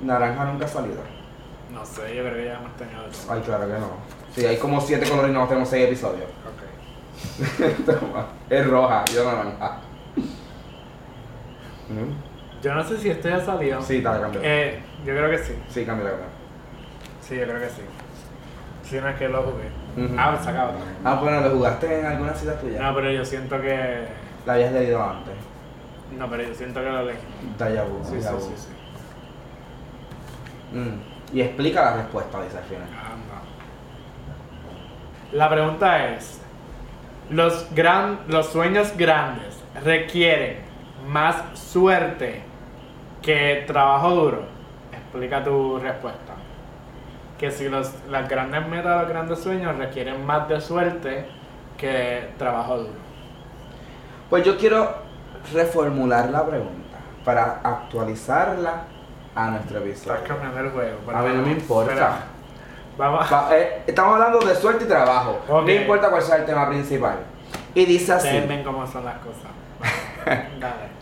Naranja 0.01 0.45
nunca 0.45 0.65
ha 0.65 0.69
salido. 0.69 1.01
No 1.73 1.85
sé, 1.85 2.15
yo 2.15 2.23
creo 2.23 2.35
que 2.35 2.45
ya 2.45 2.53
hemos 2.55 2.75
tenido 2.77 3.03
de 3.03 3.09
todo. 3.09 3.33
Ay, 3.33 3.41
claro 3.41 3.67
que 3.67 3.73
no. 3.73 3.89
Sí, 4.33 4.45
hay 4.45 4.57
como 4.57 4.79
siete 4.81 5.09
colores 5.09 5.31
y 5.31 5.33
no 5.33 5.47
tenemos 5.47 5.69
seis 5.69 5.87
episodios. 5.87 6.29
Ok. 6.45 7.85
Toma. 7.85 8.25
Es 8.49 8.67
roja, 8.67 9.03
yo 9.05 9.23
naranja. 9.25 9.79
Mm. 11.89 12.61
Yo 12.61 12.73
no 12.73 12.83
sé 12.83 12.97
si 12.97 13.09
esto 13.09 13.29
ya 13.29 13.39
salió. 13.39 13.81
Sí, 13.81 13.97
está 13.97 14.19
cambiado. 14.19 14.41
Eh, 14.43 14.79
yo 15.05 15.13
creo 15.13 15.29
que 15.29 15.37
sí. 15.39 15.53
Sí, 15.69 15.85
cambia, 15.85 16.09
cambia. 16.09 16.27
Sí, 17.21 17.35
yo 17.37 17.43
creo 17.43 17.59
que 17.59 17.69
sí. 17.69 17.81
Si 18.83 18.95
no 18.99 19.09
es 19.09 19.15
que 19.17 19.27
lo 19.27 19.43
jugué. 19.43 20.05
Ujú. 20.05 20.15
Ah, 20.17 20.37
se 20.41 20.49
acaba 20.49 20.69
también. 20.71 20.95
Ah, 21.03 21.15
bueno, 21.21 21.41
¿lo 21.41 21.49
jugaste 21.51 21.99
en 21.99 22.05
alguna 22.05 22.33
cita 22.33 22.59
tuya? 22.59 22.81
No, 22.81 22.95
pero 22.95 23.11
yo 23.11 23.25
siento 23.25 23.59
que. 23.61 24.07
La 24.45 24.53
habías 24.53 24.71
leído 24.71 25.03
antes. 25.03 25.33
No, 26.17 26.29
pero 26.29 26.43
yo 26.43 26.53
siento 26.55 26.79
que 26.81 26.89
lo 26.89 27.03
leí. 27.03 27.15
Vu, 27.17 28.03
Sí, 28.05 28.21
sí, 28.21 28.29
vu. 28.33 28.39
sí, 28.39 28.53
sí. 28.55 28.67
Mm. 30.77 31.16
Y 31.33 31.41
explica 31.41 31.83
la 31.83 31.97
respuesta, 31.97 32.41
dice 32.41 32.57
al 32.57 32.63
final. 32.63 32.87
La 35.33 35.49
pregunta 35.49 36.13
es: 36.13 36.41
¿los, 37.29 37.67
gran, 37.75 38.19
¿los 38.27 38.47
sueños 38.47 38.95
grandes 38.95 39.61
requieren 39.83 40.59
más 41.07 41.59
suerte 41.59 42.43
que 43.21 43.65
trabajo 43.67 44.11
duro? 44.11 44.43
Explica 44.91 45.43
tu 45.43 45.79
respuesta. 45.79 46.33
Que 47.37 47.51
si 47.51 47.67
los, 47.67 47.93
las 48.09 48.27
grandes 48.29 48.65
metas, 48.67 49.01
los 49.01 49.09
grandes 49.09 49.39
sueños 49.39 49.77
requieren 49.77 50.25
más 50.25 50.47
de 50.47 50.61
suerte 50.61 51.27
que 51.77 52.29
trabajo 52.37 52.77
duro. 52.77 53.07
Pues 54.29 54.43
yo 54.43 54.57
quiero 54.57 54.95
reformular 55.53 56.29
la 56.29 56.45
pregunta 56.45 56.97
para 57.23 57.59
actualizarla 57.63 58.83
a 59.37 59.51
nuestro 59.51 59.79
episodio. 59.79 60.13
Estás 60.15 60.27
cambiando 60.27 60.59
el 60.61 60.69
juego. 60.71 60.97
A 61.13 61.21
mí 61.21 61.33
no 61.35 61.41
me 61.43 61.51
importa. 61.51 61.91
Espera. 61.91 62.17
Vamos. 62.97 63.31
Va- 63.31 63.49
eh, 63.55 63.83
estamos 63.85 64.13
hablando 64.15 64.39
de 64.39 64.55
suerte 64.55 64.85
y 64.85 64.87
trabajo. 64.87 65.39
No 65.47 65.69
importa 65.69 66.09
cuál 66.09 66.21
sea 66.23 66.37
el 66.37 66.45
tema 66.45 66.67
principal. 66.67 67.19
Y 67.75 67.85
dice 67.85 68.13
así. 68.13 68.27
Ustedes 68.27 68.47
ven 68.49 68.63
cómo 68.63 68.87
son 68.87 69.05
las 69.05 69.17
cosas. 69.19 69.51
Dale. 70.59 70.97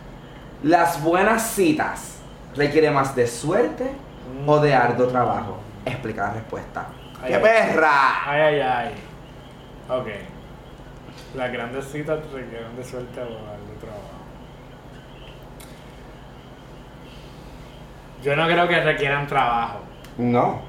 ¿Las 0.62 1.02
buenas 1.02 1.42
citas 1.42 2.18
requieren 2.54 2.92
más 2.94 3.14
de 3.16 3.26
suerte 3.26 3.90
o 4.46 4.58
de 4.60 4.74
arduo 4.74 5.06
trabajo? 5.06 5.58
Explica 5.84 6.28
la 6.28 6.32
respuesta. 6.34 6.86
Ay, 7.22 7.28
¡Qué 7.28 7.34
ay. 7.36 7.42
perra! 7.42 8.30
Ay, 8.30 8.40
ay, 8.40 8.60
ay. 8.60 8.94
Ok. 9.88 10.06
Las 11.34 11.52
grandes 11.52 11.84
citas 11.86 12.18
requieren 12.32 12.76
de 12.76 12.84
suerte 12.84 13.20
o 13.20 13.24
de 13.24 13.76
trabajo. 13.80 14.15
Yo 18.26 18.34
no 18.34 18.48
creo 18.48 18.66
que 18.66 18.80
requieran 18.80 19.28
trabajo. 19.28 19.78
No. 20.18 20.60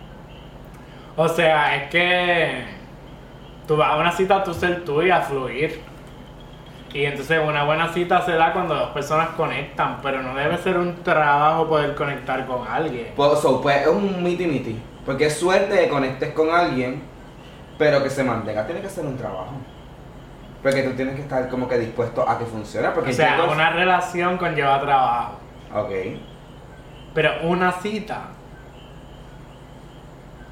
O 1.16 1.28
sea, 1.28 1.76
es 1.76 1.90
que 1.90 2.66
tú 3.66 3.76
vas 3.76 3.94
a 3.94 3.98
una 3.98 4.12
cita 4.12 4.44
tú 4.44 4.54
ser 4.54 4.86
tú 4.86 5.02
y 5.02 5.10
a 5.10 5.22
fluir. 5.22 5.82
Y 6.94 7.06
entonces 7.06 7.42
una 7.44 7.64
buena 7.64 7.92
cita 7.92 8.22
se 8.22 8.34
da 8.34 8.54
cuando 8.54 8.76
dos 8.76 8.90
personas 8.92 9.30
conectan, 9.30 9.98
pero 10.04 10.22
no 10.22 10.36
debe 10.36 10.56
ser 10.60 10.78
un 10.78 11.02
trabajo 11.02 11.68
poder 11.68 11.96
conectar 11.96 12.46
con 12.46 12.68
alguien. 12.68 13.14
Pues, 13.16 13.40
so, 13.40 13.60
pues 13.60 13.82
es 13.82 13.88
un 13.88 14.22
miti 14.22 14.46
miti. 14.46 14.80
Porque 15.04 15.26
es 15.26 15.40
suerte 15.40 15.80
que 15.80 15.90
conectes 15.90 16.34
con 16.34 16.52
alguien, 16.52 17.02
pero 17.80 18.04
que 18.04 18.12
se 18.12 18.24
mantenga. 18.24 18.68
Tiene 18.68 18.82
que 18.82 18.90
ser 18.90 19.04
un 19.04 19.18
trabajo. 19.18 19.54
Porque 20.62 20.84
tú 20.84 20.92
tienes 20.92 21.16
que 21.16 21.22
estar 21.22 21.50
como 21.50 21.68
que 21.68 21.80
dispuesto 21.80 22.22
a 22.30 22.38
que 22.38 22.46
funcione. 22.46 22.90
Porque 22.90 23.10
O 23.10 23.14
sea, 23.14 23.46
una 23.52 23.72
relación 23.72 24.38
conlleva 24.38 24.80
trabajo. 24.80 25.40
Ok. 25.74 25.92
Pero 27.18 27.32
una 27.42 27.72
cita. 27.72 28.26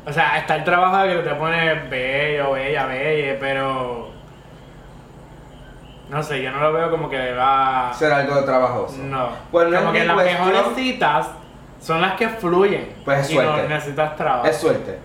O 0.03 0.11
sea, 0.11 0.39
está 0.39 0.55
el 0.55 0.63
trabajo 0.63 0.97
de 0.97 1.17
que 1.17 1.29
te 1.29 1.35
pones 1.35 1.89
bello, 1.91 2.53
bella, 2.53 2.87
bella, 2.87 3.37
pero. 3.39 4.09
No 6.09 6.23
sé, 6.23 6.41
yo 6.41 6.49
no 6.49 6.59
lo 6.61 6.73
veo 6.73 6.89
como 6.89 7.07
que 7.07 7.19
deba. 7.19 7.91
Ser 7.93 8.11
algo 8.11 8.43
trabajoso. 8.45 8.97
No. 9.03 9.29
Pues 9.51 9.69
no 9.69 9.77
como 9.77 9.93
es 9.93 9.99
que 9.99 10.07
las 10.07 10.15
cuestión. 10.15 10.47
mejores 10.47 10.75
citas 10.75 11.27
son 11.79 12.01
las 12.01 12.13
que 12.13 12.29
fluyen. 12.29 12.95
Pues 13.05 13.19
es 13.19 13.29
y 13.29 13.35
no 13.35 13.43
suerte. 13.43 13.69
necesitas 13.69 14.15
trabajo. 14.15 14.47
Es 14.47 14.57
suerte. 14.57 14.99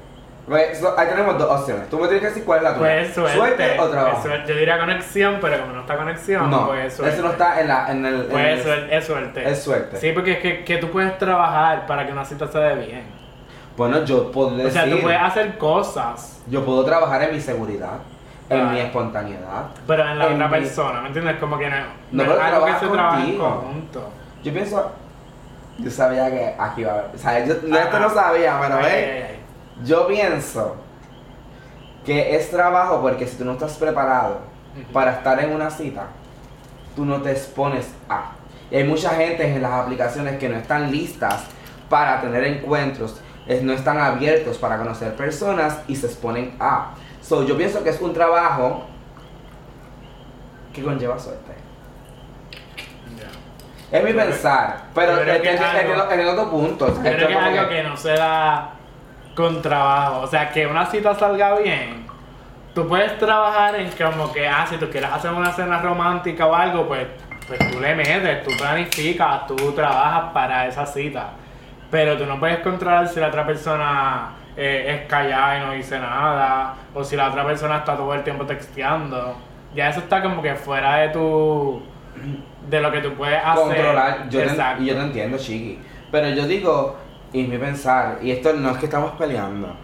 Pues, 0.51 0.83
ahí 0.99 1.07
tenemos 1.09 1.39
dos 1.39 1.61
opciones. 1.61 1.89
Tú 1.89 1.97
me 1.97 2.03
tienes 2.09 2.23
que 2.23 2.27
decir 2.31 2.45
cuál 2.45 2.59
es 2.59 2.65
la 2.65 2.75
tuya. 2.75 2.87
Pues 3.15 3.15
suerte. 3.15 3.79
o 3.79 3.89
trabajo? 3.89 4.17
es 4.17 4.23
suerte. 4.25 4.53
Yo 4.53 4.59
diría 4.59 4.79
conexión, 4.81 5.39
pero 5.41 5.61
como 5.61 5.73
no 5.75 5.81
está 5.83 5.97
conexión, 5.97 6.51
No, 6.51 6.67
pues 6.67 6.87
es 6.87 6.95
suerte. 6.95 7.15
eso 7.15 7.23
no 7.25 7.31
está 7.31 7.61
en, 7.61 7.69
la, 7.69 7.91
en 7.93 8.05
el. 8.05 8.15
en 8.23 8.27
Pues 8.27 8.45
el- 8.45 8.59
es 8.59 8.65
suerte, 8.65 8.97
es 8.97 9.05
suerte. 9.07 9.49
Es 9.51 9.63
suerte. 9.63 9.97
Sí, 9.99 10.11
porque 10.13 10.33
es 10.33 10.39
que, 10.41 10.65
que 10.65 10.79
tú 10.79 10.91
puedes 10.91 11.17
trabajar 11.19 11.87
para 11.87 12.05
que 12.05 12.11
una 12.13 12.25
cita 12.25 12.49
se 12.49 12.59
dé 12.59 12.75
bien. 12.75 13.05
Bueno, 13.77 14.05
yo 14.05 14.33
puedo 14.33 14.51
decir. 14.57 14.67
O 14.67 14.71
sea, 14.73 14.91
tú 14.91 15.01
puedes 15.01 15.21
hacer 15.23 15.57
cosas, 15.57 16.43
Yo 16.49 16.65
puedo 16.65 16.85
trabajar 16.85 17.23
en 17.23 17.33
mi 17.33 17.41
seguridad, 17.41 17.99
en 18.49 18.61
Ah. 18.61 18.71
mi 18.73 18.81
espontaneidad. 18.81 19.67
pero 19.87 20.03
en 20.03 20.19
la 20.19 20.27
En 20.27 20.33
otra 20.35 20.49
mi- 20.49 20.53
persona, 20.59 21.01
¿me 21.01 21.07
entiendes? 21.07 21.37
Como 21.37 21.57
que 21.59 21.71
no, 21.71 21.77
No, 22.11 22.25
pero 22.25 22.43
algo 22.43 22.67
que 22.67 22.73
se 22.73 22.87
trabaja 22.89 23.17
en 23.19 23.23
contigo. 23.23 23.45
conjunto. 23.63 24.11
Yo 24.43 24.53
pienso. 24.53 24.93
Yo 25.79 25.91
sabía 25.91 26.29
que 26.29 26.55
aquí 26.59 26.81
iba 26.81 26.91
a 26.91 26.95
haber. 26.95 27.11
O 27.15 27.19
sea, 27.19 27.45
yo 27.47 27.55
no, 27.63 27.79
esto 27.79 28.01
no 28.01 28.11
sabía, 28.11 28.59
pero 28.61 28.77
ve. 28.79 29.30
Yo 29.85 30.07
pienso 30.07 30.77
que 32.05 32.37
es 32.37 32.51
trabajo 32.51 33.01
porque 33.01 33.27
si 33.27 33.37
tú 33.37 33.45
no 33.45 33.53
estás 33.53 33.73
preparado 33.77 34.39
para 34.93 35.13
estar 35.13 35.39
en 35.41 35.53
una 35.53 35.71
cita, 35.71 36.07
tú 36.97 37.05
no 37.05 37.21
te 37.23 37.31
expones 37.33 37.89
a. 38.09 38.33
Y 38.71 38.77
hay 38.77 38.85
mucha 38.85 39.11
gente 39.11 39.45
en 39.47 39.61
las 39.63 39.73
aplicaciones 39.73 40.39
que 40.39 40.49
no 40.49 40.57
están 40.57 40.91
listas 40.91 41.45
para 41.89 42.21
tener 42.21 42.45
encuentros 42.45 43.21
es- 43.47 43.63
no 43.63 43.73
están 43.73 43.99
abiertos 43.99 44.59
para 44.59 44.77
conocer 44.79 45.15
personas 45.17 45.79
y 45.89 45.97
se 45.97 46.07
exponen 46.07 46.55
a. 46.61 46.93
So, 47.21 47.45
yo 47.45 47.57
pienso 47.57 47.83
que 47.83 47.91
es 47.91 48.01
un 48.01 48.13
trabajo 48.13 48.85
que 50.73 50.83
conlleva 50.83 51.19
suerte. 51.19 51.53
Es 53.91 54.05
mi 54.05 54.13
pensar, 54.13 54.85
pero 54.95 55.13
en, 55.21 56.21
en 56.21 56.29
otro 56.29 56.51
punto. 56.51 56.87
Yo 56.87 57.01
creo 57.03 57.27
que 57.27 57.33
es 57.33 57.39
algo 57.59 57.69
que 57.69 57.83
no 57.83 57.97
se 57.97 58.13
da 58.13 58.71
con 59.35 59.63
trabajo. 59.63 60.21
O 60.21 60.27
sea, 60.27 60.51
que 60.51 60.67
una 60.67 60.87
cita 60.87 61.15
salga 61.15 61.59
bien. 61.59 62.07
Tú 62.75 62.87
puedes 62.87 63.19
trabajar 63.19 63.75
en 63.77 63.91
como 63.91 64.33
que, 64.33 64.47
ah, 64.47 64.65
si 64.69 64.77
tú 64.77 64.89
quieres 64.89 65.11
hacer 65.11 65.33
una 65.33 65.53
cena 65.53 65.81
romántica 65.81 66.47
o 66.47 66.55
algo, 66.55 66.87
pues, 66.87 67.07
pues 67.47 67.59
tú 67.71 67.81
le 67.81 67.95
metes, 67.95 68.45
tú 68.45 68.51
planificas, 68.57 69.47
tú 69.47 69.57
trabajas 69.73 70.33
para 70.33 70.67
esa 70.67 70.87
cita. 70.87 71.31
Pero 71.91 72.17
tú 72.17 72.25
no 72.27 72.39
puedes 72.39 72.61
controlar 72.61 73.09
si 73.09 73.19
la 73.19 73.29
otra 73.29 73.45
persona 73.45 74.31
eh, 74.57 75.01
es 75.01 75.09
callada 75.09 75.59
y 75.59 75.67
no 75.67 75.73
dice 75.73 75.99
nada, 75.99 76.75
o 76.95 77.03
si 77.03 77.17
la 77.17 77.29
otra 77.29 77.45
persona 77.45 77.79
está 77.79 77.97
todo 77.97 78.15
el 78.15 78.23
tiempo 78.23 78.47
texteando. 78.47 79.37
Ya 79.75 79.89
eso 79.89 80.01
está 80.01 80.23
como 80.23 80.41
que 80.41 80.55
fuera 80.55 80.97
de 80.97 81.09
tu. 81.09 81.83
de 82.69 82.81
lo 82.81 82.93
que 82.93 83.01
tú 83.01 83.15
puedes 83.15 83.41
hacer. 83.45 83.65
controlar. 83.65 84.29
Yo 84.29 84.41
te, 84.41 84.85
yo 84.85 84.95
te 84.95 85.01
entiendo, 85.01 85.39
Chiqui. 85.39 85.79
Pero 86.13 86.29
yo 86.31 86.47
digo, 86.47 86.97
y 87.33 87.45
mi 87.45 87.59
pensar, 87.59 88.19
y 88.23 88.31
esto 88.31 88.53
no 88.53 88.71
es 88.71 88.79
que 88.79 88.87
estamos 88.87 89.13
peleando, 89.13 89.75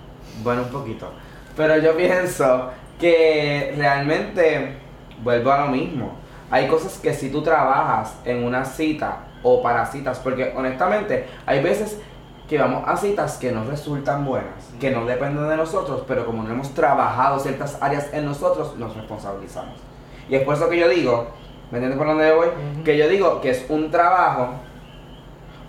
bueno, 0.42 0.62
un 0.62 0.70
poquito. 0.70 1.10
Pero 1.56 1.78
yo 1.78 1.96
pienso 1.96 2.70
que 2.98 3.74
realmente 3.76 4.76
vuelvo 5.22 5.52
a 5.52 5.66
lo 5.66 5.68
mismo. 5.68 6.16
Hay 6.50 6.68
cosas 6.68 6.98
que 6.98 7.12
si 7.14 7.30
tú 7.30 7.42
trabajas 7.42 8.18
en 8.24 8.44
una 8.44 8.64
cita 8.64 9.24
o 9.42 9.62
para 9.62 9.86
citas, 9.86 10.18
porque 10.18 10.52
honestamente 10.56 11.26
hay 11.44 11.62
veces 11.62 12.00
que 12.48 12.58
vamos 12.58 12.84
a 12.86 12.96
citas 12.96 13.38
que 13.38 13.50
no 13.50 13.64
resultan 13.64 14.24
buenas, 14.24 14.72
que 14.78 14.90
no 14.90 15.04
dependen 15.04 15.48
de 15.48 15.56
nosotros, 15.56 16.04
pero 16.06 16.24
como 16.24 16.44
no 16.44 16.50
hemos 16.50 16.72
trabajado 16.74 17.40
ciertas 17.40 17.78
áreas 17.82 18.12
en 18.12 18.24
nosotros, 18.24 18.76
nos 18.76 18.94
responsabilizamos. 18.96 19.80
Y 20.28 20.36
es 20.36 20.42
por 20.42 20.54
eso 20.54 20.68
que 20.68 20.78
yo 20.78 20.88
digo, 20.88 21.28
¿me 21.70 21.78
entiendes 21.78 21.98
por 21.98 22.06
dónde 22.06 22.32
voy? 22.32 22.48
Que 22.84 22.96
yo 22.96 23.08
digo 23.08 23.40
que 23.40 23.50
es 23.50 23.66
un 23.68 23.90
trabajo, 23.90 24.54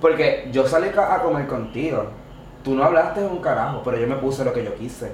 porque 0.02 0.50
yo 0.52 0.68
salí 0.68 0.90
a 0.96 1.20
comer 1.22 1.48
contigo, 1.48 2.06
tú 2.64 2.76
no 2.76 2.84
hablaste 2.84 3.22
un 3.22 3.40
carajo, 3.40 3.82
pero 3.84 3.98
yo 3.98 4.08
me 4.08 4.16
puse 4.16 4.44
lo 4.46 4.54
que 4.54 4.64
yo 4.64 4.74
quise, 4.76 5.12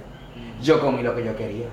yo 0.62 0.80
comí 0.80 1.04
lo 1.04 1.16
que 1.16 1.24
yo 1.24 1.36
quería, 1.36 1.68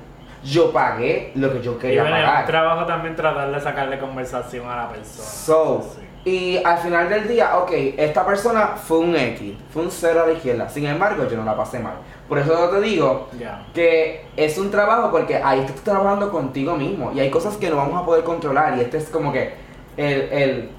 yo 0.45 0.73
pagué 0.73 1.33
lo 1.35 1.53
que 1.53 1.61
yo 1.61 1.73
Y 1.73 1.79
quería 1.79 2.03
bueno, 2.03 2.17
es 2.19 2.25
pagar. 2.25 2.41
un 2.45 2.47
trabajo 2.51 2.87
también 2.87 3.17
tratar 3.17 3.51
de 3.53 3.61
sacarle 3.61 3.99
conversación 3.99 4.69
a 4.69 4.77
la 4.77 4.89
persona. 4.89 5.29
So, 5.29 5.83
Sí. 5.83 6.01
y 6.31 6.63
al 6.65 6.79
final 6.79 7.09
del 7.09 7.27
día, 7.29 7.57
ok, 7.59 7.71
esta 7.97 8.25
persona 8.27 8.69
fue 8.77 8.99
un 8.99 9.17
X, 9.17 9.55
fue 9.73 9.83
un 9.83 9.91
cero 9.91 10.23
a 10.25 10.27
la 10.27 10.33
izquierda. 10.33 10.69
Sin 10.69 10.87
embargo, 10.87 11.27
yo 11.29 11.37
no 11.37 11.45
la 11.45 11.57
pasé 11.57 11.79
mal. 11.79 11.95
Por 12.29 12.39
eso 12.39 12.53
yo 12.53 12.69
te 12.71 12.81
digo 12.83 13.29
que 13.75 14.27
es 14.37 14.57
un 14.59 14.71
trabajo 14.71 15.11
porque 15.11 15.37
ahí 15.37 15.61
estás 15.61 15.81
trabajando 15.83 16.31
contigo 16.31 16.77
mismo. 16.77 17.11
Y 17.13 17.21
hay 17.21 17.31
cosas 17.31 17.57
que 17.57 17.69
no 17.71 17.77
vamos 17.77 18.01
a 18.01 18.05
poder 18.05 18.23
controlar. 18.23 18.77
Y 18.79 18.83
este 18.83 18.99
es 18.99 19.09
como 19.09 19.33
que 19.33 19.55
el, 19.97 20.21
el. 20.33 20.71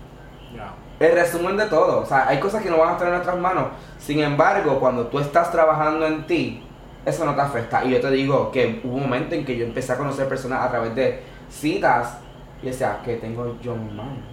El 1.01 1.13
resumen 1.13 1.57
de 1.57 1.65
todo. 1.65 2.01
O 2.01 2.05
sea, 2.05 2.27
hay 2.27 2.39
cosas 2.39 2.61
que 2.63 2.69
no 2.69 2.77
van 2.77 2.89
a 2.89 2.91
estar 2.93 3.07
en 3.07 3.13
nuestras 3.13 3.37
manos. 3.37 3.65
Sin 3.97 4.19
embargo, 4.19 4.79
cuando 4.79 5.07
tú 5.07 5.19
estás 5.19 5.51
trabajando 5.51 6.05
en 6.05 6.25
ti, 6.27 6.63
eso 7.05 7.25
no 7.25 7.33
te 7.35 7.41
afecta. 7.41 7.83
Y 7.83 7.91
yo 7.91 7.99
te 8.01 8.11
digo 8.11 8.51
que 8.51 8.81
hubo 8.83 8.95
un 8.95 9.03
momento 9.03 9.33
en 9.35 9.43
que 9.45 9.57
yo 9.57 9.65
empecé 9.65 9.93
a 9.93 9.97
conocer 9.97 10.27
personas 10.27 10.61
a 10.63 10.69
través 10.69 10.93
de 10.95 11.21
citas. 11.49 12.17
Y 12.61 12.67
decía, 12.67 12.99
¿qué 13.03 13.15
tengo 13.15 13.57
yo 13.61 13.73
en 13.73 13.87
mi 13.87 13.93
mano? 13.93 14.31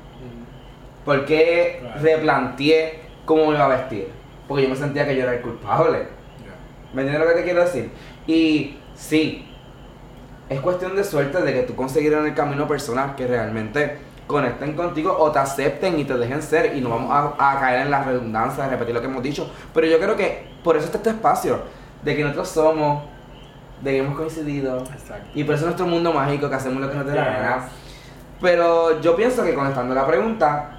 ¿Por 1.04 1.24
qué 1.24 1.78
Claro. 1.80 2.00
replanteé 2.02 3.00
cómo 3.24 3.46
me 3.46 3.54
iba 3.54 3.64
a 3.64 3.68
vestir? 3.68 4.08
Porque 4.46 4.64
yo 4.64 4.68
me 4.68 4.76
sentía 4.76 5.06
que 5.06 5.16
yo 5.16 5.22
era 5.22 5.34
el 5.34 5.40
culpable. 5.40 6.06
¿Me 6.92 7.02
entiendes 7.02 7.20
lo 7.26 7.34
que 7.34 7.40
te 7.40 7.44
quiero 7.44 7.60
decir? 7.64 7.90
Y 8.26 8.76
sí, 8.94 9.46
es 10.48 10.60
cuestión 10.60 10.96
de 10.96 11.04
suerte 11.04 11.40
de 11.42 11.52
que 11.52 11.62
tú 11.62 11.74
conseguir 11.74 12.12
en 12.12 12.26
el 12.26 12.34
camino 12.34 12.66
personas 12.68 13.14
que 13.14 13.26
realmente 13.26 13.98
conecten 14.28 14.74
contigo 14.76 15.16
o 15.18 15.32
te 15.32 15.40
acepten 15.40 15.98
y 15.98 16.04
te 16.04 16.16
dejen 16.16 16.40
ser 16.42 16.76
y 16.76 16.80
no 16.80 16.90
vamos 16.90 17.10
a, 17.10 17.50
a 17.50 17.58
caer 17.58 17.80
en 17.80 17.90
la 17.90 18.04
redundancia 18.04 18.64
de 18.64 18.70
repetir 18.70 18.94
lo 18.94 19.00
que 19.00 19.08
hemos 19.08 19.22
dicho. 19.22 19.50
Pero 19.74 19.88
yo 19.88 19.98
creo 19.98 20.14
que 20.14 20.46
por 20.62 20.76
eso 20.76 20.86
está 20.86 20.98
este 20.98 21.10
espacio, 21.10 21.60
de 22.02 22.14
que 22.14 22.22
nosotros 22.22 22.48
somos, 22.48 23.04
de 23.80 23.90
que 23.90 23.98
hemos 23.98 24.16
coincidido 24.16 24.78
Exacto. 24.78 25.28
y 25.34 25.42
por 25.44 25.54
eso 25.54 25.64
es 25.64 25.66
nuestro 25.66 25.86
mundo 25.86 26.12
mágico 26.12 26.48
que 26.48 26.54
hacemos 26.54 26.80
lo 26.80 26.88
que 26.88 26.96
nos 26.96 27.06
dé 27.06 27.14
la 27.14 27.24
gana. 27.24 27.68
Pero 28.40 29.00
yo 29.00 29.16
pienso 29.16 29.42
que 29.42 29.54
contestando 29.54 29.94
la 29.94 30.06
pregunta, 30.06 30.78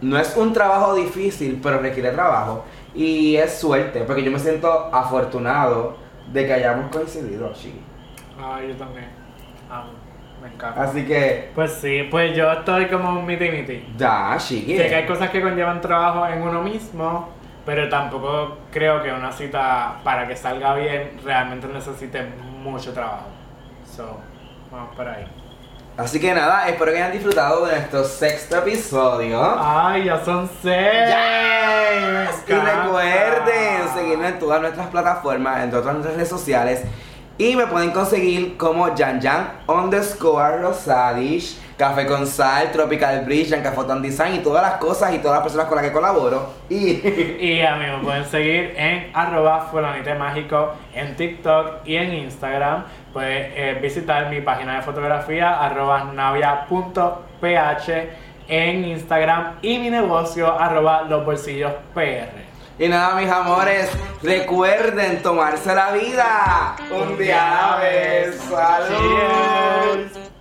no 0.00 0.18
es 0.18 0.36
un 0.36 0.52
trabajo 0.52 0.94
difícil, 0.94 1.58
pero 1.60 1.78
requiere 1.80 2.10
trabajo. 2.12 2.64
Y 2.94 3.36
es 3.36 3.58
suerte, 3.58 4.04
porque 4.04 4.22
yo 4.22 4.30
me 4.30 4.38
siento 4.38 4.94
afortunado 4.94 5.96
de 6.32 6.46
que 6.46 6.52
hayamos 6.52 6.90
coincidido, 6.90 7.52
Chiqui. 7.52 7.80
Ah, 8.38 8.60
yo 8.66 8.74
también. 8.76 9.08
Amo. 9.68 10.05
Me 10.42 10.48
encanta. 10.48 10.82
Así 10.82 11.04
que, 11.06 11.50
Pues 11.54 11.72
sí, 11.72 12.06
pues 12.10 12.36
yo 12.36 12.50
estoy 12.52 12.86
como 12.86 13.10
un 13.18 13.24
miti 13.26 13.50
miti. 13.50 13.94
ya, 13.96 14.36
Chiqui. 14.38 14.76
Sé 14.76 14.88
que 14.88 14.94
hay 14.94 15.06
cosas 15.06 15.30
que 15.30 15.40
conllevan 15.40 15.80
trabajo 15.80 16.26
en 16.26 16.42
uno 16.42 16.62
mismo, 16.62 17.30
pero 17.64 17.88
tampoco 17.88 18.58
creo 18.70 19.02
que 19.02 19.10
una 19.12 19.32
cita, 19.32 19.96
para 20.04 20.26
que 20.28 20.36
salga 20.36 20.74
bien, 20.74 21.18
realmente 21.24 21.66
necesite 21.68 22.22
mucho 22.62 22.92
trabajo. 22.92 23.26
So, 23.90 24.18
vamos 24.70 24.94
por 24.94 25.08
ahí. 25.08 25.24
Así 25.96 26.20
que 26.20 26.34
nada, 26.34 26.68
espero 26.68 26.92
que 26.92 26.98
hayan 26.98 27.12
disfrutado 27.12 27.64
de 27.64 27.72
nuestro 27.76 28.04
sexto 28.04 28.58
episodio. 28.58 29.40
¡Ay, 29.58 30.04
ya 30.04 30.22
son 30.22 30.46
seis! 30.62 31.14
Me 32.46 32.54
Y 32.54 32.58
recuerden 32.58 33.88
seguirme 33.94 34.28
en 34.28 34.38
todas 34.38 34.60
nuestras 34.60 34.88
plataformas, 34.88 35.62
entre 35.64 35.78
otras 35.78 35.94
nuestras 35.94 36.16
redes 36.16 36.28
sociales. 36.28 36.84
Y 37.38 37.54
me 37.54 37.66
pueden 37.66 37.90
conseguir 37.90 38.56
como 38.56 38.94
Yan 38.94 39.20
underscore 39.66 40.62
Rosadish, 40.62 41.58
Café 41.76 42.06
con 42.06 42.26
Sal, 42.26 42.72
Tropical 42.72 43.26
Bridge, 43.26 43.48
Yan 43.48 43.62
Photon 43.74 44.00
Design 44.00 44.36
y 44.36 44.38
todas 44.38 44.62
las 44.62 44.76
cosas 44.76 45.14
y 45.14 45.18
todas 45.18 45.36
las 45.36 45.42
personas 45.42 45.66
con 45.66 45.76
las 45.76 45.84
que 45.84 45.92
colaboro. 45.92 46.54
Y 46.70 46.92
Y 47.38 47.60
a 47.60 47.76
mí 47.76 47.84
me 47.84 47.98
pueden 48.02 48.24
seguir 48.24 48.72
en 48.76 49.10
arroba 49.12 49.68
fulanite 49.70 50.14
mágico 50.14 50.72
en 50.94 51.14
TikTok 51.14 51.86
y 51.86 51.96
en 51.96 52.14
Instagram. 52.14 52.84
Puedes 53.12 53.52
eh, 53.54 53.78
visitar 53.82 54.30
mi 54.30 54.40
página 54.40 54.76
de 54.76 54.82
fotografía 54.82 55.60
arroba 55.60 56.04
navia.ph 56.04 57.90
en 58.48 58.84
Instagram 58.86 59.56
y 59.60 59.78
mi 59.78 59.90
negocio 59.90 60.58
arroba 60.58 61.02
los 61.02 61.22
bolsillos. 61.26 61.72
Y 62.78 62.88
nada, 62.88 63.14
mis 63.18 63.30
amores, 63.30 63.88
recuerden 64.22 65.22
tomarse 65.22 65.74
la 65.74 65.92
vida 65.92 66.76
un 66.90 67.16
día 67.16 67.40
a 67.40 67.70
la 67.70 67.82
vez. 67.82 68.36
¡Salud! 68.50 70.08
Cheers. 70.12 70.35